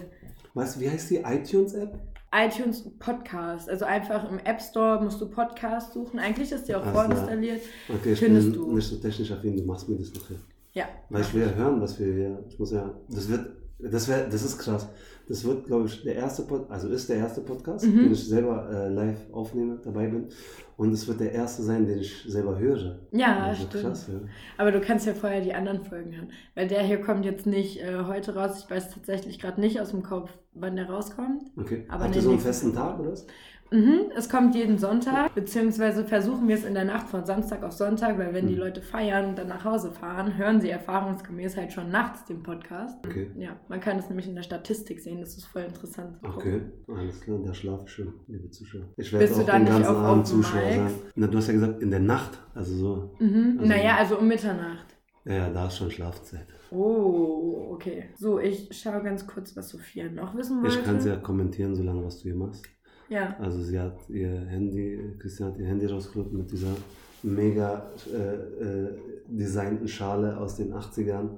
weißt 0.53 0.75
du, 0.75 0.79
wie 0.81 0.89
heißt 0.89 1.09
die 1.11 1.17
iTunes-App? 1.17 1.99
iTunes 2.37 2.83
Podcast. 2.99 3.69
Also 3.69 3.85
einfach 3.85 4.29
im 4.29 4.39
App 4.39 4.61
Store 4.61 5.03
musst 5.03 5.19
du 5.19 5.27
Podcast 5.27 5.93
suchen. 5.93 6.19
Eigentlich 6.19 6.51
ist 6.51 6.67
die 6.67 6.75
auch 6.75 6.85
vorinstalliert. 6.85 7.61
Okay, 7.89 8.13
ich 8.13 8.19
Findest 8.19 8.51
bin 8.51 8.61
du. 8.61 8.75
nicht 8.75 8.87
so 8.87 8.97
technisch 8.97 9.31
affin, 9.31 9.57
du 9.57 9.63
machst 9.63 9.89
mir 9.89 9.97
das 9.97 10.13
noch 10.13 10.27
hier. 10.27 10.39
Ja. 10.73 10.85
Weil 11.09 11.21
ich 11.21 11.33
will 11.33 11.41
ja 11.41 11.49
hören, 11.49 11.81
was 11.81 11.99
wir 11.99 12.13
hier. 12.13 12.43
Ich 12.47 12.59
muss 12.59 12.71
ja. 12.71 12.93
Das 13.09 13.27
wird. 13.29 13.47
Das, 13.79 14.07
wär, 14.07 14.27
das 14.27 14.43
ist 14.43 14.57
krass. 14.57 14.87
Das 15.27 15.43
wird, 15.43 15.65
glaube 15.65 15.87
ich, 15.87 16.03
der 16.03 16.15
erste 16.15 16.43
Pod 16.43 16.69
also 16.69 16.87
ist 16.87 17.09
der 17.09 17.17
erste 17.17 17.41
Podcast, 17.41 17.85
mhm. 17.85 17.97
den 17.97 18.11
ich 18.13 18.27
selber 18.27 18.69
äh, 18.71 18.87
live 18.87 19.29
aufnehme, 19.31 19.77
dabei 19.83 20.07
bin. 20.07 20.29
Und 20.77 20.93
es 20.93 21.07
wird 21.07 21.19
der 21.19 21.31
erste 21.33 21.63
sein, 21.63 21.85
den 21.85 21.99
ich 21.99 22.23
selber 22.27 22.57
höre. 22.57 22.99
Ja, 23.11 23.45
also 23.45 23.65
stimmt. 23.65 23.83
Krass, 23.83 24.07
ja. 24.07 24.19
Aber 24.57 24.71
du 24.71 24.79
kannst 24.79 25.05
ja 25.05 25.13
vorher 25.13 25.41
die 25.41 25.53
anderen 25.53 25.83
Folgen 25.83 26.15
hören. 26.15 26.31
Weil 26.55 26.67
der 26.67 26.81
hier 26.83 27.01
kommt 27.01 27.25
jetzt 27.25 27.45
nicht 27.45 27.81
äh, 27.81 28.05
heute 28.05 28.35
raus. 28.35 28.63
Ich 28.63 28.71
weiß 28.71 28.91
tatsächlich 28.91 29.39
gerade 29.39 29.59
nicht 29.59 29.81
aus 29.81 29.89
dem 29.89 30.03
Kopf, 30.03 30.31
wann 30.53 30.75
der 30.75 30.89
rauskommt. 30.89 31.43
Okay. 31.57 31.85
Aber 31.89 32.05
Habt 32.05 32.15
ihr 32.15 32.21
so 32.21 32.29
einen 32.29 32.39
festen 32.39 32.73
Tag 32.73 32.99
oder 32.99 33.11
was? 33.11 33.27
Mhm, 33.71 34.11
es 34.15 34.29
kommt 34.29 34.55
jeden 34.55 34.77
Sonntag, 34.77 35.35
beziehungsweise 35.35 36.05
versuchen 36.05 36.47
wir 36.47 36.55
es 36.55 36.63
in 36.63 36.73
der 36.73 36.85
Nacht 36.85 37.09
von 37.09 37.25
Samstag 37.25 37.63
auf 37.63 37.73
Sonntag, 37.73 38.17
weil 38.17 38.33
wenn 38.33 38.45
mhm. 38.45 38.49
die 38.49 38.55
Leute 38.55 38.81
feiern 38.81 39.29
und 39.29 39.37
dann 39.37 39.47
nach 39.47 39.65
Hause 39.65 39.91
fahren, 39.91 40.37
hören 40.37 40.61
sie 40.61 40.69
erfahrungsgemäß 40.69 41.57
halt 41.57 41.73
schon 41.73 41.89
nachts 41.89 42.25
den 42.25 42.43
Podcast. 42.43 42.97
Okay. 43.05 43.31
Ja, 43.37 43.59
man 43.67 43.79
kann 43.79 43.97
das 43.97 44.09
nämlich 44.09 44.27
in 44.27 44.35
der 44.35 44.43
Statistik 44.43 44.99
sehen, 44.99 45.19
das 45.19 45.37
ist 45.37 45.45
voll 45.45 45.63
interessant. 45.63 46.17
Okay, 46.23 46.61
alles 46.87 47.19
klar, 47.21 47.39
da 47.45 47.53
schlafe 47.53 47.83
ich 47.85 47.91
schon, 47.91 48.13
liebe 48.27 48.49
Zuschauer. 48.49 48.85
Ich 48.97 49.11
werde 49.11 49.33
auch 49.33 49.37
den 49.37 49.65
ganzen 49.65 49.85
Abend 49.85 50.27
Zuschauer 50.27 50.61
sein. 50.61 50.91
Na, 51.15 51.27
du 51.27 51.37
hast 51.37 51.47
ja 51.47 51.53
gesagt, 51.53 51.81
in 51.81 51.91
der 51.91 51.99
Nacht, 51.99 52.39
also 52.53 52.75
so. 52.75 53.15
Mhm. 53.19 53.57
Also 53.59 53.73
naja, 53.73 53.97
also 53.97 54.19
um 54.19 54.27
Mitternacht. 54.27 54.97
Ja, 55.25 55.33
ja, 55.33 55.49
da 55.49 55.67
ist 55.67 55.77
schon 55.77 55.91
Schlafzeit. 55.91 56.47
Oh, 56.71 57.71
okay. 57.73 58.05
So, 58.15 58.39
ich 58.39 58.69
schaue 58.71 59.03
ganz 59.03 59.27
kurz, 59.27 59.57
was 59.57 59.69
Sophia 59.69 60.09
noch 60.09 60.35
wissen 60.35 60.61
wollte. 60.61 60.79
Ich 60.79 60.85
kann 60.85 60.97
es 60.97 61.05
ja 61.05 61.17
kommentieren, 61.17 61.75
solange 61.75 62.05
was 62.05 62.17
du 62.19 62.23
hier 62.23 62.35
machst. 62.35 62.65
Ja. 63.09 63.35
Also 63.39 63.61
sie 63.61 63.79
hat 63.79 63.97
ihr 64.09 64.29
Handy, 64.29 64.99
Christian 65.19 65.51
hat 65.51 65.59
ihr 65.59 65.67
Handy 65.67 65.85
rausgeholt 65.85 66.31
mit 66.33 66.51
dieser 66.51 66.75
mega 67.23 67.89
äh, 68.13 68.63
äh, 68.63 68.93
designten 69.27 69.87
Schale 69.87 70.37
aus 70.37 70.55
den 70.55 70.73
80ern. 70.73 71.29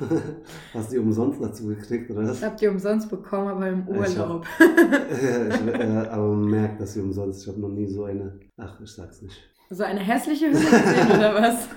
Hast 0.74 0.90
du 0.90 0.94
die 0.94 0.98
umsonst 0.98 1.40
dazu 1.42 1.66
gekriegt, 1.68 2.10
oder 2.10 2.28
was? 2.28 2.38
Ich 2.38 2.44
hab 2.44 2.56
die 2.56 2.66
umsonst 2.66 3.08
bekommen, 3.10 3.48
aber 3.48 3.68
im 3.68 3.86
Urlaub. 3.86 4.44
ich, 4.58 5.22
äh, 5.22 6.08
aber 6.10 6.28
man 6.28 6.50
merkt, 6.50 6.80
dass 6.80 6.94
sie 6.94 7.00
umsonst. 7.00 7.42
Ich 7.42 7.48
habe 7.48 7.60
noch 7.60 7.68
nie 7.68 7.86
so 7.86 8.04
eine. 8.04 8.40
Ach, 8.56 8.80
ich 8.80 8.90
sag's 8.90 9.22
nicht. 9.22 9.53
So 9.70 9.82
eine 9.82 10.00
hässliche 10.00 10.46
Hülle 10.46 10.58
gesehen, 10.58 11.06
oder 11.08 11.34
was? 11.34 11.68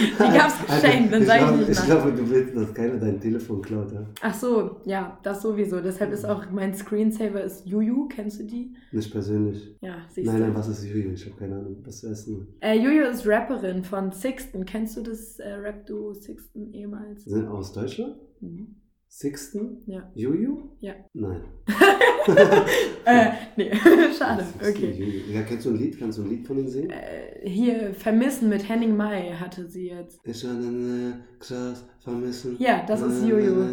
Die 0.00 0.38
gab 0.38 0.48
es 0.48 0.66
geschenkt, 0.66 1.12
dann 1.12 1.24
sage 1.26 1.44
ich 1.44 1.68
nicht 1.68 1.78
Ich 1.78 1.84
glaube, 1.84 2.12
du 2.12 2.30
willst, 2.30 2.56
dass 2.56 2.72
keiner 2.72 2.96
dein 2.96 3.20
Telefon 3.20 3.60
klaut. 3.60 3.92
Ja? 3.92 4.06
Ach 4.22 4.34
so, 4.34 4.80
ja, 4.86 5.18
das 5.22 5.42
sowieso. 5.42 5.80
Deshalb 5.80 6.12
ist 6.12 6.24
auch 6.24 6.50
mein 6.50 6.74
Screensaver 6.74 7.42
ist 7.42 7.66
Juju. 7.66 8.08
Kennst 8.08 8.40
du 8.40 8.44
die? 8.44 8.74
Nicht 8.92 9.12
persönlich. 9.12 9.76
Ja, 9.82 9.98
siehst 10.08 10.26
nein, 10.26 10.36
du. 10.36 10.42
Nein, 10.42 10.52
nein, 10.52 10.58
was 10.58 10.68
ist 10.68 10.84
Juju? 10.84 11.10
Ich 11.12 11.26
habe 11.26 11.36
keine 11.36 11.56
Ahnung. 11.56 11.76
Was 11.84 12.02
ist 12.02 12.26
denn? 12.26 12.46
Äh, 12.60 12.78
Juju 12.78 13.04
ist 13.04 13.26
Rapperin 13.26 13.84
von 13.84 14.12
Sixten. 14.12 14.64
Kennst 14.64 14.96
du 14.96 15.02
das 15.02 15.38
äh, 15.38 15.52
Rap-Duo 15.52 16.14
Sixten 16.14 16.72
ehemals? 16.72 17.24
Sind 17.24 17.46
aus 17.48 17.72
Deutschland? 17.72 18.16
Mhm. 18.40 18.76
Sixten? 19.08 19.82
Ja. 19.86 20.10
Juju? 20.14 20.70
Ja. 20.80 20.94
Nein. 21.12 21.42
äh, 23.04 23.26
nee, 23.56 23.70
schade. 24.18 24.44
Okay. 24.60 25.24
Ja, 25.32 25.42
kennst 25.42 25.66
du 25.66 25.70
ein 25.70 25.78
Lied? 25.78 25.98
Kannst 25.98 26.18
du 26.18 26.22
ein 26.22 26.30
Lied 26.30 26.46
von 26.46 26.58
ihnen 26.58 26.68
singen? 26.68 26.90
Äh, 26.90 27.48
hier, 27.48 27.94
Vermissen 27.94 28.48
mit 28.48 28.68
Henning 28.68 28.96
Mai 28.96 29.34
hatte 29.38 29.66
sie 29.66 29.88
jetzt. 29.88 30.20
Ich 30.24 30.42
kann 30.42 31.22
krass 31.38 31.84
vermissen. 32.02 32.56
Ja, 32.58 32.84
das 32.86 33.02
ist 33.02 33.24
Juju. 33.24 33.64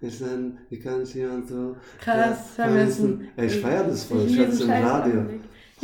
Ich 0.00 0.18
dann, 0.18 0.58
wie 0.68 0.78
kann 0.78 1.02
ich 1.02 1.14
jemand 1.14 1.48
so 1.48 1.76
krass 1.98 2.50
vermissen? 2.54 3.28
Ey, 3.36 3.46
ich 3.46 3.60
feier 3.60 3.84
das 3.84 4.04
voll. 4.04 4.24
Ich, 4.26 4.32
ich 4.32 4.38
höre 4.38 4.48
es 4.48 4.60
im 4.60 4.70
Radio. 4.70 5.24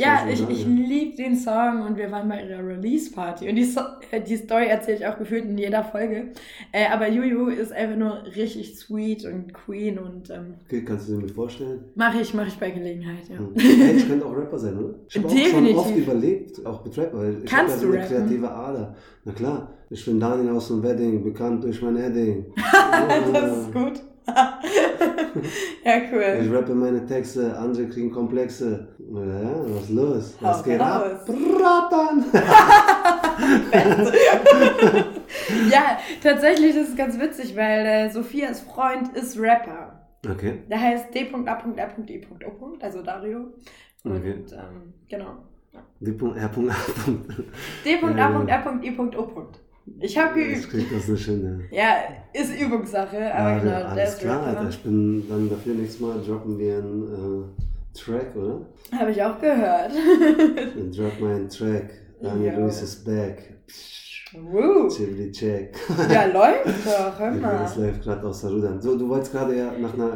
Ja, 0.01 0.27
ich, 0.29 0.49
ich 0.49 0.65
liebe 0.65 1.15
den 1.15 1.35
Song 1.35 1.81
und 1.87 1.97
wir 1.97 2.11
waren 2.11 2.27
bei 2.27 2.43
ihrer 2.43 2.65
Release-Party. 2.65 3.49
Und 3.49 3.55
die, 3.55 3.65
so 3.65 3.81
äh, 4.11 4.21
die 4.21 4.37
Story 4.37 4.67
erzähle 4.67 4.97
ich 4.97 5.07
auch 5.07 5.17
gefühlt 5.17 5.45
in 5.45 5.57
jeder 5.57 5.83
Folge. 5.83 6.31
Äh, 6.71 6.87
aber 6.87 7.09
Juju 7.09 7.47
ist 7.47 7.71
einfach 7.71 7.97
nur 7.97 8.23
richtig 8.35 8.77
sweet 8.77 9.25
und 9.25 9.53
Queen 9.53 9.99
und. 9.99 10.29
Ähm, 10.29 10.55
okay, 10.65 10.83
kannst 10.83 11.07
du 11.07 11.13
dir 11.13 11.23
mir 11.23 11.29
vorstellen? 11.29 11.83
Mache 11.95 12.21
ich, 12.21 12.33
mache 12.33 12.47
ich 12.47 12.57
bei 12.57 12.71
Gelegenheit, 12.71 13.29
ja. 13.29 13.37
Hm. 13.37 13.53
Hey, 13.55 13.97
ich 13.97 14.07
könnte 14.07 14.25
auch 14.25 14.35
Rapper 14.35 14.57
sein, 14.57 14.77
oder? 14.77 14.95
Ich 15.07 15.17
habe 15.17 15.29
schon 15.29 15.75
oft 15.75 15.95
überlebt, 15.95 16.65
auch 16.65 16.83
mit 16.83 16.97
Rapper. 16.97 17.29
Ich 17.29 17.45
Kannst 17.45 17.83
habe 17.83 17.95
ja 17.95 18.05
so 18.07 18.15
eine 18.15 18.25
kreative 18.25 18.51
Ader. 18.51 18.95
Na 19.23 19.31
klar, 19.33 19.73
ich 19.89 20.03
bin 20.05 20.19
Daniel 20.19 20.55
aus 20.55 20.67
dem 20.69 20.81
Wedding, 20.83 21.23
bekannt 21.23 21.63
durch 21.63 21.81
mein 21.81 21.97
Heading. 21.97 22.45
das 23.33 23.57
ist 23.57 23.73
gut. 23.73 24.01
ja, 25.83 25.93
cool. 26.11 26.39
Ich 26.41 26.51
rappe 26.53 26.75
meine 26.75 27.05
Texte, 27.05 27.57
andere 27.57 27.87
kriegen 27.87 28.11
Komplexe. 28.11 28.87
Ja, 28.99 29.65
was 29.65 29.89
los? 29.89 30.35
Was 30.39 30.59
Hau 30.59 30.63
geht 30.63 30.79
raus. 30.79 30.87
ab? 30.87 31.25
Bratan! 31.25 32.25
ja, 35.71 35.97
tatsächlich 36.21 36.75
ist 36.75 36.89
es 36.89 36.95
ganz 36.95 37.19
witzig, 37.19 37.55
weil 37.55 37.85
äh, 37.85 38.09
Sophias 38.09 38.61
Freund 38.61 39.15
ist 39.15 39.39
Rapper. 39.39 40.01
Okay. 40.29 40.59
Der 40.69 40.79
heißt 40.79 41.11
D.A.I.O. 41.13 42.77
Also 42.79 43.01
Dario. 43.01 43.53
Und 44.03 44.17
okay. 44.17 44.35
ähm, 44.53 44.93
genau. 45.09 45.37
D.R.A. 45.99 46.49
D.A.I.O. 47.85 49.47
Ich 49.99 50.17
habe 50.17 50.35
geübt. 50.35 50.57
Das 50.57 50.69
klingt 50.69 50.91
das 50.91 51.07
nicht 51.07 51.25
hin, 51.25 51.67
ja. 51.71 51.83
ja, 51.83 52.41
ist 52.41 52.59
Übungssache, 52.59 53.33
aber 53.33 53.49
ja, 53.49 53.59
genau. 53.59 53.71
Ja, 53.71 53.85
alles 53.85 54.17
klar, 54.17 54.43
Alter. 54.43 54.69
Ich 54.69 54.83
bin 54.83 55.27
dann 55.27 55.49
dafür 55.49 55.73
nächstes 55.73 55.99
Mal 55.99 56.21
droppen 56.21 56.57
wir 56.57 56.77
einen 56.77 57.53
äh, 57.53 57.97
Track, 57.97 58.35
oder? 58.35 58.65
Habe 58.97 59.11
ich 59.11 59.21
auch 59.21 59.39
gehört. 59.39 59.91
Dann 60.75 60.91
drop 60.91 61.19
meinen 61.19 61.49
Track. 61.49 61.89
Daniel 62.21 62.59
Luis 62.59 62.81
ist 62.81 63.03
back. 63.03 63.53
Woo. 64.33 64.87
Chili 64.89 65.31
check. 65.31 65.75
Ja, 66.09 66.25
läuft 66.33 66.85
doch, 66.85 67.19
hör 67.19 67.31
mal. 67.31 67.57
Das 67.63 67.75
läuft 67.75 68.03
gerade 68.03 68.25
aus 68.25 68.41
der 68.41 68.51
Rudern. 68.51 68.81
So, 68.81 68.97
du 68.97 69.09
wolltest 69.09 69.33
gerade 69.33 69.57
ja 69.57 69.71
nach 69.77 69.93
einer 69.93 70.13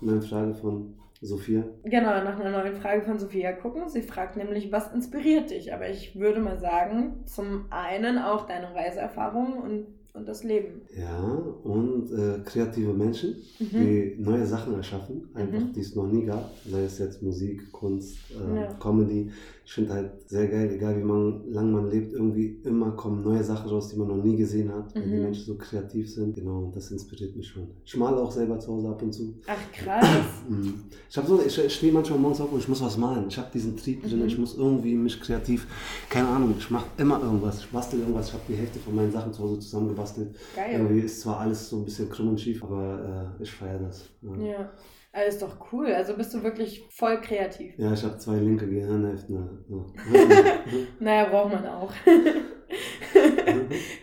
äh, 0.00 0.04
neuen 0.04 0.22
Frage 0.22 0.54
von 0.54 0.94
Sophia? 1.20 1.64
Genau, 1.84 2.24
nach 2.24 2.40
einer 2.40 2.50
neuen 2.50 2.74
Frage 2.74 3.02
von 3.02 3.18
Sophia 3.18 3.52
gucken. 3.52 3.88
Sie 3.88 4.02
fragt 4.02 4.36
nämlich, 4.36 4.72
was 4.72 4.92
inspiriert 4.92 5.50
dich? 5.50 5.74
Aber 5.74 5.88
ich 5.88 6.18
würde 6.18 6.40
mal 6.40 6.58
sagen, 6.58 7.24
zum 7.26 7.66
einen 7.70 8.18
auch 8.18 8.46
deine 8.46 8.74
Reiseerfahrung 8.74 9.58
und 9.58 9.86
und 10.12 10.28
das 10.28 10.42
Leben. 10.44 10.82
Ja, 10.96 11.20
und 11.20 12.10
äh, 12.10 12.40
kreative 12.44 12.92
Menschen, 12.92 13.36
mhm. 13.58 13.68
die 13.70 14.16
neue 14.18 14.44
Sachen 14.44 14.74
erschaffen, 14.74 15.28
einfach 15.34 15.60
mhm. 15.60 15.72
die 15.72 15.80
es 15.80 15.94
noch 15.94 16.06
nie 16.06 16.24
gab, 16.24 16.50
sei 16.66 16.82
es 16.82 16.98
jetzt 16.98 17.22
Musik, 17.22 17.70
Kunst, 17.72 18.18
äh, 18.30 18.56
ja. 18.56 18.74
Comedy. 18.74 19.30
Ich 19.70 19.74
finde 19.76 19.92
halt 19.92 20.10
sehr 20.28 20.48
geil, 20.48 20.68
egal 20.72 20.98
wie 20.98 21.04
man, 21.04 21.48
lang 21.52 21.70
man 21.70 21.88
lebt, 21.88 22.12
irgendwie 22.12 22.60
immer 22.64 22.90
kommen 22.90 23.22
neue 23.22 23.44
Sachen 23.44 23.70
raus, 23.70 23.90
die 23.90 23.96
man 23.96 24.08
noch 24.08 24.16
nie 24.16 24.36
gesehen 24.36 24.68
hat, 24.74 24.92
mhm. 24.92 24.98
weil 24.98 25.08
die 25.08 25.14
mhm. 25.14 25.22
Menschen 25.22 25.44
so 25.44 25.54
kreativ 25.54 26.12
sind. 26.12 26.34
Genau, 26.34 26.72
das 26.74 26.90
inspiriert 26.90 27.36
mich 27.36 27.46
schon. 27.46 27.68
Ich 27.84 27.96
male 27.96 28.16
auch 28.16 28.32
selber 28.32 28.58
zu 28.58 28.72
Hause 28.72 28.88
ab 28.88 29.00
und 29.00 29.12
zu. 29.12 29.38
Ach 29.46 29.72
krass. 29.72 30.06
Mhm. 30.50 30.82
ich 31.08 31.16
habe 31.16 31.28
so, 31.28 31.40
ich, 31.40 31.56
ich 31.64 31.72
stehe 31.72 31.92
manchmal 31.92 32.18
morgens 32.18 32.40
auf 32.40 32.50
und 32.50 32.58
ich 32.58 32.66
muss 32.66 32.82
was 32.82 32.96
malen. 32.96 33.26
Ich 33.28 33.38
habe 33.38 33.48
diesen 33.54 33.76
Trieb 33.76 34.02
drin, 34.02 34.18
mhm. 34.18 34.26
ich 34.26 34.36
muss 34.36 34.56
irgendwie 34.56 34.96
mich 34.96 35.20
kreativ, 35.20 35.68
keine 36.08 36.26
Ahnung, 36.26 36.54
ich 36.58 36.68
mache 36.70 36.86
immer 36.96 37.22
irgendwas, 37.22 37.60
ich 37.60 37.68
bastel 37.68 38.00
irgendwas, 38.00 38.28
ich 38.28 38.32
habe 38.32 38.42
die 38.48 38.54
Hälfte 38.54 38.80
von 38.80 38.96
meinen 38.96 39.12
Sachen 39.12 39.32
zu 39.32 39.44
Hause 39.44 39.60
zusammengebracht 39.60 40.00
gebastelt. 40.00 40.36
Geil. 40.56 40.72
Irgendwie 40.72 41.00
ist 41.00 41.20
zwar 41.20 41.40
alles 41.40 41.68
so 41.68 41.78
ein 41.78 41.84
bisschen 41.84 42.10
krumm 42.10 42.30
und 42.30 42.40
schief, 42.40 42.62
aber 42.64 43.34
äh, 43.38 43.42
ich 43.42 43.50
feiere 43.52 43.78
das. 43.78 44.08
Ja. 44.22 44.36
ja. 44.36 44.72
Also 45.12 45.28
ist 45.28 45.42
doch 45.42 45.72
cool. 45.72 45.92
Also 45.92 46.16
bist 46.16 46.32
du 46.34 46.42
wirklich 46.42 46.86
voll 46.90 47.20
kreativ. 47.20 47.74
Ja, 47.78 47.92
ich 47.92 48.02
habe 48.04 48.18
zwei 48.18 48.36
linke 48.36 48.68
Gehirnhälften. 48.68 49.64
Naja, 51.00 51.28
braucht 51.28 51.52
man 51.52 51.66
auch. 51.66 51.92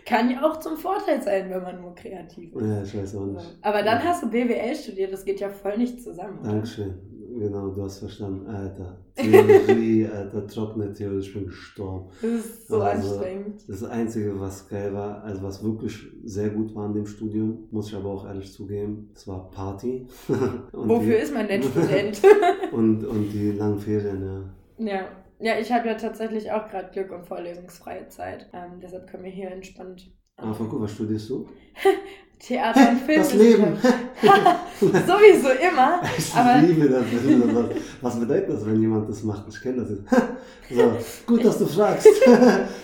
Kann 0.06 0.30
ja 0.30 0.44
auch 0.44 0.60
zum 0.60 0.76
Vorteil 0.76 1.22
sein, 1.22 1.50
wenn 1.50 1.64
man 1.64 1.82
nur 1.82 1.96
kreativ 1.96 2.54
ist. 2.54 2.62
Ja, 2.62 2.84
ich 2.84 2.98
weiß 2.98 3.16
auch 3.16 3.26
nicht. 3.26 3.58
Aber 3.62 3.84
dann 3.84 4.04
hast 4.04 4.24
du 4.24 4.30
BWL 4.30 4.76
studiert, 4.76 5.14
das 5.14 5.24
geht 5.24 5.40
ja 5.40 5.50
voll 5.50 5.78
nicht 5.78 6.02
zusammen. 6.02 6.40
Dankeschön. 6.44 6.96
Genau, 7.38 7.70
du 7.70 7.84
hast 7.84 8.00
verstanden. 8.00 8.48
Alter, 8.48 8.98
Theorie, 9.16 10.08
Alter, 10.14 10.48
trockene 10.48 10.92
Theorie, 10.92 11.20
ich 11.20 11.34
bin 11.34 11.46
gestorben. 11.46 12.10
Das 12.22 12.32
ist 12.32 12.68
so 12.68 12.82
also, 12.82 13.10
anstrengend. 13.10 13.62
Das 13.68 13.84
Einzige, 13.84 14.40
was 14.40 14.68
geil 14.68 14.94
war, 14.94 15.24
also 15.24 15.44
was 15.44 15.64
wirklich 15.64 16.08
sehr 16.24 16.50
gut 16.50 16.74
war 16.76 16.88
in 16.88 16.94
dem 16.94 17.06
Studium, 17.06 17.68
muss 17.72 17.90
ich 17.90 17.96
aber 17.96 18.10
auch 18.10 18.26
ehrlich 18.26 18.52
zugeben, 18.52 19.12
das 19.14 19.28
war 19.28 19.52
Party. 19.52 20.08
Wofür 20.72 21.18
die, 21.18 21.24
ist 21.24 21.34
man 21.34 21.48
denn 21.48 21.64
Student? 21.72 22.22
und, 22.72 23.06
und 23.06 23.32
die 23.32 23.52
langen 23.52 23.80
Ferien, 23.80 24.24
ja. 24.24 24.86
Ja. 24.86 25.08
Ja, 25.40 25.60
ich 25.60 25.72
habe 25.72 25.88
ja 25.88 25.94
tatsächlich 25.94 26.52
auch 26.52 26.68
gerade 26.68 26.90
Glück 26.92 27.12
und 27.12 27.28
vorlesungsfreie 27.28 28.08
Zeit. 28.08 28.50
Ähm, 28.54 28.80
deshalb 28.82 29.08
können 29.08 29.24
wir 29.24 29.32
hier 29.32 29.52
entspannt. 29.52 30.10
Ah, 30.38 30.54
voll 30.54 30.68
gut, 30.68 30.82
was 30.82 30.92
studierst 30.92 31.30
du? 31.32 31.48
Theater 32.40 32.92
und 32.92 33.02
Film. 33.02 33.20
Das 33.20 33.34
Leben. 33.34 33.78
Sowieso 34.80 35.50
immer. 35.50 36.02
Ich 36.18 36.34
aber 36.36 36.62
liebe 36.62 36.88
das. 36.88 37.04
Was 38.02 38.20
bedeutet 38.20 38.50
das, 38.50 38.66
wenn 38.66 38.80
jemand 38.80 39.10
das 39.10 39.24
macht? 39.24 39.46
Ich 39.50 39.60
kenne 39.60 39.78
das 39.82 39.90
jetzt. 39.90 40.04
So, 40.70 40.98
gut, 41.26 41.44
dass 41.44 41.58
du 41.58 41.66
fragst. 41.66 42.08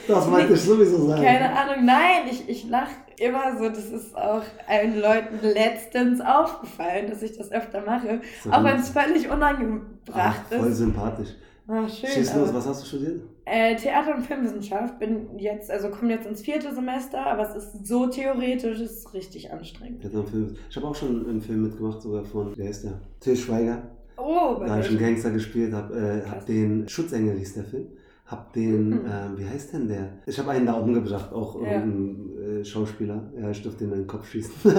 Das 0.08 0.32
wollte 0.32 0.54
ich 0.54 0.62
sowieso 0.62 1.08
sagen. 1.08 1.22
Keine 1.22 1.56
Ahnung. 1.56 1.86
Nein, 1.86 2.24
ich, 2.32 2.50
ich 2.50 2.68
lache 2.68 2.96
immer 3.20 3.56
so. 3.60 3.70
Das 3.70 3.86
ist 3.86 4.16
auch 4.18 4.42
allen 4.68 5.00
Leuten 5.00 5.40
letztens 5.44 6.20
aufgefallen, 6.22 7.12
dass 7.12 7.22
ich 7.22 7.38
das 7.38 7.52
öfter 7.52 7.82
mache. 7.82 8.22
So 8.44 8.50
auch 8.50 8.64
wenn 8.64 8.80
es 8.80 8.90
völlig 8.90 9.30
unangebracht 9.30 10.46
Ach, 10.48 10.52
ist. 10.52 10.58
Voll 10.58 10.72
sympathisch. 10.72 11.30
Ah, 11.68 11.88
schön. 11.88 12.10
Schieß 12.10 12.36
los, 12.36 12.54
was 12.54 12.68
hast 12.68 12.82
du 12.82 12.88
studiert? 12.88 13.22
Äh, 13.46 13.76
Theater- 13.76 14.16
und 14.16 14.24
Filmwissenschaft. 14.26 15.00
Bin 15.00 15.38
jetzt, 15.38 15.70
also 15.70 15.90
komme 15.90 16.14
jetzt 16.14 16.26
ins 16.26 16.42
vierte 16.42 16.74
Semester, 16.74 17.26
aber 17.26 17.50
es 17.50 17.56
ist 17.56 17.86
so 17.86 18.08
theoretisch, 18.08 18.80
es 18.80 18.92
ist 19.00 19.14
richtig 19.14 19.52
anstrengend. 19.52 20.02
Theater 20.02 20.20
und 20.20 20.30
Film. 20.30 20.56
Ich 20.70 20.76
habe 20.78 20.88
auch 20.88 20.96
schon 20.96 21.28
einen 21.28 21.42
Film 21.42 21.64
mitgemacht, 21.64 22.02
sogar 22.02 22.24
von, 22.24 22.58
wie 22.58 22.64
heißt 22.68 22.86
der? 22.86 23.00
Till 23.20 23.36
Schweiger. 23.36 23.82
Oh, 24.18 24.58
Da 24.60 24.70
habe 24.70 24.82
ich 24.82 24.90
einen 24.90 25.00
Gangster 25.00 25.32
gespielt, 25.32 25.74
habe 25.74 26.24
äh, 26.26 26.30
hab 26.30 26.46
den 26.46 26.88
Schutzengel 26.88 27.38
hieß 27.38 27.56
der 27.56 27.64
Film. 27.66 27.88
Hab 28.34 28.52
den, 28.52 28.90
mhm. 28.90 29.06
äh, 29.06 29.38
wie 29.38 29.46
heißt 29.46 29.74
denn 29.74 29.88
der? 29.88 30.10
Ich 30.26 30.40
habe 30.40 30.50
einen 30.50 30.66
da 30.66 30.74
umgebracht, 30.74 31.32
auch 31.32 31.62
ja. 31.62 31.82
ein 31.82 32.32
äh, 32.62 32.66
Schauspieler. 32.66 33.22
Ja, 33.40 33.52
ich 33.52 33.62
durfte 33.62 33.84
in 33.84 33.92
den 33.92 34.08
Kopf 34.08 34.28
schießen. 34.28 34.54
Lol, 34.64 34.74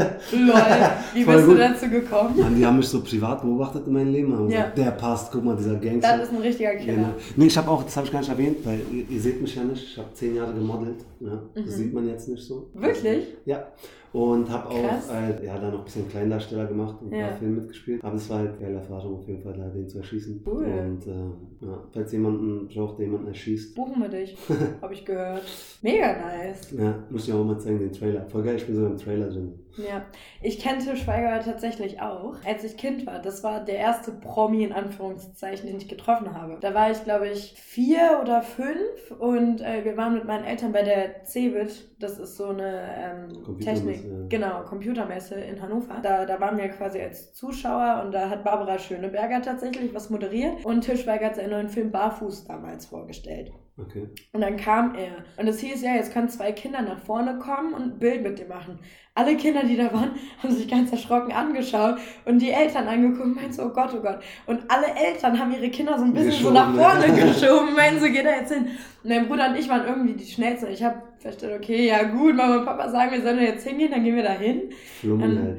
wie 1.14 1.24
bist 1.24 1.46
gut. 1.46 1.54
du 1.54 1.58
dazu 1.58 1.88
gekommen? 1.88 2.36
Mann, 2.36 2.56
die 2.56 2.66
haben 2.66 2.78
mich 2.78 2.88
so 2.88 3.00
privat 3.00 3.42
beobachtet 3.42 3.86
in 3.86 3.92
meinem 3.92 4.10
Leben. 4.10 4.32
Ja. 4.32 4.62
gesagt, 4.62 4.78
der 4.78 4.90
passt, 4.90 5.30
guck 5.30 5.44
mal, 5.44 5.56
dieser 5.56 5.76
Gangster. 5.76 6.18
Das 6.18 6.26
ist 6.26 6.34
ein 6.34 6.42
richtiger 6.42 6.74
Killer. 6.74 6.94
Genau. 6.94 7.08
Nee, 7.36 7.46
ich 7.46 7.56
habe 7.56 7.70
auch, 7.70 7.84
das 7.84 7.96
habe 7.96 8.06
ich 8.06 8.12
gar 8.12 8.18
nicht 8.18 8.30
erwähnt, 8.30 8.56
weil 8.64 8.80
ihr, 8.90 9.08
ihr, 9.08 9.20
seht 9.20 9.40
mich 9.40 9.54
ja 9.54 9.62
nicht. 9.62 9.84
Ich 9.84 9.98
habe 9.98 10.08
zehn 10.14 10.34
Jahre 10.34 10.52
gemodelt. 10.52 11.04
Ja, 11.20 11.40
das 11.54 11.64
mhm. 11.64 11.70
sieht 11.70 11.94
man 11.94 12.08
jetzt 12.08 12.28
nicht 12.28 12.42
so. 12.42 12.70
Wirklich? 12.74 13.36
Ja. 13.44 13.68
Und 14.14 14.48
habe 14.48 14.68
auch 14.68 15.10
äh, 15.10 15.44
ja, 15.44 15.58
da 15.58 15.72
noch 15.72 15.80
ein 15.80 15.84
bisschen 15.84 16.08
Kleindarsteller 16.08 16.66
gemacht 16.66 17.02
und 17.02 17.12
ein 17.12 17.18
ja. 17.18 17.26
paar 17.26 17.36
Filme 17.36 17.56
mitgespielt. 17.56 18.04
Aber 18.04 18.14
es 18.14 18.30
war 18.30 18.38
halt 18.38 18.50
eine 18.50 18.58
geile 18.60 18.74
Erfahrung 18.76 19.16
auf 19.16 19.26
jeden 19.26 19.42
Fall, 19.42 19.54
da 19.54 19.68
den 19.68 19.88
zu 19.88 19.98
erschießen. 19.98 20.40
Cool. 20.46 20.66
Und 20.66 21.04
äh, 21.08 21.66
ja, 21.66 21.84
falls 21.92 22.12
jemanden 22.12 22.68
braucht, 22.68 22.96
der 23.00 23.06
jemanden 23.06 23.26
erschießt. 23.26 23.74
Buchen 23.74 24.00
wir 24.00 24.08
dich, 24.08 24.36
habe 24.80 24.94
ich 24.94 25.04
gehört. 25.04 25.42
Mega 25.82 26.12
nice. 26.12 26.70
Ja, 26.78 27.02
muss 27.10 27.26
ich 27.26 27.34
auch 27.34 27.44
mal 27.44 27.58
zeigen, 27.58 27.80
den 27.80 27.92
Trailer. 27.92 28.24
Voll 28.28 28.44
geil, 28.44 28.54
ich 28.54 28.66
bin 28.66 28.76
so 28.76 28.86
im 28.86 28.96
Trailer 28.96 29.28
drin. 29.28 29.52
Ja, 29.76 30.04
ich 30.40 30.60
kannte 30.62 30.96
Schweiger 30.96 31.40
tatsächlich 31.42 32.00
auch, 32.00 32.36
als 32.46 32.64
ich 32.64 32.76
Kind 32.76 33.06
war. 33.06 33.20
Das 33.20 33.42
war 33.42 33.64
der 33.64 33.76
erste 33.76 34.12
Promi 34.12 34.64
in 34.64 34.72
Anführungszeichen, 34.72 35.66
den 35.66 35.78
ich 35.78 35.88
getroffen 35.88 36.34
habe. 36.34 36.58
Da 36.60 36.74
war 36.74 36.90
ich, 36.90 37.02
glaube 37.04 37.28
ich, 37.28 37.54
vier 37.54 38.20
oder 38.22 38.42
fünf 38.42 39.10
und 39.18 39.60
äh, 39.60 39.84
wir 39.84 39.96
waren 39.96 40.14
mit 40.14 40.24
meinen 40.24 40.44
Eltern 40.44 40.72
bei 40.72 40.82
der 40.82 41.24
CeBIT. 41.24 41.90
Das 41.98 42.18
ist 42.18 42.36
so 42.36 42.48
eine 42.48 43.28
ähm, 43.36 43.58
Technik, 43.60 44.04
ja. 44.04 44.26
genau, 44.28 44.62
Computermesse 44.64 45.36
in 45.36 45.60
Hannover. 45.60 46.00
Da, 46.02 46.24
da 46.24 46.40
waren 46.40 46.56
wir 46.56 46.68
quasi 46.68 47.00
als 47.00 47.32
Zuschauer 47.34 48.02
und 48.04 48.12
da 48.12 48.28
hat 48.28 48.44
Barbara 48.44 48.78
Schöneberger 48.78 49.42
tatsächlich 49.42 49.94
was 49.94 50.10
moderiert 50.10 50.64
und 50.64 50.82
Til 50.82 50.98
Schweiger 50.98 51.26
hat 51.26 51.36
seinen 51.36 51.50
neuen 51.50 51.68
Film 51.68 51.90
Barfuß 51.90 52.44
damals 52.44 52.86
vorgestellt. 52.86 53.52
Okay. 53.76 54.06
Und 54.32 54.40
dann 54.40 54.56
kam 54.56 54.94
er. 54.94 55.24
Und 55.36 55.48
es 55.48 55.58
hieß 55.58 55.82
ja, 55.82 55.96
jetzt 55.96 56.12
können 56.12 56.28
zwei 56.28 56.52
Kinder 56.52 56.80
nach 56.80 56.98
vorne 56.98 57.40
kommen 57.40 57.74
und 57.74 57.82
ein 57.82 57.98
Bild 57.98 58.22
mit 58.22 58.38
dir 58.38 58.46
machen. 58.46 58.78
Alle 59.14 59.36
Kinder, 59.36 59.64
die 59.64 59.76
da 59.76 59.92
waren, 59.92 60.12
haben 60.42 60.54
sich 60.54 60.68
ganz 60.68 60.92
erschrocken 60.92 61.32
angeschaut 61.32 61.96
und 62.24 62.40
die 62.40 62.50
Eltern 62.50 62.86
angeguckt 62.86 63.24
und 63.24 63.34
meinten 63.34 63.52
so, 63.52 63.64
oh 63.64 63.70
Gott, 63.70 63.90
oh 63.92 64.00
Gott. 64.00 64.20
Und 64.46 64.62
alle 64.68 64.86
Eltern 64.94 65.38
haben 65.38 65.52
ihre 65.52 65.70
Kinder 65.70 65.98
so 65.98 66.04
ein 66.04 66.12
bisschen 66.12 66.30
geschoben, 66.30 66.46
so 66.46 66.52
nach 66.52 66.74
vorne 66.74 67.18
ja. 67.18 67.26
geschoben 67.26 67.68
und 67.68 67.76
meinten 67.76 68.00
so, 68.00 68.06
geh 68.06 68.22
da 68.22 68.30
jetzt 68.30 68.52
hin. 68.52 68.66
Und 69.02 69.10
mein 69.10 69.26
Bruder 69.26 69.50
und 69.50 69.56
ich 69.56 69.68
waren 69.68 69.86
irgendwie 69.86 70.14
die 70.14 70.30
Schnellsten. 70.30 70.70
Ich 70.70 70.82
habe 70.84 71.02
festgestellt, 71.18 71.60
okay, 71.60 71.88
ja 71.88 72.04
gut, 72.04 72.36
Mama 72.36 72.58
und 72.58 72.64
Papa 72.64 72.88
sagen, 72.88 73.10
wir 73.10 73.22
sollen 73.22 73.40
jetzt 73.40 73.66
hingehen, 73.66 73.90
dann 73.90 74.04
gehen 74.04 74.14
wir 74.14 74.22
da 74.22 74.32
hin. 74.32 74.70
Halt, 75.02 75.58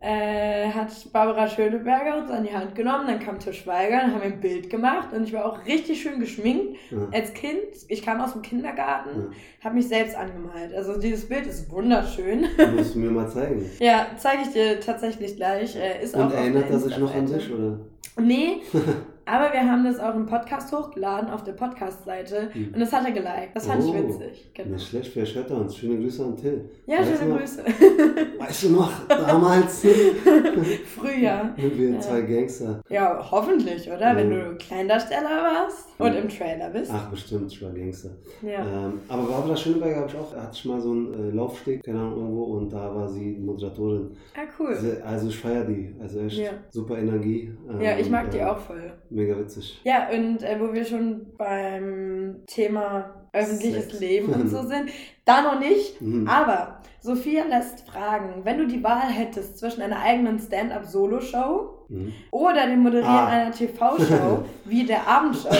äh, 0.00 0.68
hat 0.70 0.90
Barbara 1.12 1.48
Schöneberger 1.48 2.18
uns 2.18 2.30
an 2.30 2.44
die 2.44 2.52
Hand 2.52 2.74
genommen, 2.74 3.06
dann 3.08 3.18
kam 3.18 3.38
Til 3.38 3.52
Schweiger, 3.52 4.00
dann 4.00 4.14
haben 4.14 4.22
ein 4.22 4.40
Bild 4.40 4.70
gemacht 4.70 5.12
und 5.12 5.24
ich 5.24 5.32
war 5.32 5.44
auch 5.44 5.66
richtig 5.66 6.02
schön 6.02 6.20
geschminkt 6.20 6.76
ja. 6.90 7.08
als 7.12 7.34
Kind. 7.34 7.58
Ich 7.88 8.02
kam 8.02 8.20
aus 8.20 8.32
dem 8.32 8.42
Kindergarten, 8.42 9.30
ja. 9.30 9.64
habe 9.64 9.74
mich 9.74 9.88
selbst 9.88 10.16
angemalt. 10.16 10.72
Also 10.74 10.98
dieses 11.00 11.28
Bild 11.28 11.46
ist 11.46 11.70
wunderschön. 11.70 12.46
Musst 12.76 12.94
du 12.94 13.00
mir 13.00 13.10
mal 13.10 13.28
zeigen. 13.28 13.68
ja, 13.80 14.06
zeige 14.16 14.42
ich 14.42 14.50
dir 14.50 14.80
tatsächlich 14.80 15.36
gleich. 15.36 15.74
Äh, 15.74 16.02
ist 16.02 16.14
und 16.14 16.22
auch 16.22 16.32
erinnert 16.32 16.70
er 16.70 16.78
sich 16.78 16.96
noch 16.98 17.14
an 17.14 17.26
sich, 17.26 17.52
oder? 17.52 17.80
Nee, 18.20 18.62
Aber 19.30 19.52
wir 19.52 19.60
haben 19.60 19.84
das 19.84 20.00
auch 20.00 20.14
im 20.14 20.24
Podcast 20.24 20.72
hochgeladen 20.72 21.28
auf 21.28 21.44
der 21.44 21.52
Podcast-Seite 21.52 22.48
mhm. 22.54 22.72
und 22.72 22.80
das 22.80 22.90
hat 22.90 23.04
er 23.04 23.12
geliked. 23.12 23.54
Das 23.54 23.66
fand 23.66 23.84
oh, 23.84 23.88
ich 23.88 23.94
witzig. 23.94 24.50
Genau. 24.54 24.70
Nicht 24.70 24.88
schlecht, 24.88 25.12
vielleicht 25.12 25.34
hört 25.36 25.50
uns. 25.50 25.76
Schöne 25.76 25.98
Grüße 25.98 26.24
an 26.24 26.34
Till. 26.34 26.64
Ja, 26.86 27.00
weißt 27.00 27.18
schöne 27.18 27.36
Grüße. 27.36 27.64
Weißt 28.38 28.62
du 28.64 28.70
noch, 28.70 28.90
damals? 29.08 29.80
Früher. 30.96 31.54
Und 31.56 31.78
wir 31.78 31.90
ja. 31.90 32.00
zwei 32.00 32.22
Gangster. 32.22 32.80
Ja, 32.88 33.28
hoffentlich, 33.30 33.86
oder? 33.88 34.00
Ja. 34.00 34.16
Wenn 34.16 34.30
du 34.30 34.56
Kleindarsteller 34.56 35.42
warst 35.42 35.88
und 35.98 36.14
im 36.14 36.28
Trailer 36.28 36.70
bist. 36.70 36.90
Ach, 36.94 37.10
bestimmt, 37.10 37.52
ich 37.52 37.60
war 37.62 37.70
Gangster. 37.70 38.10
Ja. 38.40 38.60
Ähm, 38.60 39.00
aber 39.08 39.24
Barbara 39.24 39.56
Schöneberger 39.56 39.96
habe 39.96 40.08
ich 40.08 40.16
auch, 40.16 40.34
hatte 40.34 40.52
ich 40.54 40.64
mal 40.64 40.80
so 40.80 40.92
einen 40.92 41.32
äh, 41.32 41.34
Laufsteg, 41.34 41.84
keine 41.84 41.98
Ahnung, 41.98 42.16
irgendwo 42.16 42.44
und 42.44 42.72
da 42.72 42.94
war 42.94 43.08
sie 43.08 43.36
Moderatorin. 43.38 44.16
Ah, 44.34 44.46
cool. 44.58 44.74
Also 45.04 45.28
ich 45.28 45.36
feiere 45.36 45.64
die. 45.64 45.94
Also 46.00 46.20
echt 46.20 46.38
ja. 46.38 46.50
super 46.70 46.96
Energie. 46.96 47.52
Ähm, 47.68 47.80
ja, 47.80 47.98
ich 47.98 48.08
mag 48.08 48.26
und, 48.26 48.34
die 48.34 48.38
äh, 48.38 48.44
auch 48.44 48.58
voll. 48.58 48.92
Mega 49.18 49.36
witzig. 49.36 49.80
Ja, 49.82 50.08
und 50.10 50.44
äh, 50.44 50.60
wo 50.60 50.72
wir 50.72 50.84
schon 50.84 51.26
beim 51.36 52.36
Thema 52.46 53.26
öffentliches 53.32 53.86
Sex. 53.86 53.98
Leben 53.98 54.32
und 54.32 54.48
so 54.48 54.62
sind, 54.68 54.90
da 55.24 55.42
noch 55.42 55.58
nicht. 55.58 56.00
Mhm. 56.00 56.28
Aber 56.28 56.80
Sophia 57.00 57.44
lässt 57.44 57.80
fragen, 57.90 58.44
wenn 58.44 58.58
du 58.58 58.68
die 58.68 58.80
Wahl 58.84 59.10
hättest 59.10 59.58
zwischen 59.58 59.82
einer 59.82 59.98
eigenen 59.98 60.38
Stand-up-Solo-Show 60.38 61.86
mhm. 61.88 62.12
oder 62.30 62.68
dem 62.68 62.78
Moderieren 62.84 63.10
ah. 63.10 63.26
einer 63.26 63.50
TV-Show 63.50 64.44
wie 64.66 64.86
der 64.86 65.08
Abendshow, 65.08 65.50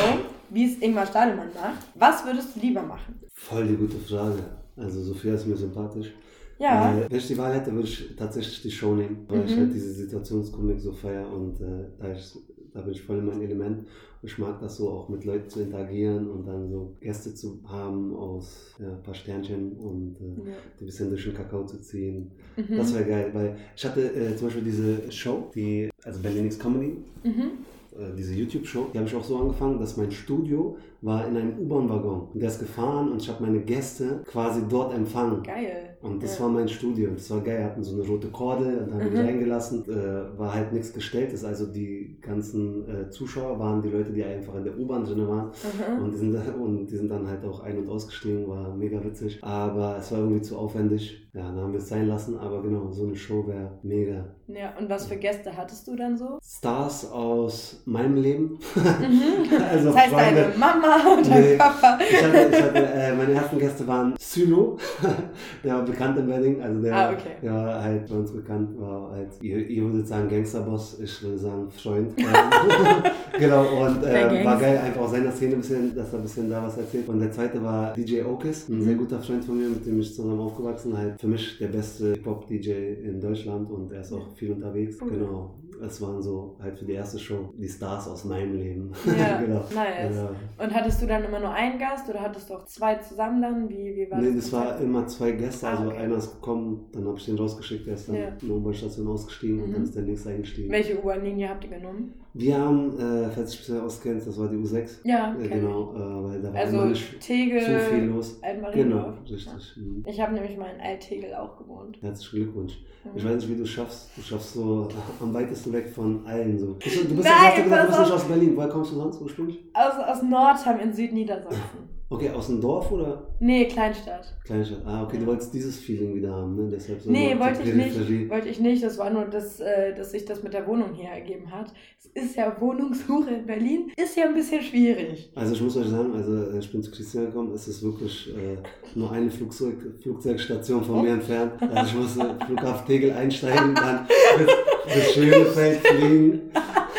wie 0.50 0.72
es 0.72 0.78
Ingmar 0.78 1.06
Stadelmann 1.06 1.48
macht, 1.52 1.84
was 1.96 2.24
würdest 2.24 2.54
du 2.54 2.60
lieber 2.60 2.82
machen? 2.82 3.20
Voll 3.34 3.66
die 3.66 3.76
gute 3.76 3.98
Frage. 3.98 4.38
Also 4.76 5.02
Sophia 5.02 5.34
ist 5.34 5.48
mir 5.48 5.56
sympathisch. 5.56 6.12
Ja. 6.58 6.96
Äh, 6.96 7.10
wenn 7.10 7.18
ich 7.18 7.26
die 7.26 7.38
Wahl 7.38 7.54
hätte, 7.54 7.72
würde 7.72 7.88
ich 7.88 8.14
tatsächlich 8.16 8.62
die 8.62 8.70
Show 8.70 8.94
nehmen, 8.94 9.26
weil 9.28 9.38
mhm. 9.38 9.46
ich 9.46 9.56
halt 9.56 9.74
diese 9.74 9.92
Situationskomik 9.92 10.78
so 10.78 10.92
feier 10.92 11.28
und 11.32 11.60
äh, 11.60 11.86
da, 11.98 12.12
ich, 12.12 12.36
da 12.78 12.84
bin 12.84 12.94
ich 12.94 13.02
voll 13.02 13.18
in 13.18 13.26
meinem 13.26 13.42
Element. 13.42 13.80
Und 14.20 14.28
ich 14.28 14.38
mag 14.38 14.60
das 14.60 14.76
so 14.76 14.90
auch 14.90 15.08
mit 15.08 15.24
Leuten 15.24 15.48
zu 15.48 15.60
interagieren 15.60 16.28
und 16.28 16.46
dann 16.46 16.70
so 16.70 16.96
Gäste 17.00 17.34
zu 17.34 17.60
haben 17.66 18.14
aus 18.16 18.74
ja, 18.78 18.88
ein 18.88 19.02
paar 19.02 19.14
Sternchen 19.14 19.72
und 19.72 20.16
äh, 20.20 20.50
ja. 20.50 20.56
ein 20.80 20.86
bisschen 20.86 21.08
durch 21.10 21.24
den 21.24 21.34
Kakao 21.34 21.64
zu 21.64 21.80
ziehen. 21.80 22.30
Mhm. 22.56 22.76
Das 22.76 22.94
wäre 22.94 23.04
geil, 23.04 23.30
weil 23.32 23.56
ich 23.76 23.84
hatte 23.84 24.00
äh, 24.00 24.36
zum 24.36 24.48
Beispiel 24.48 24.64
diese 24.64 25.12
Show, 25.12 25.50
die, 25.54 25.90
also 26.04 26.20
Berlin 26.20 26.46
X 26.46 26.58
Comedy. 26.58 26.96
Mhm 27.22 27.50
äh, 27.98 28.14
diese 28.16 28.34
YouTube-Show, 28.34 28.90
die 28.92 28.98
habe 28.98 29.08
ich 29.08 29.14
auch 29.14 29.24
so 29.24 29.38
angefangen, 29.38 29.80
dass 29.80 29.96
mein 29.96 30.12
Studio 30.12 30.76
war 31.00 31.26
in 31.26 31.36
einem 31.36 31.58
U-Bahn-Waggon. 31.58 32.28
Und 32.32 32.40
der 32.40 32.48
ist 32.48 32.58
gefahren 32.58 33.12
und 33.12 33.22
ich 33.22 33.28
habe 33.28 33.44
meine 33.44 33.60
Gäste 33.60 34.22
quasi 34.26 34.62
dort 34.68 34.94
empfangen. 34.94 35.42
Geil. 35.42 35.96
Und 36.00 36.22
das 36.22 36.38
ja. 36.38 36.44
war 36.44 36.50
mein 36.50 36.68
Studio. 36.68 37.10
Das 37.10 37.30
war 37.30 37.40
geil. 37.40 37.58
Wir 37.58 37.64
hatten 37.64 37.82
so 37.82 37.94
eine 37.94 38.06
rote 38.06 38.28
Korde 38.28 38.84
und 38.84 38.94
haben 38.94 39.10
mhm. 39.10 39.16
reingelassen. 39.16 39.84
Äh, 39.88 40.38
war 40.38 40.54
halt 40.54 40.72
nichts 40.72 40.92
gestelltes. 40.92 41.44
Also 41.44 41.66
die 41.66 42.18
ganzen 42.20 42.88
äh, 42.88 43.10
Zuschauer 43.10 43.58
waren 43.58 43.82
die 43.82 43.88
Leute, 43.88 44.12
die 44.12 44.22
einfach 44.22 44.54
in 44.54 44.64
der 44.64 44.78
U-Bahn 44.78 45.04
drin 45.04 45.26
waren. 45.26 45.46
Mhm. 45.48 46.04
Und, 46.04 46.12
die 46.12 46.18
sind, 46.18 46.34
und 46.54 46.86
die 46.86 46.96
sind 46.96 47.10
dann 47.10 47.26
halt 47.26 47.44
auch 47.44 47.60
ein- 47.60 47.78
und 47.78 47.88
ausgestiegen. 47.88 48.46
War 48.48 48.74
mega 48.74 49.02
witzig. 49.02 49.42
Aber 49.42 49.96
es 49.98 50.12
war 50.12 50.18
irgendwie 50.18 50.42
zu 50.42 50.56
aufwendig. 50.56 51.28
Ja, 51.34 51.42
dann 51.42 51.60
haben 51.60 51.72
wir 51.72 51.78
es 51.78 51.88
sein 51.88 52.06
lassen. 52.06 52.38
Aber 52.38 52.62
genau, 52.62 52.90
so 52.90 53.04
eine 53.04 53.16
Show 53.16 53.46
wäre 53.46 53.78
mega. 53.82 54.24
Ja, 54.46 54.74
und 54.78 54.88
was 54.88 55.06
für 55.06 55.16
Gäste 55.16 55.56
hattest 55.56 55.86
du 55.86 55.96
dann 55.96 56.16
so? 56.16 56.38
Stars 56.42 57.10
aus 57.10 57.82
meinem 57.84 58.16
Leben. 58.16 58.58
Mhm. 58.74 59.52
also 59.70 59.88
das 59.88 59.96
heißt 59.96 60.14
Freunde. 60.14 60.42
deine 60.42 60.58
Mama 60.58 60.87
und 61.18 61.28
dein 61.28 61.42
nee, 61.42 61.56
Papa. 61.56 61.98
Ich 62.00 62.22
hatte, 62.22 62.48
ich 62.50 62.62
hatte, 62.62 62.86
äh, 62.86 63.14
meine 63.14 63.32
ersten 63.32 63.58
Gäste 63.58 63.86
waren 63.86 64.14
Sylo, 64.18 64.78
der 65.64 65.74
war 65.74 65.84
bekannt 65.84 66.18
in 66.18 66.26
Berlin. 66.26 66.60
Also 66.60 66.80
der, 66.80 66.96
ah, 66.96 67.12
okay. 67.12 67.36
der 67.42 67.52
war 67.52 67.82
halt 67.82 68.08
bei 68.08 68.14
uns 68.14 68.32
bekannt, 68.32 68.78
war 68.78 69.10
halt, 69.12 69.28
ihr, 69.40 69.58
ihr 69.68 69.82
würdet 69.84 70.08
sagen 70.08 70.28
Gangsterboss, 70.28 70.98
ich 71.00 71.22
würde 71.22 71.38
sagen 71.38 71.70
Freund. 71.70 72.16
genau, 73.38 73.84
und 73.84 74.04
äh, 74.04 74.44
war 74.44 74.58
geil, 74.58 74.78
einfach 74.78 75.02
aus 75.02 75.10
seiner 75.12 75.32
Szene 75.32 75.54
ein 75.54 75.60
bisschen, 75.60 75.94
dass 75.94 76.12
er 76.12 76.18
ein 76.18 76.22
bisschen 76.22 76.50
da 76.50 76.62
was 76.62 76.76
erzählt. 76.78 77.08
Und 77.08 77.20
der 77.20 77.32
zweite 77.32 77.62
war 77.62 77.92
DJ 77.94 78.22
Okis, 78.22 78.68
ein 78.68 78.78
mhm. 78.78 78.84
sehr 78.84 78.94
guter 78.94 79.20
Freund 79.20 79.44
von 79.44 79.58
mir, 79.58 79.68
mit 79.68 79.84
dem 79.84 80.00
ich 80.00 80.14
zusammen 80.14 80.40
aufgewachsen 80.40 80.96
halt. 80.96 81.20
Für 81.20 81.28
mich 81.28 81.58
der 81.58 81.68
beste 81.68 82.12
Hip-Hop-DJ 82.12 82.70
in 83.04 83.20
Deutschland 83.20 83.70
und 83.70 83.92
er 83.92 84.00
ist 84.00 84.12
auch 84.12 84.34
viel 84.36 84.52
unterwegs. 84.52 85.00
Mhm. 85.00 85.10
Genau 85.10 85.54
es 85.80 86.00
waren 86.00 86.20
so 86.22 86.56
halt 86.60 86.78
für 86.78 86.84
die 86.84 86.92
erste 86.92 87.18
Show 87.18 87.52
die 87.56 87.68
Stars 87.68 88.08
aus 88.08 88.24
meinem 88.24 88.56
Leben. 88.56 88.92
Ja, 89.06 89.40
genau. 89.40 89.64
nice. 89.74 90.14
Ja. 90.14 90.64
Und 90.64 90.74
hattest 90.78 91.02
du 91.02 91.06
dann 91.06 91.24
immer 91.24 91.40
nur 91.40 91.52
einen 91.52 91.78
Gast 91.78 92.08
oder 92.08 92.20
hattest 92.20 92.48
du 92.48 92.54
auch 92.54 92.64
zwei 92.64 92.96
zusammen 92.96 93.42
dann? 93.42 93.68
Wie, 93.68 93.96
wie 93.96 94.10
war 94.10 94.20
nee, 94.20 94.34
das? 94.34 94.50
das 94.50 94.52
war 94.52 94.80
immer 94.80 95.06
zwei 95.06 95.32
Gäste. 95.32 95.66
Ah, 95.66 95.70
also 95.70 95.90
okay. 95.90 95.98
einer 95.98 96.16
ist 96.16 96.34
gekommen, 96.34 96.86
dann 96.92 97.06
habe 97.06 97.18
ich 97.18 97.24
den 97.24 97.36
rausgeschickt, 97.36 97.86
der 97.86 97.94
ist 97.94 98.08
dann 98.08 98.16
ja. 98.16 98.28
in 98.28 98.48
der 98.48 98.56
U-Bahn-Station 98.56 99.08
ausgestiegen 99.08 99.56
mhm. 99.56 99.62
und 99.64 99.72
dann 99.74 99.82
ist 99.84 99.94
der 99.96 100.02
nächste 100.02 100.30
eingestiegen. 100.30 100.70
Welche 100.70 100.98
U-Bahn-Linie 100.98 101.48
habt 101.48 101.64
ihr 101.64 101.70
genommen? 101.70 102.14
Wir 102.38 102.56
haben, 102.56 102.96
äh, 102.96 103.28
falls 103.30 103.52
ich 103.52 103.58
bisher 103.58 103.82
auskennst, 103.82 104.28
das 104.28 104.38
war 104.38 104.46
die 104.46 104.56
U6. 104.56 105.00
Ja, 105.02 105.34
äh, 105.34 105.48
genau, 105.48 105.92
äh, 105.92 106.24
weil 106.24 106.40
da 106.40 106.54
war 106.54 106.60
also 106.60 106.94
Tegel, 107.18 107.60
so 107.60 107.78
viel 107.90 108.04
los. 108.04 108.40
Genau, 108.72 109.12
richtig. 109.28 109.46
Ja. 109.46 109.82
Mhm. 109.82 110.04
Ich 110.06 110.20
habe 110.20 110.34
nämlich 110.34 110.56
mal 110.56 110.70
in 110.72 110.80
Alt-Tegel 110.80 111.34
auch 111.34 111.58
gewohnt. 111.58 111.98
Herzlichen 112.00 112.44
Glückwunsch. 112.44 112.78
Mhm. 113.02 113.10
Ich 113.16 113.24
weiß 113.24 113.34
nicht, 113.34 113.50
wie 113.50 113.56
du 113.56 113.64
es 113.64 113.70
schaffst. 113.70 114.10
Du 114.16 114.22
schaffst 114.22 114.54
so 114.54 114.88
am 115.20 115.34
weitesten 115.34 115.72
weg 115.72 115.88
von 115.88 116.24
allen. 116.26 116.56
So. 116.56 116.66
Du 116.66 116.78
bist, 116.78 117.10
du 117.10 117.16
bist, 117.16 117.28
Nein, 117.28 117.64
gesagt, 117.64 117.82
du 117.82 117.86
bist 117.88 118.00
nicht 118.00 118.12
aus 118.12 118.24
Berlin. 118.24 118.52
Woher 118.56 118.68
kommst 118.68 118.92
du 118.92 118.96
sonst 118.96 119.20
ursprünglich? 119.20 119.58
Aus, 119.74 119.94
aus 120.06 120.22
Nordheim 120.22 120.78
in 120.78 120.92
Südniedersachsen. 120.92 121.97
Okay, 122.10 122.30
aus 122.30 122.46
dem 122.46 122.58
Dorf 122.58 122.90
oder? 122.90 123.26
Nee, 123.38 123.66
Kleinstadt. 123.66 124.34
Kleinstadt. 124.42 124.80
Ah, 124.86 125.02
okay, 125.02 125.18
du 125.18 125.26
wolltest 125.26 125.52
dieses 125.52 125.76
Feeling 125.78 126.14
wieder 126.14 126.32
haben, 126.32 126.56
ne? 126.56 126.70
Deshalb 126.70 127.02
so 127.02 127.10
nee, 127.10 127.38
wollte 127.38 127.62
ich 127.62 127.74
nicht. 127.74 128.30
Wollte 128.30 128.48
ich 128.48 128.60
nicht. 128.60 128.82
Das 128.82 128.96
war 128.96 129.10
nur, 129.10 129.26
dass, 129.26 129.60
äh, 129.60 129.94
dass 129.94 130.12
sich 130.12 130.24
das 130.24 130.42
mit 130.42 130.54
der 130.54 130.66
Wohnung 130.66 130.94
hier 130.94 131.10
ergeben 131.10 131.52
hat. 131.52 131.70
Es 131.98 132.06
ist 132.24 132.36
ja 132.36 132.58
Wohnungssuche 132.58 133.30
in 133.30 133.46
Berlin, 133.46 133.92
ist 133.94 134.16
ja 134.16 134.24
ein 134.24 134.32
bisschen 134.32 134.62
schwierig. 134.62 135.30
Also 135.34 135.52
ich 135.52 135.60
muss 135.60 135.76
euch 135.76 135.88
sagen, 135.88 136.14
also 136.14 136.50
äh, 136.50 136.58
ich 136.58 136.72
bin 136.72 136.82
zu 136.82 136.90
Christian 136.90 137.26
gekommen, 137.26 137.52
es 137.52 137.68
ist 137.68 137.82
wirklich 137.82 138.34
äh, 138.34 138.56
nur 138.94 139.12
eine 139.12 139.30
Flugzeug, 139.30 139.76
Flugzeugstation 140.02 140.82
von 140.82 141.02
mir 141.02 141.12
entfernt. 141.12 141.60
Also 141.60 141.90
ich 141.90 141.94
musste 141.94 142.38
Flughafen 142.46 142.86
Tegel 142.86 143.12
einsteigen, 143.12 143.74
dann 143.74 144.06
bis, 144.38 144.94
bis 144.94 145.12
Schönefeld 145.12 145.86
fliegen. 145.86 146.50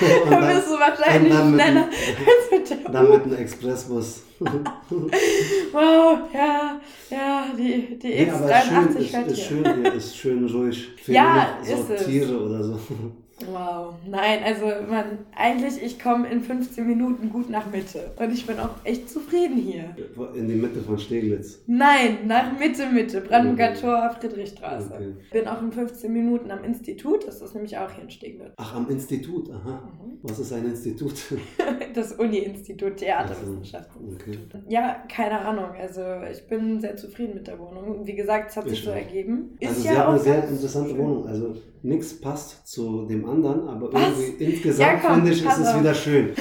Und 0.02 0.32
dann, 0.32 0.56
bist 0.56 0.68
du 0.68 0.80
wahrscheinlich 0.80 1.34
schneller 1.34 1.88
als 1.88 2.52
mit 2.52 2.70
der 2.70 2.92
Dann 2.92 3.10
mit 3.10 3.24
einem 3.24 3.36
Expressbus. 3.36 4.22
wow, 4.40 6.20
ja, 6.34 6.80
ja, 7.10 7.46
die, 7.58 8.00
die 8.00 8.08
nee, 8.08 8.32
X83 8.32 8.98
ist 8.98 9.12
schön, 9.12 9.26
ist, 9.26 9.38
ist 9.38 9.46
schön 9.46 9.84
hier, 9.84 9.94
ist 9.94 10.18
schön 10.18 10.46
ruhig. 10.48 10.90
Fehlen 11.04 11.16
ja, 11.16 11.58
ist 11.62 12.06
Tiere 12.06 12.36
es. 12.36 12.42
oder 12.42 12.64
so. 12.64 12.80
Wow, 13.46 13.96
nein, 14.08 14.40
also 14.44 14.66
man, 14.90 15.20
eigentlich, 15.36 15.82
ich 15.82 16.00
komme 16.00 16.30
in 16.30 16.42
15 16.42 16.86
Minuten 16.86 17.30
gut 17.30 17.50
nach 17.50 17.72
Mitte 17.72 18.12
und 18.18 18.34
ich 18.34 18.46
bin 18.46 18.60
auch 18.60 18.72
echt 18.84 19.10
zufrieden 19.10 19.58
hier. 19.58 19.96
In 20.36 20.48
die 20.48 20.56
Mitte 20.56 20.82
von 20.82 20.98
Steglitz? 20.98 21.62
Nein, 21.68 22.28
nach 22.28 22.58
Mitte, 22.58 22.88
Mitte, 22.88 23.22
Brandenburger 23.22 23.72
okay. 23.72 23.82
Tor, 23.82 24.16
Friedrichstraße. 24.20 24.94
Okay. 24.94 25.14
Bin 25.32 25.48
auch 25.48 25.62
in 25.62 25.72
15 25.72 26.12
Minuten 26.12 26.52
am 26.52 26.64
Institut, 26.64 27.28
das 27.28 27.42
ist 27.42 27.56
nämlich 27.56 27.78
auch 27.78 27.92
hier 27.92 28.04
in 28.04 28.10
Steglitz. 28.10 28.54
Ach, 28.58 28.76
am 28.76 28.90
Institut, 28.90 29.50
aha. 29.52 29.90
Mhm. 30.04 30.20
Was 30.22 30.40
ist 30.40 30.52
ein 30.52 30.66
Institut? 30.66 31.14
das 31.94 32.14
Uni-Institut 32.14 32.98
Theaterwissenschaften. 32.98 34.16
Okay. 34.16 34.38
Ja, 34.68 35.04
keine 35.08 35.40
Ahnung, 35.40 35.72
also 35.80 36.02
ich 36.30 36.46
bin 36.48 36.82
sehr 36.82 36.98
zufrieden 36.98 37.36
mit 37.36 37.48
der 37.48 37.58
Wohnung. 37.58 38.06
Wie 38.06 38.16
gesagt, 38.16 38.52
es 38.52 38.58
hat 38.58 38.68
sich 38.68 38.84
so 38.84 38.92
ergeben. 38.92 39.56
Ist 39.60 39.70
also 39.70 39.84
ja 39.86 39.92
sie 39.92 39.98
haben 39.98 40.10
eine 40.12 40.20
sehr 40.20 40.48
interessante 40.48 40.90
schön. 40.90 41.00
Wohnung, 41.00 41.28
also 41.28 41.56
nichts 41.82 42.20
passt 42.20 42.68
zu 42.68 43.06
dem 43.06 43.26
anderen, 43.30 43.68
aber 43.70 43.94
Was? 43.94 44.02
irgendwie 44.20 44.44
insgesamt 44.46 45.04
ja, 45.04 45.14
finde 45.14 45.32
ich, 45.32 45.46
ist 45.46 45.58
es 45.58 45.80
wieder 45.80 45.94
schön. 45.94 46.30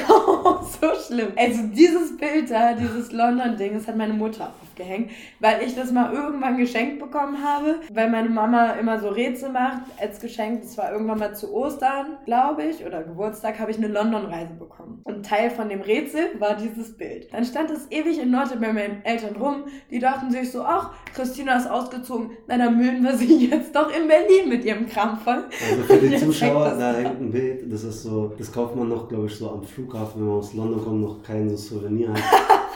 so 0.81 0.89
schlimm. 1.07 1.29
Also 1.37 1.61
dieses 1.75 2.17
Bild 2.17 2.51
da, 2.51 2.75
dieses 2.75 3.13
London-Ding, 3.13 3.75
das 3.75 3.87
hat 3.87 3.97
meine 3.97 4.15
Mutter 4.15 4.53
aufgehängt, 4.79 5.11
weil 5.41 5.63
ich 5.63 5.75
das 5.75 5.93
mal 5.93 6.13
irgendwann 6.13 6.57
geschenkt 6.57 6.99
bekommen 6.99 7.43
habe, 7.43 7.77
weil 7.93 8.11
meine 8.11 8.29
Mama 8.29 8.73
immer 8.73 9.01
so 9.01 9.09
Rätsel 9.09 9.51
macht 9.51 9.83
als 10.01 10.21
Geschenk. 10.21 10.63
Das 10.63 10.79
war 10.79 10.93
irgendwann 10.93 11.19
mal 11.19 11.35
zu 11.35 11.53
Ostern, 11.53 12.19
glaube 12.25 12.65
ich, 12.65 12.85
oder 12.85 13.03
Geburtstag, 13.03 13.59
habe 13.59 13.71
ich 13.71 13.79
eine 13.79 13.89
London-Reise 13.89 14.55
bekommen. 14.55 15.01
Und 15.05 15.27
Teil 15.27 15.51
von 15.51 15.69
dem 15.69 15.81
Rätsel 15.81 16.29
war 16.39 16.57
dieses 16.57 16.97
Bild. 16.97 17.33
Dann 17.33 17.45
stand 17.45 17.71
es 17.71 17.91
ewig 17.91 18.21
in 18.21 18.31
Norte 18.31 18.57
bei 18.57 18.73
meinen 18.73 19.05
Eltern 19.05 19.37
rum. 19.37 19.65
Die 19.91 19.99
dachten 19.99 20.31
sich 20.31 20.51
so, 20.51 20.63
ach, 20.63 20.93
Christina 21.15 21.57
ist 21.57 21.71
ausgezogen, 21.71 22.31
na 22.47 22.59
dann 22.59 22.77
müllen 22.77 23.03
wir 23.03 23.17
sie 23.17 23.47
jetzt 23.51 23.75
doch 23.75 23.91
in 23.95 24.09
Berlin 24.09 24.49
mit 24.49 24.65
ihrem 24.65 24.87
Kram 24.87 25.19
voll. 25.19 25.45
Also 25.71 25.83
für 25.85 25.99
die 25.99 26.17
Zuschauer, 26.25 26.77
da 26.79 26.95
hängt 26.95 27.21
ein 27.21 27.31
Bild, 27.31 27.73
das 27.73 27.85
ist 27.85 28.03
so, 28.03 28.33
das 28.39 28.53
kauft 28.53 28.77
man 28.77 28.89
noch, 28.89 29.09
glaube 29.09 29.27
ich, 29.27 29.35
so 29.35 29.51
am 29.51 29.63
Flughafen, 29.63 30.21
wenn 30.21 30.29
man 30.29 30.39
aus 30.39 30.55
London 30.55 30.85
kommt, 30.85 31.01
noch 31.01 31.23
kein 31.23 31.49
so 31.49 31.57
Souvenir 31.57 32.13
hat. 32.13 32.23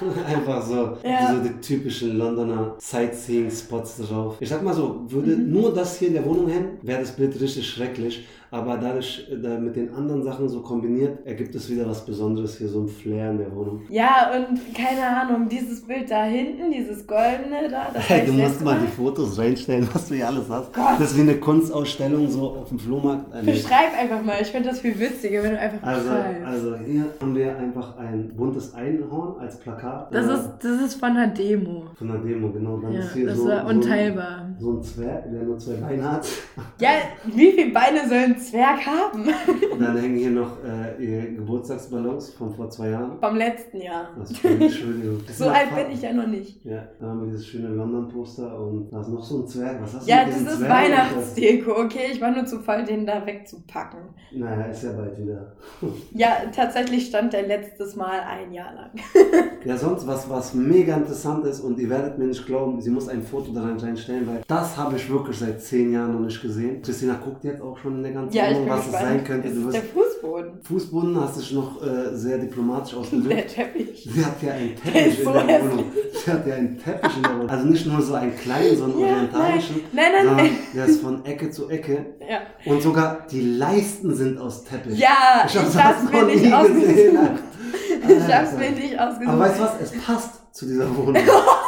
Einfach 0.26 0.62
so, 0.62 0.96
ja. 1.04 1.32
so 1.32 1.48
die 1.48 1.60
typischen 1.92 2.16
Londoner 2.16 2.76
Sightseeing-Spots 2.78 3.98
drauf. 3.98 4.36
Ich 4.40 4.48
sag 4.48 4.62
mal 4.62 4.74
so, 4.74 5.04
würde 5.08 5.36
mhm. 5.36 5.52
nur 5.52 5.74
das 5.74 5.98
hier 5.98 6.08
in 6.08 6.14
der 6.14 6.24
Wohnung 6.24 6.48
hängen, 6.48 6.78
wäre 6.82 7.00
das 7.00 7.16
Bild 7.16 7.38
richtig 7.40 7.68
schrecklich. 7.68 8.24
Aber 8.52 8.76
dadurch, 8.76 9.26
da 9.42 9.58
mit 9.58 9.74
den 9.76 9.94
anderen 9.94 10.22
Sachen 10.22 10.46
so 10.46 10.60
kombiniert, 10.60 11.26
ergibt 11.26 11.54
es 11.54 11.70
wieder 11.70 11.88
was 11.88 12.04
Besonderes 12.04 12.58
hier, 12.58 12.68
so 12.68 12.82
ein 12.82 12.88
Flair 12.88 13.30
in 13.30 13.38
der 13.38 13.56
Wohnung. 13.56 13.80
Ja, 13.88 14.30
und 14.36 14.74
keine 14.74 15.06
Ahnung, 15.06 15.48
dieses 15.48 15.80
Bild 15.80 16.10
da 16.10 16.24
hinten, 16.24 16.70
dieses 16.70 17.06
goldene 17.06 17.70
da. 17.70 17.86
Das 17.94 18.10
hey, 18.10 18.26
du 18.26 18.32
musst 18.34 18.62
mal 18.62 18.78
die 18.78 18.88
Fotos 18.88 19.38
reinstellen, 19.38 19.88
was 19.94 20.08
du 20.08 20.16
hier 20.16 20.28
alles 20.28 20.50
hast. 20.50 20.70
Gott. 20.74 20.84
Das 20.98 21.12
ist 21.12 21.16
wie 21.16 21.22
eine 21.22 21.36
Kunstausstellung 21.36 22.28
so 22.28 22.50
auf 22.50 22.68
dem 22.68 22.78
Flohmarkt. 22.78 23.34
Äh, 23.34 23.42
Beschreib 23.52 23.98
einfach 23.98 24.22
mal, 24.22 24.36
ich 24.42 24.48
finde 24.48 24.68
das 24.68 24.80
viel 24.80 25.00
witziger, 25.00 25.42
wenn 25.44 25.52
du 25.52 25.58
einfach 25.58 25.86
also, 25.88 26.10
Also 26.44 26.76
hier 26.84 27.06
haben 27.22 27.34
wir 27.34 27.56
einfach 27.56 27.96
ein 27.96 28.36
buntes 28.36 28.74
Einhorn 28.74 29.40
als 29.40 29.58
Plakat. 29.60 30.14
Das, 30.14 30.26
äh, 30.26 30.34
ist, 30.34 30.50
das 30.60 30.80
ist 30.82 30.94
von 30.96 31.16
einer 31.16 31.28
Demo. 31.28 31.84
Von 31.94 32.10
einer 32.10 32.18
Demo, 32.18 32.50
genau. 32.50 32.76
Dann 32.76 32.92
ja, 32.92 33.00
ist 33.00 33.14
hier 33.14 33.28
das 33.28 33.38
so, 33.38 33.48
war 33.48 33.64
unteilbar. 33.64 34.50
So 34.60 34.72
ein, 34.72 34.74
so 34.74 34.78
ein 34.78 34.82
Zwerg, 34.82 35.32
der 35.32 35.42
nur 35.42 35.56
zwei 35.56 35.76
Beine 35.76 36.12
hat. 36.12 36.28
Ja, 36.78 36.90
wie 37.24 37.52
viele 37.52 37.72
Beine 37.72 38.06
soll 38.06 38.18
ein 38.18 38.41
Zwerg 38.42 38.86
haben? 38.86 39.34
Und 39.72 39.80
dann 39.80 39.96
hängen 39.96 40.16
hier 40.16 40.30
noch 40.30 40.58
äh, 40.64 41.02
ihr 41.02 41.34
Geburtstagsballons 41.34 42.30
von 42.30 42.54
vor 42.54 42.68
zwei 42.70 42.90
Jahren. 42.90 43.18
Vom 43.18 43.36
letzten 43.36 43.80
Jahr. 43.80 44.10
Das 44.18 44.30
Entschuldigung. 44.44 45.20
so 45.32 45.48
alt 45.48 45.74
bin 45.74 45.90
ich 45.92 46.02
ja 46.02 46.12
noch 46.12 46.26
nicht. 46.26 46.64
Ja, 46.64 46.84
da 47.00 47.06
haben 47.06 47.20
wir 47.20 47.30
dieses 47.30 47.46
schöne 47.46 47.68
London-Poster 47.68 48.58
und 48.58 48.90
da 48.90 49.00
ist 49.00 49.08
noch 49.08 49.22
so 49.22 49.42
ein 49.42 49.46
Zwerg. 49.46 49.82
Was 49.82 49.94
hast 49.94 50.06
du 50.06 50.10
Ja, 50.10 50.24
das 50.24 50.40
ist 50.40 50.58
Zwerg 50.58 50.70
Weihnachtsdeko, 50.70 51.72
okay? 51.72 52.10
Ich 52.12 52.20
war 52.20 52.30
nur 52.30 52.44
zu 52.44 52.60
voll, 52.60 52.84
den 52.84 53.06
da 53.06 53.24
wegzupacken. 53.26 54.00
Naja, 54.32 54.64
ist 54.66 54.82
ja 54.82 54.92
bald 54.92 55.18
wieder. 55.18 55.52
ja, 56.12 56.36
tatsächlich 56.54 57.06
stand 57.06 57.32
der 57.32 57.46
letztes 57.46 57.96
Mal 57.96 58.20
ein 58.20 58.52
Jahr 58.52 58.74
lang. 58.74 58.90
ja, 59.64 59.76
sonst 59.76 60.06
was, 60.06 60.28
was 60.28 60.54
mega 60.54 60.96
interessant 60.96 61.44
ist 61.46 61.60
und 61.60 61.78
ihr 61.78 61.90
werdet 61.90 62.18
mir 62.18 62.26
nicht 62.26 62.46
glauben, 62.46 62.80
sie 62.80 62.90
muss 62.90 63.08
ein 63.08 63.22
Foto 63.22 63.52
da 63.52 63.62
reinstellen, 63.62 64.26
weil 64.26 64.42
das 64.46 64.76
habe 64.76 64.96
ich 64.96 65.10
wirklich 65.10 65.38
seit 65.38 65.60
zehn 65.60 65.92
Jahren 65.92 66.12
noch 66.12 66.20
nicht 66.20 66.40
gesehen. 66.40 66.82
Christina 66.82 67.14
guckt 67.22 67.44
jetzt 67.44 67.60
auch 67.60 67.76
schon 67.78 67.96
in 67.96 68.02
der 68.02 68.12
ganzen 68.12 68.36
ja, 68.36 68.54
Wohnung, 68.54 68.68
was 68.68 68.86
es 68.86 68.92
sein 68.92 69.24
könnte. 69.24 69.48
Das 69.66 69.74
ist 69.74 69.82
der 69.82 70.02
Fußboden. 70.02 70.52
Fußboden 70.62 71.20
hast 71.20 71.50
du 71.50 71.54
noch 71.54 71.82
äh, 71.82 72.16
sehr 72.16 72.38
diplomatisch 72.38 72.94
ausgedrückt. 72.94 73.30
Der 73.30 73.46
Teppich. 73.46 74.08
Sie 74.14 74.24
hat 74.24 74.42
ja 74.42 74.52
einen 74.52 74.76
Teppich 74.76 75.18
in 75.18 75.24
so 75.24 75.32
der 75.32 75.42
hässlich. 75.42 75.72
Wohnung. 75.72 75.92
Sie 76.12 76.30
hat 76.30 76.46
ja 76.46 76.54
einen 76.54 76.78
Teppich 76.78 77.16
in 77.16 77.22
der 77.22 77.32
Wohnung. 77.32 77.50
Also 77.50 77.66
nicht 77.66 77.86
nur 77.86 78.02
so 78.02 78.14
einen 78.14 78.36
kleinen, 78.36 78.76
so 78.76 78.84
einen 78.84 79.00
ja, 79.00 79.06
orientalischen, 79.06 79.76
nein, 79.92 80.12
nein, 80.12 80.26
nein, 80.26 80.36
nein. 80.36 80.50
der 80.74 80.86
ist 80.86 81.00
von 81.00 81.24
Ecke 81.24 81.50
zu 81.50 81.68
Ecke. 81.68 82.06
Ja. 82.28 82.40
Und 82.72 82.82
sogar 82.82 83.26
die 83.30 83.40
Leisten 83.40 84.14
sind 84.14 84.38
aus 84.38 84.64
Teppich. 84.64 84.98
Ja, 84.98 85.46
ich, 85.46 85.54
ich 85.54 85.60
hab's 85.60 86.10
mir 86.10 86.24
nicht 86.24 86.52
ausgesucht. 86.52 87.40
Ich 88.08 88.34
hab's 88.34 88.52
mir 88.58 88.70
nicht 88.70 88.98
ausgesucht. 88.98 89.28
Aber 89.28 89.38
weißt 89.40 89.58
du 89.58 89.62
was? 89.62 89.80
Es 89.80 89.92
passt 90.02 90.54
zu 90.54 90.66
dieser 90.66 90.96
Wohnung. 90.96 91.16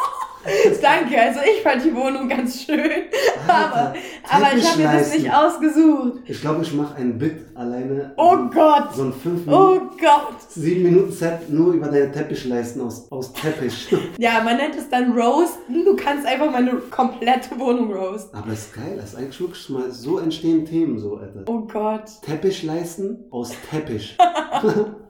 Danke, 0.81 1.19
also 1.19 1.39
ich 1.41 1.61
fand 1.61 1.83
die 1.83 1.95
Wohnung 1.95 2.29
ganz 2.29 2.63
schön, 2.63 3.03
aber, 3.47 3.93
aber 4.29 4.57
ich 4.57 4.69
habe 4.69 4.81
mir 4.81 4.91
das 4.91 5.13
nicht 5.13 5.31
ausgesucht. 5.33 6.19
Ich 6.25 6.41
glaube, 6.41 6.61
ich 6.61 6.73
mache 6.73 6.95
ein 6.95 7.17
Bit 7.17 7.45
alleine. 7.55 8.13
Oh 8.17 8.37
Gott! 8.53 8.93
So 8.95 9.03
ein 9.03 9.13
5 9.13 9.45
Minuten. 9.45 9.51
Oh 9.51 9.79
Gott! 9.99 10.41
7 10.49 10.83
Minuten 10.83 11.11
Set 11.11 11.49
nur 11.49 11.73
über 11.73 11.87
deine 11.87 12.11
Teppichleisten 12.11 12.81
aus, 12.81 13.11
aus 13.11 13.33
Teppich. 13.33 13.87
ja, 14.17 14.41
man 14.43 14.57
nennt 14.57 14.75
es 14.75 14.89
dann 14.89 15.17
Roasten. 15.17 15.83
Du 15.83 15.95
kannst 15.95 16.27
einfach 16.27 16.51
meine 16.51 16.73
komplette 16.91 17.57
Wohnung 17.59 17.91
roasten. 17.91 18.37
Aber 18.37 18.49
das 18.49 18.67
ist 18.67 18.75
geil, 18.75 18.93
das 18.97 19.13
ist 19.13 19.15
eigentlich 19.15 19.39
wirklich 19.39 19.69
mal, 19.69 19.91
so 19.91 20.19
entstehen 20.19 20.65
Themen 20.65 20.99
so, 20.99 21.17
Alter. 21.17 21.43
Oh 21.47 21.61
Gott. 21.61 22.05
Teppichleisten 22.21 23.25
aus 23.31 23.51
Teppich. 23.71 24.17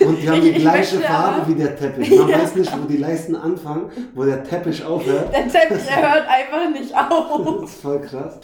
Und 0.00 0.22
die 0.22 0.28
haben 0.28 0.40
die 0.40 0.52
gleiche 0.52 1.00
Farbe 1.00 1.42
aber, 1.42 1.48
wie 1.48 1.54
der 1.54 1.76
Teppich. 1.76 2.10
Man 2.10 2.28
ja. 2.30 2.38
weiß 2.38 2.54
nicht, 2.54 2.72
wo 2.82 2.86
die 2.86 2.96
Leisten 2.96 3.36
anfangen, 3.36 3.90
wo 4.14 4.24
der 4.24 4.42
Teppich 4.42 4.82
aufhört. 4.84 5.32
Der 5.34 5.48
Teppich, 5.48 5.84
hört 5.94 6.26
einfach 6.28 6.70
nicht 6.70 6.94
auf. 6.94 7.60
Das 7.60 7.70
ist 7.70 7.80
voll 7.82 8.00
krass. 8.00 8.40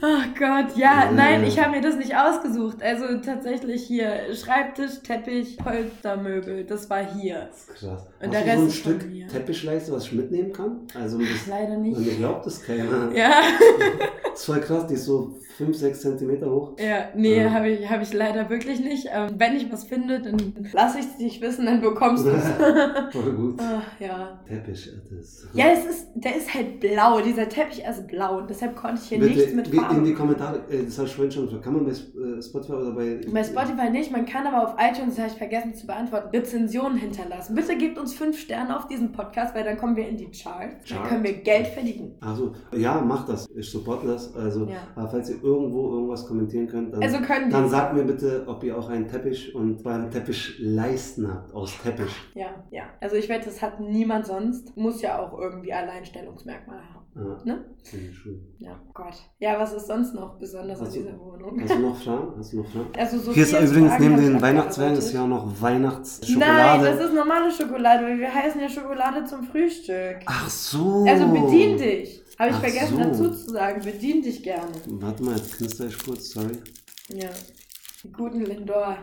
Ach 0.00 0.26
Gott, 0.38 0.76
ja, 0.76 1.04
ja. 1.04 1.12
nein, 1.12 1.44
ich 1.44 1.58
habe 1.58 1.76
mir 1.76 1.80
das 1.80 1.96
nicht 1.96 2.16
ausgesucht. 2.16 2.82
Also 2.82 3.04
tatsächlich 3.18 3.84
hier 3.84 4.34
Schreibtisch, 4.34 5.00
Teppich, 5.02 5.56
Polstermöbel, 5.58 6.64
das 6.64 6.88
war 6.88 7.04
hier. 7.14 7.48
Das 7.50 7.58
ist 7.58 7.74
krass. 7.74 8.06
Und 8.20 8.26
Hast 8.26 8.32
der 8.32 8.40
du 8.42 8.46
Rest 8.46 8.58
so 8.58 8.64
ein 8.64 8.70
Stück 8.98 9.28
Teppichleiste, 9.28 9.92
was 9.92 10.04
ich 10.04 10.12
mitnehmen 10.12 10.52
kann? 10.52 10.80
Also 10.94 11.18
Ach, 11.20 11.46
leider 11.48 11.76
nicht. 11.76 11.96
Und 11.96 12.06
mir 12.06 12.14
glaubt 12.14 12.46
das 12.46 12.62
keiner. 12.62 13.10
Ja. 13.14 13.42
Das 14.24 14.40
ist 14.40 14.46
voll 14.46 14.60
krass, 14.60 14.86
die 14.86 14.94
ist 14.94 15.04
so 15.04 15.34
5, 15.58 15.76
6 15.76 16.00
Zentimeter 16.00 16.50
hoch. 16.50 16.72
Ja, 16.78 17.10
nee, 17.14 17.42
ja. 17.42 17.50
habe 17.50 17.68
ich, 17.68 17.88
hab 17.88 18.02
ich 18.02 18.12
leider 18.12 18.48
wirklich 18.48 18.80
nicht. 18.80 19.08
Ähm, 19.12 19.28
wenn 19.36 19.56
ich 19.56 19.70
was 19.70 19.84
finde, 19.84 20.11
dann 20.20 20.66
lasse 20.72 20.98
ich 20.98 21.06
es 21.06 21.16
dich 21.18 21.40
wissen, 21.40 21.66
dann 21.66 21.80
bekommst 21.80 22.26
du 22.26 22.30
es. 22.30 22.44
Voll 23.12 23.32
gut. 23.32 23.60
Ach, 23.60 23.82
ja. 24.00 24.40
Teppich, 24.46 24.90
das. 25.10 25.46
Ja, 25.54 25.66
es 25.72 25.84
ist, 25.84 26.08
der 26.14 26.36
ist 26.36 26.52
halt 26.52 26.80
blau. 26.80 27.20
Dieser 27.20 27.48
Teppich 27.48 27.82
ist 27.84 28.06
blau 28.06 28.38
und 28.38 28.50
deshalb 28.50 28.76
konnte 28.76 29.00
ich 29.02 29.08
hier 29.08 29.18
Bitte, 29.18 29.34
nichts 29.34 29.54
mit 29.54 29.68
Farben. 29.68 29.98
In 29.98 30.04
die 30.04 30.14
Kommentare, 30.14 30.60
äh, 30.70 30.84
das 30.84 30.98
habe 30.98 31.08
ich 31.08 31.14
vorhin 31.14 31.32
schon 31.32 31.60
kann 31.60 31.74
man 31.74 31.84
bei 31.84 31.90
äh, 31.90 32.42
Spotify 32.42 32.72
oder 32.72 32.92
bei... 32.92 33.20
Bei 33.32 33.44
Spotify 33.44 33.90
nicht, 33.90 34.10
man 34.10 34.26
kann 34.26 34.46
aber 34.46 34.68
auf 34.68 34.74
iTunes, 34.78 35.14
das 35.14 35.24
habe 35.24 35.32
ich 35.32 35.38
vergessen 35.38 35.74
zu 35.74 35.86
beantworten, 35.86 36.28
Rezensionen 36.30 36.98
hinterlassen. 36.98 37.54
Bitte 37.54 37.76
gebt 37.76 37.98
uns 37.98 38.14
5 38.14 38.38
Sterne 38.38 38.76
auf 38.76 38.88
diesen 38.88 39.12
Podcast, 39.12 39.54
weil 39.54 39.64
dann 39.64 39.76
kommen 39.76 39.96
wir 39.96 40.08
in 40.08 40.16
die 40.16 40.30
Charts. 40.30 40.42
Chart? 40.88 41.00
Dann 41.00 41.08
können 41.08 41.24
wir 41.24 41.34
Geld 41.34 41.68
verdienen. 41.68 42.14
Also, 42.20 42.52
ja, 42.74 43.00
macht 43.00 43.28
das. 43.28 43.46
Ich 43.54 43.70
supporte 43.70 44.06
das. 44.06 44.34
Also, 44.34 44.66
ja. 44.66 45.06
falls 45.06 45.30
ihr 45.30 45.42
irgendwo 45.42 45.92
irgendwas 45.92 46.26
kommentieren 46.26 46.66
könnt, 46.66 46.94
dann, 46.94 47.02
also 47.02 47.18
dann 47.50 47.68
sagt 47.68 47.94
mir 47.94 48.04
bitte, 48.04 48.44
ob 48.46 48.62
ihr 48.64 48.76
auch 48.76 48.88
einen 48.88 49.08
Teppich 49.08 49.54
und 49.54 49.82
beim 49.82 50.01
Teppich 50.10 50.56
leisten 50.58 51.32
habt 51.32 51.52
aus 51.52 51.72
Teppich. 51.82 52.12
Ja, 52.34 52.64
ja. 52.70 52.84
Also 53.00 53.16
ich 53.16 53.28
wette, 53.28 53.46
das 53.46 53.62
hat 53.62 53.80
niemand 53.80 54.26
sonst. 54.26 54.76
Muss 54.76 55.02
ja 55.02 55.18
auch 55.18 55.38
irgendwie 55.38 55.72
Alleinstellungsmerkmale 55.72 56.80
haben. 56.80 57.02
Ja, 57.14 57.38
ne? 57.44 57.64
Ja, 58.58 58.80
Gott. 58.94 59.14
Ja, 59.38 59.60
was 59.60 59.74
ist 59.74 59.86
sonst 59.86 60.14
noch 60.14 60.38
besonders 60.38 60.80
an 60.80 60.90
dieser 60.90 61.18
Wohnung? 61.18 61.60
Hast 61.60 61.74
du 61.74 61.78
noch 61.78 61.96
Fragen? 62.02 62.32
Hast 62.38 62.52
du 62.54 62.56
noch 62.58 62.66
Fragen? 62.66 62.88
Also 62.96 63.18
so 63.18 63.32
Hier 63.32 63.42
ist 63.42 63.52
übrigens 63.52 63.98
neben 63.98 64.16
den 64.16 64.40
Weihnachtszwergen 64.40 64.96
ist 64.96 65.12
ja 65.12 65.24
auch 65.24 65.28
noch 65.28 65.60
Weihnachtsschokolade. 65.60 66.82
Nein, 66.82 66.96
das 66.96 67.06
ist 67.06 67.14
normale 67.14 67.50
Schokolade, 67.50 68.04
weil 68.04 68.18
wir 68.18 68.34
heißen 68.34 68.60
ja 68.60 68.68
Schokolade 68.68 69.24
zum 69.24 69.42
Frühstück. 69.44 70.20
Ach 70.24 70.48
so. 70.48 71.04
Also 71.06 71.28
bedien 71.28 71.76
dich. 71.76 72.22
Habe 72.38 72.50
ich 72.50 72.56
Ach 72.56 72.60
vergessen 72.60 72.96
so. 72.96 73.02
dazu 73.02 73.30
zu 73.30 73.50
sagen. 73.50 73.82
Bedien 73.84 74.22
dich 74.22 74.42
gerne. 74.42 74.72
Warte 74.86 75.22
mal, 75.22 75.36
jetzt 75.36 75.56
knister 75.58 75.86
ich 75.86 76.02
kurz, 76.02 76.30
sorry. 76.30 76.56
Ja. 77.10 77.28
Die 78.02 78.10
guten 78.10 78.40
Lindor. 78.40 78.96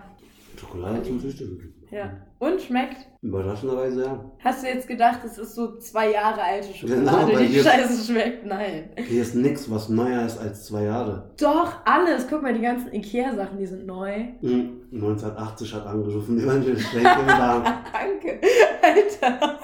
Schokolade 0.59 1.03
zum 1.03 1.19
Frühstück. 1.19 1.73
Ja. 1.91 2.28
Und 2.39 2.61
schmeckt? 2.61 3.09
Überraschenderweise 3.21 4.03
ja. 4.03 4.31
Hast 4.41 4.63
du 4.63 4.67
jetzt 4.67 4.87
gedacht, 4.87 5.19
es 5.25 5.37
ist 5.37 5.53
so 5.53 5.77
zwei 5.77 6.11
Jahre 6.11 6.41
alte 6.41 6.73
Schokolade, 6.73 7.33
genau, 7.33 7.37
die 7.37 7.59
scheiße 7.59 8.09
schmeckt? 8.09 8.45
Nein. 8.45 8.91
Hier 8.95 9.21
ist 9.21 9.35
nichts, 9.35 9.69
was 9.69 9.89
neuer 9.89 10.25
ist 10.25 10.37
als 10.37 10.65
zwei 10.67 10.83
Jahre. 10.83 11.29
Doch, 11.37 11.73
alles. 11.83 12.27
Guck 12.29 12.41
mal, 12.41 12.53
die 12.53 12.61
ganzen 12.61 12.93
Ikea-Sachen, 12.93 13.57
die 13.57 13.65
sind 13.65 13.85
neu. 13.85 14.19
Mhm. 14.39 14.79
1980 14.93 15.73
hat 15.73 15.85
angerufen, 15.85 16.37
die 16.37 16.47
waren 16.47 16.63
schon 16.63 16.79
schlecht 16.79 17.05
Danke. 17.27 18.39
Alter. 18.81 19.59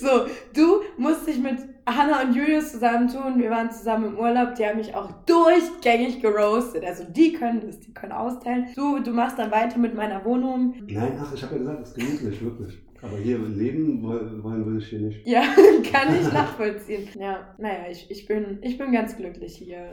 So, 0.00 0.26
du 0.54 0.80
musst 0.96 1.26
dich 1.26 1.38
mit 1.38 1.58
Hannah 1.86 2.22
und 2.22 2.34
Julius 2.34 2.72
zusammentun. 2.72 3.38
Wir 3.38 3.50
waren 3.50 3.70
zusammen 3.70 4.06
im 4.06 4.18
Urlaub. 4.18 4.54
Die 4.54 4.66
haben 4.66 4.78
mich 4.78 4.94
auch 4.94 5.10
durchgängig 5.26 6.20
geroastet. 6.20 6.84
Also 6.84 7.04
die 7.04 7.34
können 7.34 7.60
das, 7.60 7.80
die 7.80 7.92
können 7.92 8.12
austeilen. 8.12 8.68
Du, 8.74 9.00
du 9.00 9.10
machst 9.12 9.38
dann 9.38 9.50
weiter 9.50 9.78
mit 9.78 9.94
meiner 9.94 10.24
Wohnung. 10.24 10.74
Nein, 10.88 11.18
ach, 11.22 11.32
ich 11.34 11.42
habe 11.42 11.54
ja 11.54 11.58
gesagt, 11.58 11.82
es 11.82 11.88
ist 11.96 12.13
gemütlich, 12.18 12.44
wirklich. 12.44 12.78
Aber 13.04 13.18
hier 13.18 13.38
leben 13.38 14.02
wollen 14.02 14.64
würde 14.64 14.78
ich 14.78 14.86
hier 14.86 15.00
nicht. 15.00 15.26
Ja, 15.26 15.42
kann 15.92 16.16
ich 16.18 16.32
nachvollziehen. 16.32 17.06
Ja, 17.18 17.54
naja, 17.58 17.84
ich, 17.90 18.10
ich, 18.10 18.26
bin, 18.26 18.58
ich 18.62 18.78
bin 18.78 18.92
ganz 18.92 19.14
glücklich 19.16 19.56
hier. 19.56 19.76
Ja. 19.76 19.90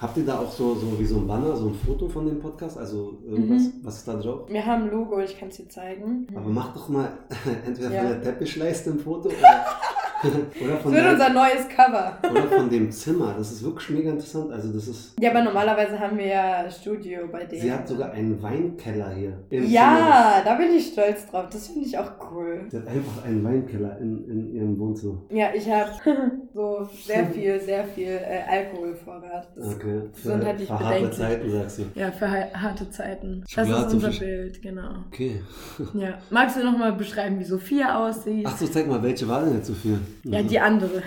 Habt 0.00 0.16
ihr 0.16 0.24
da 0.24 0.38
auch 0.38 0.50
so, 0.50 0.74
so 0.74 0.98
wie 0.98 1.04
so 1.04 1.18
ein 1.18 1.26
Banner, 1.26 1.54
so 1.54 1.68
ein 1.68 1.74
Foto 1.74 2.08
von 2.08 2.24
dem 2.24 2.40
Podcast? 2.40 2.78
Also 2.78 3.18
irgendwas, 3.26 3.64
mhm. 3.64 3.72
was 3.82 3.98
ist 3.98 4.08
da 4.08 4.14
drauf? 4.14 4.48
Wir 4.48 4.64
haben 4.64 4.84
ein 4.84 4.90
Logo, 4.90 5.20
ich 5.20 5.38
kann 5.38 5.50
es 5.50 5.58
dir 5.58 5.68
zeigen. 5.68 6.26
Aber 6.34 6.48
mach 6.48 6.72
doch 6.72 6.88
mal 6.88 7.12
entweder 7.66 7.92
ja. 7.92 8.00
von 8.00 8.08
der 8.08 8.22
Teppichleiste 8.22 8.90
ein 8.90 9.00
Foto 9.00 9.28
oder 9.28 9.36
oder 10.22 10.76
von 10.76 10.92
das 10.92 11.02
wird 11.02 11.12
unser 11.12 11.28
neues 11.30 11.68
Cover. 11.68 12.18
oder 12.30 12.42
von 12.42 12.70
dem 12.70 12.90
Zimmer. 12.90 13.34
Das 13.36 13.52
ist 13.52 13.64
wirklich 13.64 13.90
mega 13.90 14.10
interessant. 14.10 14.52
Also 14.52 14.72
das 14.72 14.88
ist. 14.88 15.14
Ja, 15.20 15.30
aber 15.30 15.42
normalerweise 15.42 15.98
haben 15.98 16.18
wir 16.18 16.26
ja 16.26 16.70
Studio 16.70 17.28
bei 17.30 17.44
denen. 17.44 17.62
Sie 17.62 17.72
hat 17.72 17.88
sogar 17.88 18.12
einen 18.12 18.42
Weinkeller 18.42 19.10
hier. 19.10 19.32
ja, 19.50 19.62
Zimmer. 19.62 20.42
da 20.44 20.54
bin 20.54 20.76
ich 20.76 20.88
stolz 20.88 21.26
drauf. 21.26 21.46
Das 21.50 21.68
finde 21.68 21.86
ich 21.86 21.96
auch 21.98 22.12
cool. 22.30 22.66
Sie 22.68 22.76
hat 22.76 22.86
einfach 22.86 23.24
einen 23.24 23.44
Weinkeller 23.44 23.98
in, 23.98 24.28
in 24.28 24.54
ihrem 24.54 24.78
Wohnzimmer. 24.78 25.18
Ja, 25.30 25.48
ich 25.54 25.68
habe 25.70 25.90
so 26.54 26.88
sehr 27.04 27.26
viel, 27.26 27.60
sehr 27.60 27.84
viel 27.84 28.08
äh, 28.08 28.42
Alkoholvorrat. 28.48 29.48
Das 29.56 29.74
okay. 29.74 30.02
Für, 30.12 30.38
für 30.38 30.78
harte 30.78 31.10
Zeiten, 31.10 31.50
sagst 31.50 31.78
du. 31.78 31.82
Ja, 31.94 32.10
für 32.10 32.28
harte 32.28 32.90
Zeiten. 32.90 33.44
Schokolade 33.48 33.84
das 33.84 33.94
ist 33.94 34.04
unser 34.04 34.18
Bild, 34.18 34.62
genau. 34.62 34.90
Okay. 35.08 35.40
ja. 35.94 36.18
Magst 36.30 36.56
du 36.56 36.64
nochmal 36.64 36.92
beschreiben, 36.92 37.38
wie 37.38 37.44
Sophia 37.44 38.06
aussieht? 38.06 38.46
Ach 38.46 38.56
so, 38.56 38.66
zeig 38.66 38.86
mal, 38.86 39.02
welche 39.02 39.26
war 39.28 39.44
denn 39.44 39.54
jetzt 39.54 39.66
Sophia? 39.66 39.98
Ja, 40.22 40.42
die 40.42 40.60
andere. 40.60 41.02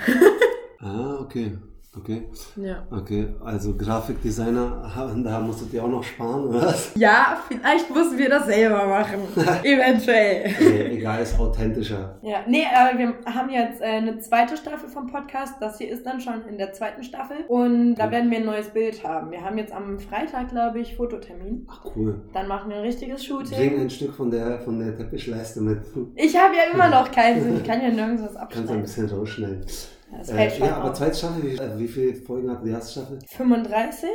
ah, 0.79 1.19
okay. 1.19 1.57
Okay. 1.95 2.23
Ja. 2.55 2.87
Okay, 2.89 3.27
also 3.45 3.75
Grafikdesigner, 3.75 4.91
da 5.23 5.39
musstet 5.39 5.71
ihr 5.73 5.83
auch 5.83 5.89
noch 5.89 6.03
sparen, 6.03 6.45
oder 6.47 6.63
was? 6.63 6.91
Ja, 6.95 7.37
vielleicht 7.47 7.93
müssen 7.93 8.17
wir 8.17 8.29
das 8.29 8.47
selber 8.47 8.87
machen. 8.87 9.19
Eventuell. 9.63 10.49
Nee, 10.59 10.97
egal, 10.97 11.21
ist 11.21 11.39
authentischer. 11.39 12.17
Ja, 12.23 12.39
nee, 12.47 12.63
aber 12.75 12.97
wir 12.97 13.13
haben 13.31 13.49
jetzt 13.51 13.79
äh, 13.81 13.85
eine 13.85 14.17
zweite 14.17 14.57
Staffel 14.57 14.89
vom 14.89 15.05
Podcast. 15.05 15.55
Das 15.59 15.77
hier 15.77 15.91
ist 15.91 16.03
dann 16.03 16.19
schon 16.19 16.43
in 16.49 16.57
der 16.57 16.73
zweiten 16.73 17.03
Staffel. 17.03 17.37
Und 17.47 17.95
da 17.95 18.09
werden 18.09 18.31
wir 18.31 18.39
ein 18.39 18.45
neues 18.45 18.69
Bild 18.69 19.03
haben. 19.03 19.29
Wir 19.29 19.43
haben 19.43 19.59
jetzt 19.59 19.71
am 19.71 19.99
Freitag, 19.99 20.49
glaube 20.49 20.79
ich, 20.79 20.95
Fototermin. 20.95 21.67
Ach 21.69 21.85
cool. 21.95 22.21
Dann 22.33 22.47
machen 22.47 22.71
wir 22.71 22.77
ein 22.77 22.83
richtiges 22.83 23.23
Shooting. 23.23 23.55
Bring 23.55 23.81
ein 23.81 23.89
Stück 23.91 24.15
von 24.15 24.31
der, 24.31 24.59
von 24.61 24.79
der 24.79 24.97
Teppichleiste 24.97 25.61
mit. 25.61 25.79
Ich 26.15 26.35
habe 26.35 26.55
ja 26.55 26.73
immer 26.73 26.89
noch 27.01 27.11
keinen. 27.11 27.57
Ich 27.57 27.63
kann 27.63 27.81
ja 27.81 27.89
nirgends 27.89 28.23
was 28.23 28.33
Kannst 28.33 28.55
du 28.55 28.57
ein 28.57 28.63
abschneiden. 28.63 28.81
bisschen 28.81 29.09
rausschneiden. 29.09 29.65
Das 30.17 30.29
Äh, 30.29 30.49
fällt 30.49 30.59
ja, 30.59 30.77
aber 30.77 30.93
zweite 30.93 31.15
Staffel, 31.17 31.43
wie, 31.43 31.55
äh, 31.55 31.77
wie 31.79 31.87
viele 31.87 32.15
Folgen 32.15 32.49
hat 32.51 32.63
die 32.63 32.69
erste 32.69 32.91
Staffel? 33.01 33.19
35. 33.27 34.09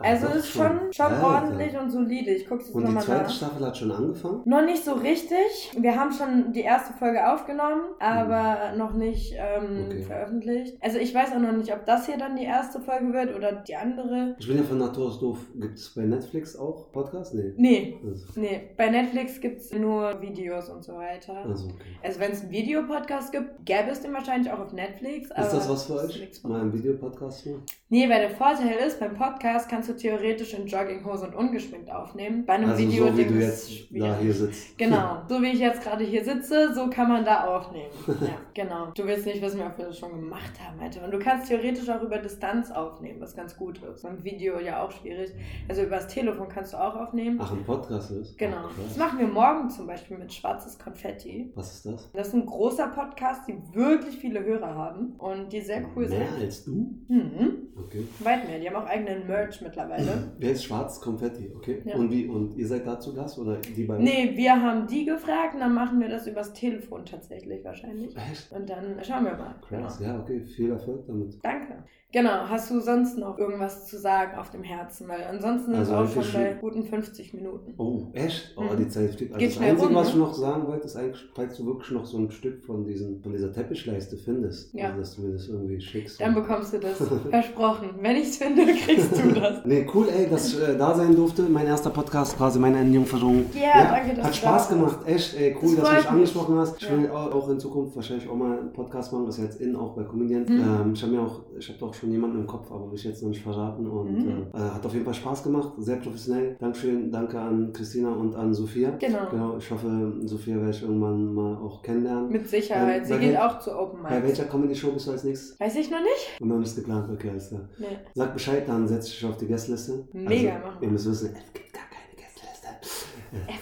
Also 0.00 0.26
doch 0.26 0.34
ist 0.34 0.50
schon, 0.50 0.92
schon 0.92 1.06
Alter. 1.06 1.26
ordentlich 1.26 1.78
und 1.78 1.90
solide. 1.90 2.30
Ich 2.32 2.48
gucke 2.48 2.62
es 2.62 2.68
jetzt 2.68 2.74
Und 2.74 2.86
die 2.86 2.98
zweite 2.98 3.22
nach. 3.24 3.30
Staffel 3.30 3.66
hat 3.66 3.76
schon 3.76 3.90
angefangen? 3.92 4.42
Noch 4.44 4.64
nicht 4.64 4.84
so 4.84 4.94
richtig. 4.94 5.72
Wir 5.78 5.96
haben 5.98 6.12
schon 6.12 6.52
die 6.52 6.60
erste 6.62 6.92
Folge 6.94 7.30
aufgenommen, 7.32 7.82
aber 8.00 8.72
noch 8.76 8.94
nicht 8.94 9.34
ähm, 9.36 9.84
Okay. 9.86 10.02
veröffentlicht. 10.02 10.76
Also 10.80 10.98
ich 10.98 11.14
weiß 11.14 11.32
auch 11.32 11.38
noch 11.40 11.52
nicht, 11.52 11.72
ob 11.72 11.84
das 11.86 12.06
hier 12.06 12.16
dann 12.18 12.36
die 12.36 12.44
erste 12.44 12.80
Folge 12.80 13.12
wird 13.12 13.34
oder 13.36 13.52
die 13.52 13.76
andere. 13.76 14.36
Ich 14.38 14.46
bin 14.48 14.56
ja 14.56 14.62
von 14.62 14.78
Natur 14.78 15.06
aus 15.08 15.20
doof. 15.20 15.38
Gibt 15.54 15.78
es 15.78 15.94
bei 15.94 16.02
Netflix 16.02 16.56
auch 16.56 16.90
Podcasts? 16.92 17.34
Nee. 17.34 17.52
Nee, 17.56 17.98
Also, 18.04 18.26
nee. 18.40 18.70
Bei 18.76 18.90
Netflix 18.90 19.40
gibt 19.40 19.60
es 19.60 19.72
nur 19.72 20.20
Videos 20.20 20.68
und 20.70 20.82
so 20.84 20.94
weiter. 20.94 21.36
also 21.46 21.66
okay. 21.66 21.74
Also 22.02 22.20
wenn 22.20 22.32
es 22.32 22.42
einen 22.42 22.50
Videopodcast 22.50 23.32
gibt, 23.32 23.64
gäbe 23.66 23.90
es 23.90 24.00
den 24.00 24.12
wahrscheinlich 24.12 24.52
auch 24.52 24.58
auf 24.60 24.72
Netflix. 24.72 25.28
Ist 25.30 25.36
das 25.52 25.68
was 25.68 25.84
für 25.86 25.94
euch? 26.04 26.42
Mal 26.42 26.60
einen 26.60 26.72
Videopodcast 26.72 27.46
machen? 27.46 27.62
Nee, 27.88 28.08
weil 28.08 28.20
der 28.20 28.30
Vorteil 28.30 28.76
ist, 28.86 28.98
beim 28.98 29.14
Podcast 29.14 29.68
kannst 29.68 29.83
du 29.88 29.96
theoretisch 29.96 30.54
in 30.54 30.66
Jogginghose 30.66 31.26
und 31.26 31.34
ungeschminkt 31.34 31.90
aufnehmen. 31.90 32.44
Bei 32.46 32.54
einem 32.54 32.70
Also 32.70 32.82
Video 32.82 33.06
so 33.08 33.16
wie 33.18 33.24
du 33.24 33.34
jetzt 33.34 33.70
da 33.90 34.16
hier 34.18 34.32
sitzt. 34.32 34.78
Genau, 34.78 35.18
so 35.28 35.40
wie 35.42 35.48
ich 35.48 35.58
jetzt 35.60 35.82
gerade 35.82 36.04
hier 36.04 36.24
sitze, 36.24 36.72
so 36.74 36.88
kann 36.90 37.08
man 37.08 37.24
da 37.24 37.44
aufnehmen. 37.46 37.90
Ja, 38.24 38.36
genau. 38.54 38.86
Du 38.94 39.04
willst 39.06 39.26
nicht 39.26 39.42
wissen, 39.42 39.60
ob 39.60 39.76
wir 39.76 39.86
das 39.86 39.98
schon 39.98 40.12
gemacht 40.12 40.52
haben, 40.64 40.80
Alter. 40.80 41.04
Und 41.04 41.10
du 41.10 41.18
kannst 41.18 41.48
theoretisch 41.48 41.88
auch 41.90 42.00
über 42.02 42.18
Distanz 42.18 42.70
aufnehmen, 42.70 43.20
was 43.20 43.34
ganz 43.36 43.56
gut 43.56 43.80
ist. 43.82 44.02
Beim 44.02 44.22
Video 44.24 44.58
ja 44.60 44.82
auch 44.82 44.90
schwierig. 44.90 45.32
Also 45.68 45.82
übers 45.82 46.06
Telefon 46.06 46.48
kannst 46.48 46.72
du 46.72 46.76
auch 46.78 46.94
aufnehmen. 46.94 47.38
Ach, 47.42 47.52
ein 47.52 47.64
Podcast 47.64 48.10
ist? 48.12 48.38
Genau. 48.38 48.56
Ach, 48.68 48.72
Das 48.88 48.96
machen 48.96 49.18
wir 49.18 49.26
morgen 49.26 49.68
zum 49.68 49.86
Beispiel 49.86 50.16
mit 50.16 50.32
Schwarzes 50.32 50.78
Konfetti. 50.78 51.52
Was 51.54 51.74
ist 51.74 51.86
das? 51.86 52.10
Das 52.12 52.28
ist 52.28 52.34
ein 52.34 52.46
großer 52.46 52.88
Podcast, 52.88 53.42
die 53.48 53.56
wirklich 53.74 54.16
viele 54.16 54.42
Hörer 54.44 54.74
haben 54.74 55.14
und 55.18 55.52
die 55.52 55.60
sehr 55.60 55.82
cool 55.94 56.08
Mehr 56.08 56.26
sind. 56.28 56.42
als 56.42 56.64
du? 56.64 56.94
Mhm. 57.08 57.58
Okay. 57.76 58.06
Weit 58.20 58.48
mehr. 58.48 58.58
Die 58.60 58.68
haben 58.70 58.76
auch 58.76 58.86
eigenen 58.86 59.26
Merch 59.26 59.60
mittlerweile. 59.74 60.32
Wer 60.38 60.52
ist 60.52 60.64
schwarz? 60.64 61.00
Konfetti, 61.00 61.50
okay. 61.54 61.82
Ja. 61.84 61.96
Und 61.96 62.10
wie? 62.10 62.26
Und 62.26 62.56
ihr 62.56 62.66
seid 62.66 62.86
dazu 62.86 63.14
Gast 63.14 63.38
oder 63.38 63.56
die 63.56 63.84
beiden? 63.84 64.04
Nee, 64.04 64.32
wir 64.36 64.60
haben 64.60 64.86
die 64.86 65.04
gefragt 65.04 65.54
und 65.54 65.60
dann 65.60 65.74
machen 65.74 66.00
wir 66.00 66.08
das 66.08 66.26
übers 66.26 66.52
Telefon 66.52 67.04
tatsächlich 67.04 67.64
wahrscheinlich. 67.64 68.16
Echt? 68.16 68.52
Und 68.52 68.68
dann 68.68 69.02
schauen 69.02 69.24
wir 69.24 69.36
mal. 69.36 69.54
Krass. 69.68 69.98
Genau. 69.98 70.10
Ja, 70.10 70.20
okay. 70.20 70.44
Viel 70.44 70.70
Erfolg 70.70 71.06
damit. 71.06 71.38
Danke. 71.42 71.84
Genau, 72.14 72.30
hast 72.48 72.70
du 72.70 72.78
sonst 72.78 73.18
noch 73.18 73.36
irgendwas 73.38 73.86
zu 73.88 73.98
sagen 73.98 74.38
auf 74.38 74.48
dem 74.50 74.62
Herzen? 74.62 75.08
Weil 75.08 75.24
ansonsten 75.24 75.72
sind 75.72 75.80
Also 75.80 75.90
wir 75.90 75.98
auch 75.98 76.02
eigentlich 76.04 76.30
schon 76.30 76.40
bei 76.42 76.52
guten 76.60 76.84
50 76.84 77.34
Minuten. 77.34 77.74
Oh, 77.76 78.02
echt? 78.12 78.54
Oh, 78.56 78.62
Mhm. 78.62 78.76
die 78.78 78.88
Zeit 78.88 79.10
fliegt. 79.16 79.34
Also 79.34 79.44
Geht 79.44 79.56
das 79.56 79.60
Einzige, 79.62 79.86
rum, 79.88 79.94
was 79.96 80.08
ich 80.10 80.14
ne? 80.14 80.20
noch 80.20 80.32
sagen 80.34 80.66
wollte, 80.68 80.84
ist 80.86 80.94
eigentlich, 80.96 81.24
falls 81.34 81.56
du 81.56 81.66
wirklich 81.66 81.90
noch 81.90 82.04
so 82.06 82.18
ein 82.18 82.30
Stück 82.30 82.62
von, 82.64 82.84
diesen, 82.84 83.20
von 83.20 83.32
dieser 83.32 83.52
Teppichleiste 83.52 84.16
findest, 84.16 84.72
Ja. 84.74 84.86
also, 84.90 84.98
dass 85.00 85.16
du 85.16 85.22
mir 85.22 85.32
das 85.32 85.48
irgendwie 85.48 85.80
schickst. 85.80 86.20
Dann 86.20 86.34
bekommst 86.36 86.72
du 86.72 86.78
das. 86.78 86.98
Versprochen. 87.30 87.90
Wenn 88.00 88.14
ich 88.14 88.28
es 88.28 88.36
finde, 88.36 88.62
kriegst 88.86 89.10
du 89.20 89.32
das. 89.32 89.64
Nee, 89.64 89.84
cool, 89.92 90.06
ey, 90.08 90.30
dass 90.30 90.54
ich 90.54 90.62
äh, 90.62 90.76
da 90.78 90.94
sein 90.94 91.16
durfte. 91.16 91.42
Mein 91.42 91.66
erster 91.66 91.90
Podcast, 91.90 92.36
quasi 92.36 92.60
meine 92.60 92.78
Entjungferung. 92.78 93.46
Ja, 93.54 93.90
danke, 93.90 94.14
dass 94.14 94.26
Hat 94.26 94.36
Spaß 94.36 94.68
da 94.68 94.74
gemacht, 94.76 94.98
echt, 95.06 95.36
ey, 95.36 95.56
cool, 95.60 95.74
Das 95.74 95.84
dass 95.84 95.88
du 95.90 95.94
mich 95.96 96.10
angesprochen 96.10 96.56
hast. 96.58 96.80
Ich 96.80 96.88
Ja. 96.88 96.96
will 96.96 97.10
au- 97.10 97.32
auch 97.32 97.48
in 97.48 97.58
Zukunft 97.58 97.96
wahrscheinlich 97.96 98.28
auch 98.28 98.36
mal 98.36 98.56
einen 98.56 98.72
Podcast 98.72 99.12
machen, 99.12 99.26
das 99.26 99.38
ist 99.38 99.44
jetzt 99.44 99.60
in, 99.60 99.74
auch 99.74 99.96
bei 99.96 100.04
Comedians. 100.04 100.48
Mhm. 100.48 100.60
Ähm, 100.60 100.92
ich 100.94 101.02
habe 101.02 101.12
mir 101.12 101.20
auch, 101.22 101.40
ich 101.58 101.68
habe 101.68 101.84
auch 101.84 101.92
schon 101.94 102.03
jemanden 102.10 102.40
im 102.40 102.46
Kopf, 102.46 102.70
aber 102.70 102.86
will 102.90 102.94
ich 102.98 103.04
jetzt 103.04 103.22
noch 103.22 103.28
nicht 103.30 103.42
verraten. 103.42 103.86
Und 103.86 104.12
Mhm. 104.26 104.46
äh, 104.54 104.58
hat 104.58 104.84
auf 104.84 104.92
jeden 104.92 105.04
Fall 105.04 105.14
Spaß 105.14 105.42
gemacht, 105.42 105.72
sehr 105.78 105.96
professionell. 105.96 106.56
Dankeschön, 106.58 107.10
danke 107.10 107.38
an 107.40 107.72
Christina 107.72 108.12
und 108.12 108.34
an 108.34 108.52
Sophia. 108.54 108.90
Genau. 108.98 109.26
Genau, 109.30 109.56
ich 109.58 109.70
hoffe, 109.70 110.12
Sophia 110.24 110.56
werde 110.56 110.70
ich 110.70 110.82
irgendwann 110.82 111.32
mal 111.34 111.56
auch 111.56 111.82
kennenlernen. 111.82 112.30
Mit 112.30 112.48
Sicherheit. 112.48 113.02
Bei 113.02 113.08
Sie 113.08 113.18
geht 113.18 113.36
auch 113.38 113.58
zu 113.58 113.76
Open 113.78 114.02
Bei 114.02 114.10
Mics. 114.20 114.26
welcher 114.28 114.44
Comedy-Show 114.44 114.92
bist 114.92 115.06
du 115.06 115.10
als 115.12 115.24
nächstes? 115.24 115.58
Weiß 115.60 115.76
ich 115.76 115.90
noch 115.90 116.00
nicht? 116.00 116.40
Und 116.40 116.48
noch 116.48 116.58
nichts 116.58 116.74
geplant, 116.76 117.08
okay, 117.12 117.30
alles 117.30 117.48
klar. 117.48 117.62
Nee. 117.78 117.86
Sag 118.14 118.32
Bescheid, 118.34 118.64
dann 118.68 118.86
setze 118.88 119.08
ich 119.08 119.18
dich 119.20 119.28
auf 119.28 119.36
die 119.36 119.46
Gästeliste. 119.46 120.08
Mega, 120.12 120.54
also, 120.54 120.66
machen 120.66 120.76
wir. 120.80 120.86
Ihr 120.88 120.92
müsst 120.92 121.08
wissen, 121.10 121.30
es 121.34 121.52
gibt 121.52 121.72
gar 121.72 121.84
keine 121.90 122.14
Gästeliste. 122.16 122.68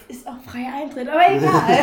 Es 0.08 0.16
ist 0.16 0.26
auch 0.28 0.38
freier 0.42 0.72
Eintritt, 0.82 1.08
aber 1.08 1.22
egal. 1.30 1.78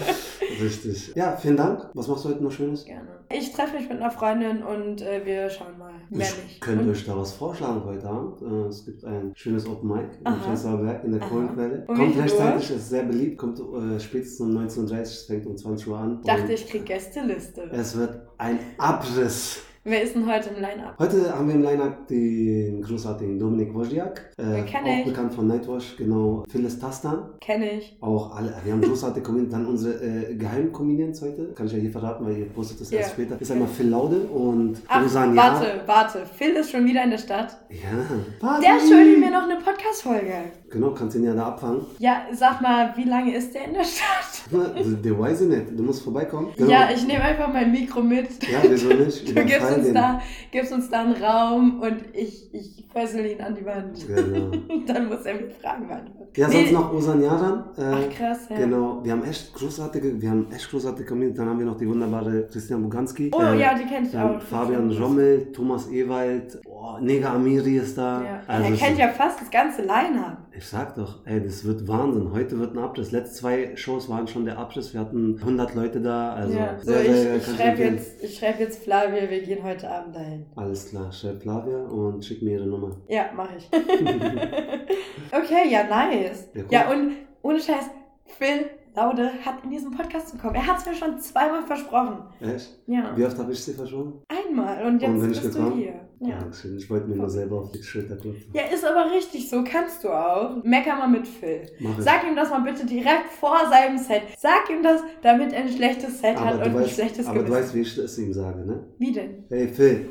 Richtig. 0.60 1.12
Ja, 1.14 1.36
vielen 1.36 1.56
Dank. 1.56 1.88
Was 1.94 2.08
machst 2.08 2.24
du 2.24 2.28
heute 2.30 2.42
noch 2.42 2.50
Schönes? 2.52 2.84
Gerne. 2.84 3.08
Ich 3.32 3.52
treffe 3.52 3.76
mich 3.76 3.88
mit 3.88 4.00
einer 4.00 4.10
Freundin 4.10 4.62
und 4.62 5.00
äh, 5.02 5.24
wir 5.24 5.48
schauen 5.50 5.78
mal. 5.78 5.92
Mehr 6.10 6.26
Ich 6.26 6.42
nicht. 6.44 6.60
könnte 6.60 6.84
Und- 6.84 6.90
euch 6.90 7.04
da 7.06 7.16
was 7.16 7.32
vorschlagen 7.32 7.82
heute 7.84 8.06
Abend. 8.08 8.42
Äh, 8.42 8.68
es 8.68 8.84
gibt 8.84 9.04
ein 9.04 9.32
schönes 9.36 9.66
Open 9.68 9.88
Mic 9.88 10.08
in 10.20 10.26
Aha. 10.26 10.36
Prenzlauer 10.44 11.00
in 11.04 11.12
der. 11.12 11.20
Kohlenquelle. 11.20 11.84
Um 11.88 11.96
Kommt 11.96 12.18
rechtzeitig, 12.18 12.70
ist 12.70 12.88
sehr 12.88 13.04
beliebt, 13.04 13.38
kommt 13.38 13.58
äh, 13.60 14.00
spätestens 14.00 14.40
um 14.40 14.56
19.30 14.58 14.90
Uhr, 14.92 14.98
es 15.00 15.22
fängt 15.26 15.46
um 15.46 15.56
20 15.56 15.86
Uhr 15.88 15.98
an. 15.98 16.20
dachte, 16.24 16.52
ich 16.52 16.66
krieg 16.66 16.84
Gästeliste. 16.86 17.62
Es 17.72 17.96
wird 17.96 18.20
ein 18.38 18.58
Abriss. 18.78 19.62
Wer 19.82 20.02
ist 20.02 20.14
denn 20.14 20.30
heute 20.30 20.50
im 20.50 20.56
Line-Up? 20.56 20.96
Heute 20.98 21.34
haben 21.34 21.48
wir 21.48 21.54
im 21.54 21.62
Line-Up 21.62 22.06
den 22.06 22.82
großartigen 22.82 23.38
Dominik 23.38 23.72
Wojciak, 23.72 24.30
äh, 24.36 24.42
Den 24.56 24.66
kenn 24.66 24.84
auch 24.84 24.98
ich. 24.98 25.04
bekannt 25.06 25.32
von 25.32 25.46
Nightwash, 25.46 25.96
genau. 25.96 26.44
Phyllis 26.50 26.78
Tastan, 26.78 27.30
Kenne 27.40 27.78
ich. 27.78 27.96
auch 28.02 28.36
alle. 28.36 28.52
Wir 28.62 28.74
haben 28.74 28.82
großartige 28.82 29.24
Comedians, 29.24 29.52
dann 29.52 29.64
unsere 29.64 29.94
äh, 30.04 30.34
Geheim-Comedians 30.34 31.22
heute, 31.22 31.54
kann 31.54 31.64
ich 31.64 31.72
ja 31.72 31.78
hier 31.78 31.90
verraten, 31.90 32.26
weil 32.26 32.36
ihr 32.36 32.44
postet 32.50 32.78
das 32.82 32.90
Ja. 32.90 32.98
erst 32.98 33.12
später. 33.12 33.40
Ist 33.40 33.50
einmal 33.52 33.68
Phil 33.68 33.88
Laude 33.88 34.16
und 34.20 34.76
Ach, 34.86 35.02
Rosan 35.02 35.34
warte, 35.34 35.80
warte. 35.86 36.26
Phil 36.26 36.50
ist 36.56 36.70
schon 36.70 36.84
wieder 36.84 37.02
in 37.02 37.10
der 37.12 37.18
Stadt. 37.18 37.56
Ja. 37.70 38.58
Der 38.60 38.80
schuldet 38.80 39.18
mir 39.18 39.30
noch 39.30 39.44
eine 39.44 39.60
Podcast-Folge. 39.90 40.52
Genau, 40.70 40.90
kannst 40.92 41.16
ihn 41.16 41.24
ja 41.24 41.34
da 41.34 41.48
abfangen. 41.48 41.84
Ja, 41.98 42.26
sag 42.32 42.60
mal, 42.60 42.92
wie 42.96 43.04
lange 43.04 43.34
ist 43.34 43.54
der 43.54 43.64
in 43.66 43.74
der 43.74 43.84
Stadt? 43.84 44.74
Also, 44.76 44.96
der 44.96 45.18
weiß 45.18 45.40
ich 45.42 45.48
nicht, 45.48 45.78
du 45.78 45.82
musst 45.82 46.02
vorbeikommen. 46.02 46.52
Genau. 46.56 46.70
Ja, 46.70 46.90
ich 46.94 47.06
nehme 47.06 47.22
einfach 47.22 47.52
mein 47.52 47.72
Mikro 47.72 48.00
mit. 48.02 48.30
Ja, 48.48 48.60
wieso 48.62 48.88
nicht? 48.88 49.28
Du 49.34 49.44
gibst 49.44 49.76
uns, 49.76 49.86
den. 49.86 49.94
da, 49.94 50.20
gibst 50.50 50.72
uns 50.72 50.88
da 50.90 51.02
einen 51.02 51.22
Raum 51.22 51.80
und 51.80 52.04
ich, 52.14 52.52
ich 52.54 52.84
fessel 52.92 53.26
ihn 53.26 53.40
an 53.40 53.54
die 53.54 53.64
Wand. 53.64 54.06
Genau. 54.06 54.50
Dann 54.86 55.08
muss 55.08 55.24
er 55.24 55.34
mir 55.34 55.50
Fragen 55.50 55.88
beantworten. 55.88 56.19
Ja, 56.36 56.46
Nee. 56.48 56.54
sonst 56.54 56.72
noch 56.72 56.92
Osan 56.92 57.22
Yaran. 57.22 57.64
Äh, 57.76 57.82
Ach 57.82 58.08
krass, 58.16 58.38
ja. 58.50 58.56
Genau, 58.56 59.00
wir 59.02 59.12
haben 59.12 59.24
echt 59.24 59.52
großartige, 59.54 60.20
wir 60.20 60.30
haben 60.30 60.46
echt 60.54 60.70
großartige 60.70 61.08
Comedians. 61.08 61.36
Dann 61.38 61.48
haben 61.48 61.58
wir 61.58 61.66
noch 61.66 61.76
die 61.76 61.88
wunderbare 61.88 62.46
Christian 62.50 62.82
Buganski. 62.82 63.30
Oh 63.34 63.40
Äh, 63.42 63.60
ja, 63.60 63.74
die 63.74 63.84
kennt 63.84 64.06
ich 64.06 64.12
dann 64.12 64.36
auch. 64.36 64.40
Fabian 64.42 64.90
Rommel, 64.92 65.50
Thomas 65.52 65.90
Ewald, 65.90 66.62
boah, 66.62 67.00
Nega 67.00 67.34
Amiri 67.34 67.78
ist 67.78 67.98
da. 67.98 68.22
Ja. 68.22 68.40
Also 68.46 68.70
er 68.72 68.76
kennt 68.76 68.98
ja 68.98 69.08
fast 69.08 69.40
das 69.40 69.50
ganze 69.50 69.82
Line-Up. 69.82 70.38
Ich 70.52 70.66
sag 70.66 70.94
doch, 70.94 71.24
ey, 71.26 71.42
das 71.42 71.64
wird 71.64 71.86
Wahnsinn. 71.88 72.32
Heute 72.32 72.58
wird 72.58 72.76
ein 72.76 72.78
Abriss. 72.78 73.12
Letzte 73.12 73.36
zwei 73.40 73.76
Shows 73.76 74.08
waren 74.08 74.26
schon 74.28 74.44
der 74.44 74.58
Abriss. 74.58 74.92
Wir 74.92 75.00
hatten 75.00 75.36
100 75.40 75.74
Leute 75.74 76.00
da. 76.00 76.32
Also 76.34 76.58
ja. 76.58 76.76
So, 76.78 76.92
sehr, 76.92 77.00
ich, 77.04 77.06
sehr, 77.12 77.36
ich 77.36 77.44
kann 77.46 77.54
schreibe 77.56 77.82
jetzt, 77.82 78.22
ich 78.22 78.38
schreib 78.38 78.60
jetzt 78.60 78.82
Flavia, 78.84 79.28
wir 79.30 79.40
gehen 79.42 79.62
heute 79.64 79.88
Abend 79.90 80.14
dahin. 80.14 80.46
Alles 80.56 80.88
klar, 80.90 81.10
schreib 81.12 81.42
Flavia 81.42 81.78
und 81.84 82.24
schick 82.24 82.42
mir 82.42 82.52
ihre 82.58 82.66
Nummer. 82.66 82.90
Ja, 83.08 83.26
mache 83.34 83.54
ich. 83.58 83.68
okay, 85.32 85.68
ja, 85.70 85.84
nice. 85.84 86.19
Ja, 86.22 86.30
cool. 86.56 86.64
Ja, 86.70 86.90
und 86.90 87.12
ohne 87.42 87.60
Scheiß, 87.60 87.90
Phil 88.38 88.66
Laude 88.94 89.30
hat 89.44 89.62
in 89.64 89.70
diesem 89.70 89.92
Podcast 89.92 90.28
zu 90.30 90.36
kommen. 90.36 90.56
Er 90.56 90.66
hat 90.66 90.78
es 90.78 90.86
mir 90.86 90.94
schon 90.94 91.18
zweimal 91.20 91.62
versprochen. 91.62 92.18
Echt? 92.40 92.76
Ja, 92.86 93.16
Wie 93.16 93.24
oft 93.24 93.38
habe 93.38 93.52
ich 93.52 93.62
sie 93.62 93.72
verschoben? 93.72 94.20
einmal. 94.28 94.84
Und 94.84 95.00
jetzt 95.00 95.10
Und 95.10 95.20
bin 95.20 95.30
ich 95.30 95.40
bist 95.40 95.54
du 95.54 95.58
gekommen? 95.62 95.78
hier. 95.80 95.94
Ja. 96.22 96.38
Dankeschön. 96.38 96.76
Ich 96.76 96.90
wollte 96.90 97.06
mir 97.06 97.16
nur 97.16 97.30
selber 97.30 97.60
auf 97.60 97.70
die 97.72 97.82
Schulter 97.82 98.16
klopfen. 98.16 98.50
ja, 98.52 98.62
ist 98.64 98.84
aber 98.84 99.10
richtig, 99.12 99.48
so 99.48 99.62
kannst 99.64 100.02
du 100.04 100.08
auch. 100.10 100.62
Mecker 100.64 100.96
mal 100.96 101.08
mit 101.08 101.26
Phil. 101.26 101.62
Mach 101.78 101.96
ich. 101.96 102.04
Sag 102.04 102.26
ihm 102.28 102.34
das 102.36 102.50
mal 102.50 102.60
bitte 102.60 102.84
direkt 102.84 103.30
vor 103.38 103.56
seinem 103.70 103.96
Set. 103.96 104.22
Sag 104.36 104.68
ihm 104.68 104.82
das, 104.82 105.02
damit 105.22 105.52
er 105.52 105.60
ein 105.62 105.68
schlechtes 105.70 106.20
Set 106.20 106.36
hat 106.38 106.54
aber 106.54 106.64
und 106.64 106.72
du, 106.72 106.78
ein 106.78 106.84
weißt, 106.84 106.94
schlechtes 106.94 107.26
aber 107.26 107.38
du 107.38 107.44
Gewissen. 107.46 107.62
weißt, 107.62 107.74
wie 107.76 107.80
ich 107.80 107.96
es 107.98 108.18
ihm 108.18 108.32
sage, 108.34 108.66
ne? 108.66 108.84
Wie 108.98 109.12
denn? 109.12 109.44
Hey 109.48 109.68
Phil. 109.68 110.10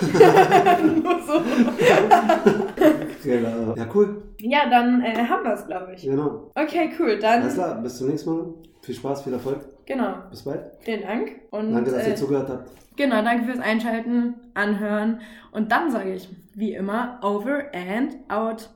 Nur 1.02 1.20
so. 1.26 1.42
Genau. 3.24 3.74
Ja, 3.76 3.86
cool. 3.94 4.22
Ja, 4.40 4.68
dann 4.70 5.02
äh, 5.02 5.16
haben 5.16 5.44
wir 5.44 5.52
es, 5.54 5.66
glaube 5.66 5.92
ich. 5.94 6.02
Genau. 6.02 6.50
Okay, 6.54 6.90
cool. 6.98 7.18
Dann, 7.18 7.42
Alles 7.42 7.54
klar, 7.54 7.80
bis 7.82 7.98
zum 7.98 8.08
nächsten 8.08 8.30
Mal. 8.30 8.46
Viel 8.82 8.94
Spaß, 8.94 9.22
viel 9.22 9.32
Erfolg. 9.32 9.58
genau. 9.86 10.14
Bis 10.30 10.42
bald. 10.42 10.60
Vielen 10.80 11.02
Dank. 11.02 11.32
Und, 11.50 11.72
Danke, 11.72 11.90
dass 11.90 12.06
äh, 12.06 12.10
ihr 12.10 12.16
zugehört 12.16 12.48
habt. 12.48 12.70
Genau, 12.96 13.22
danke 13.22 13.44
fürs 13.44 13.60
Einschalten, 13.60 14.34
Anhören. 14.54 15.20
Und 15.52 15.70
dann 15.70 15.90
sage 15.90 16.14
ich, 16.14 16.28
wie 16.54 16.74
immer, 16.74 17.18
over 17.22 17.64
and 17.72 18.16
out. 18.28 18.70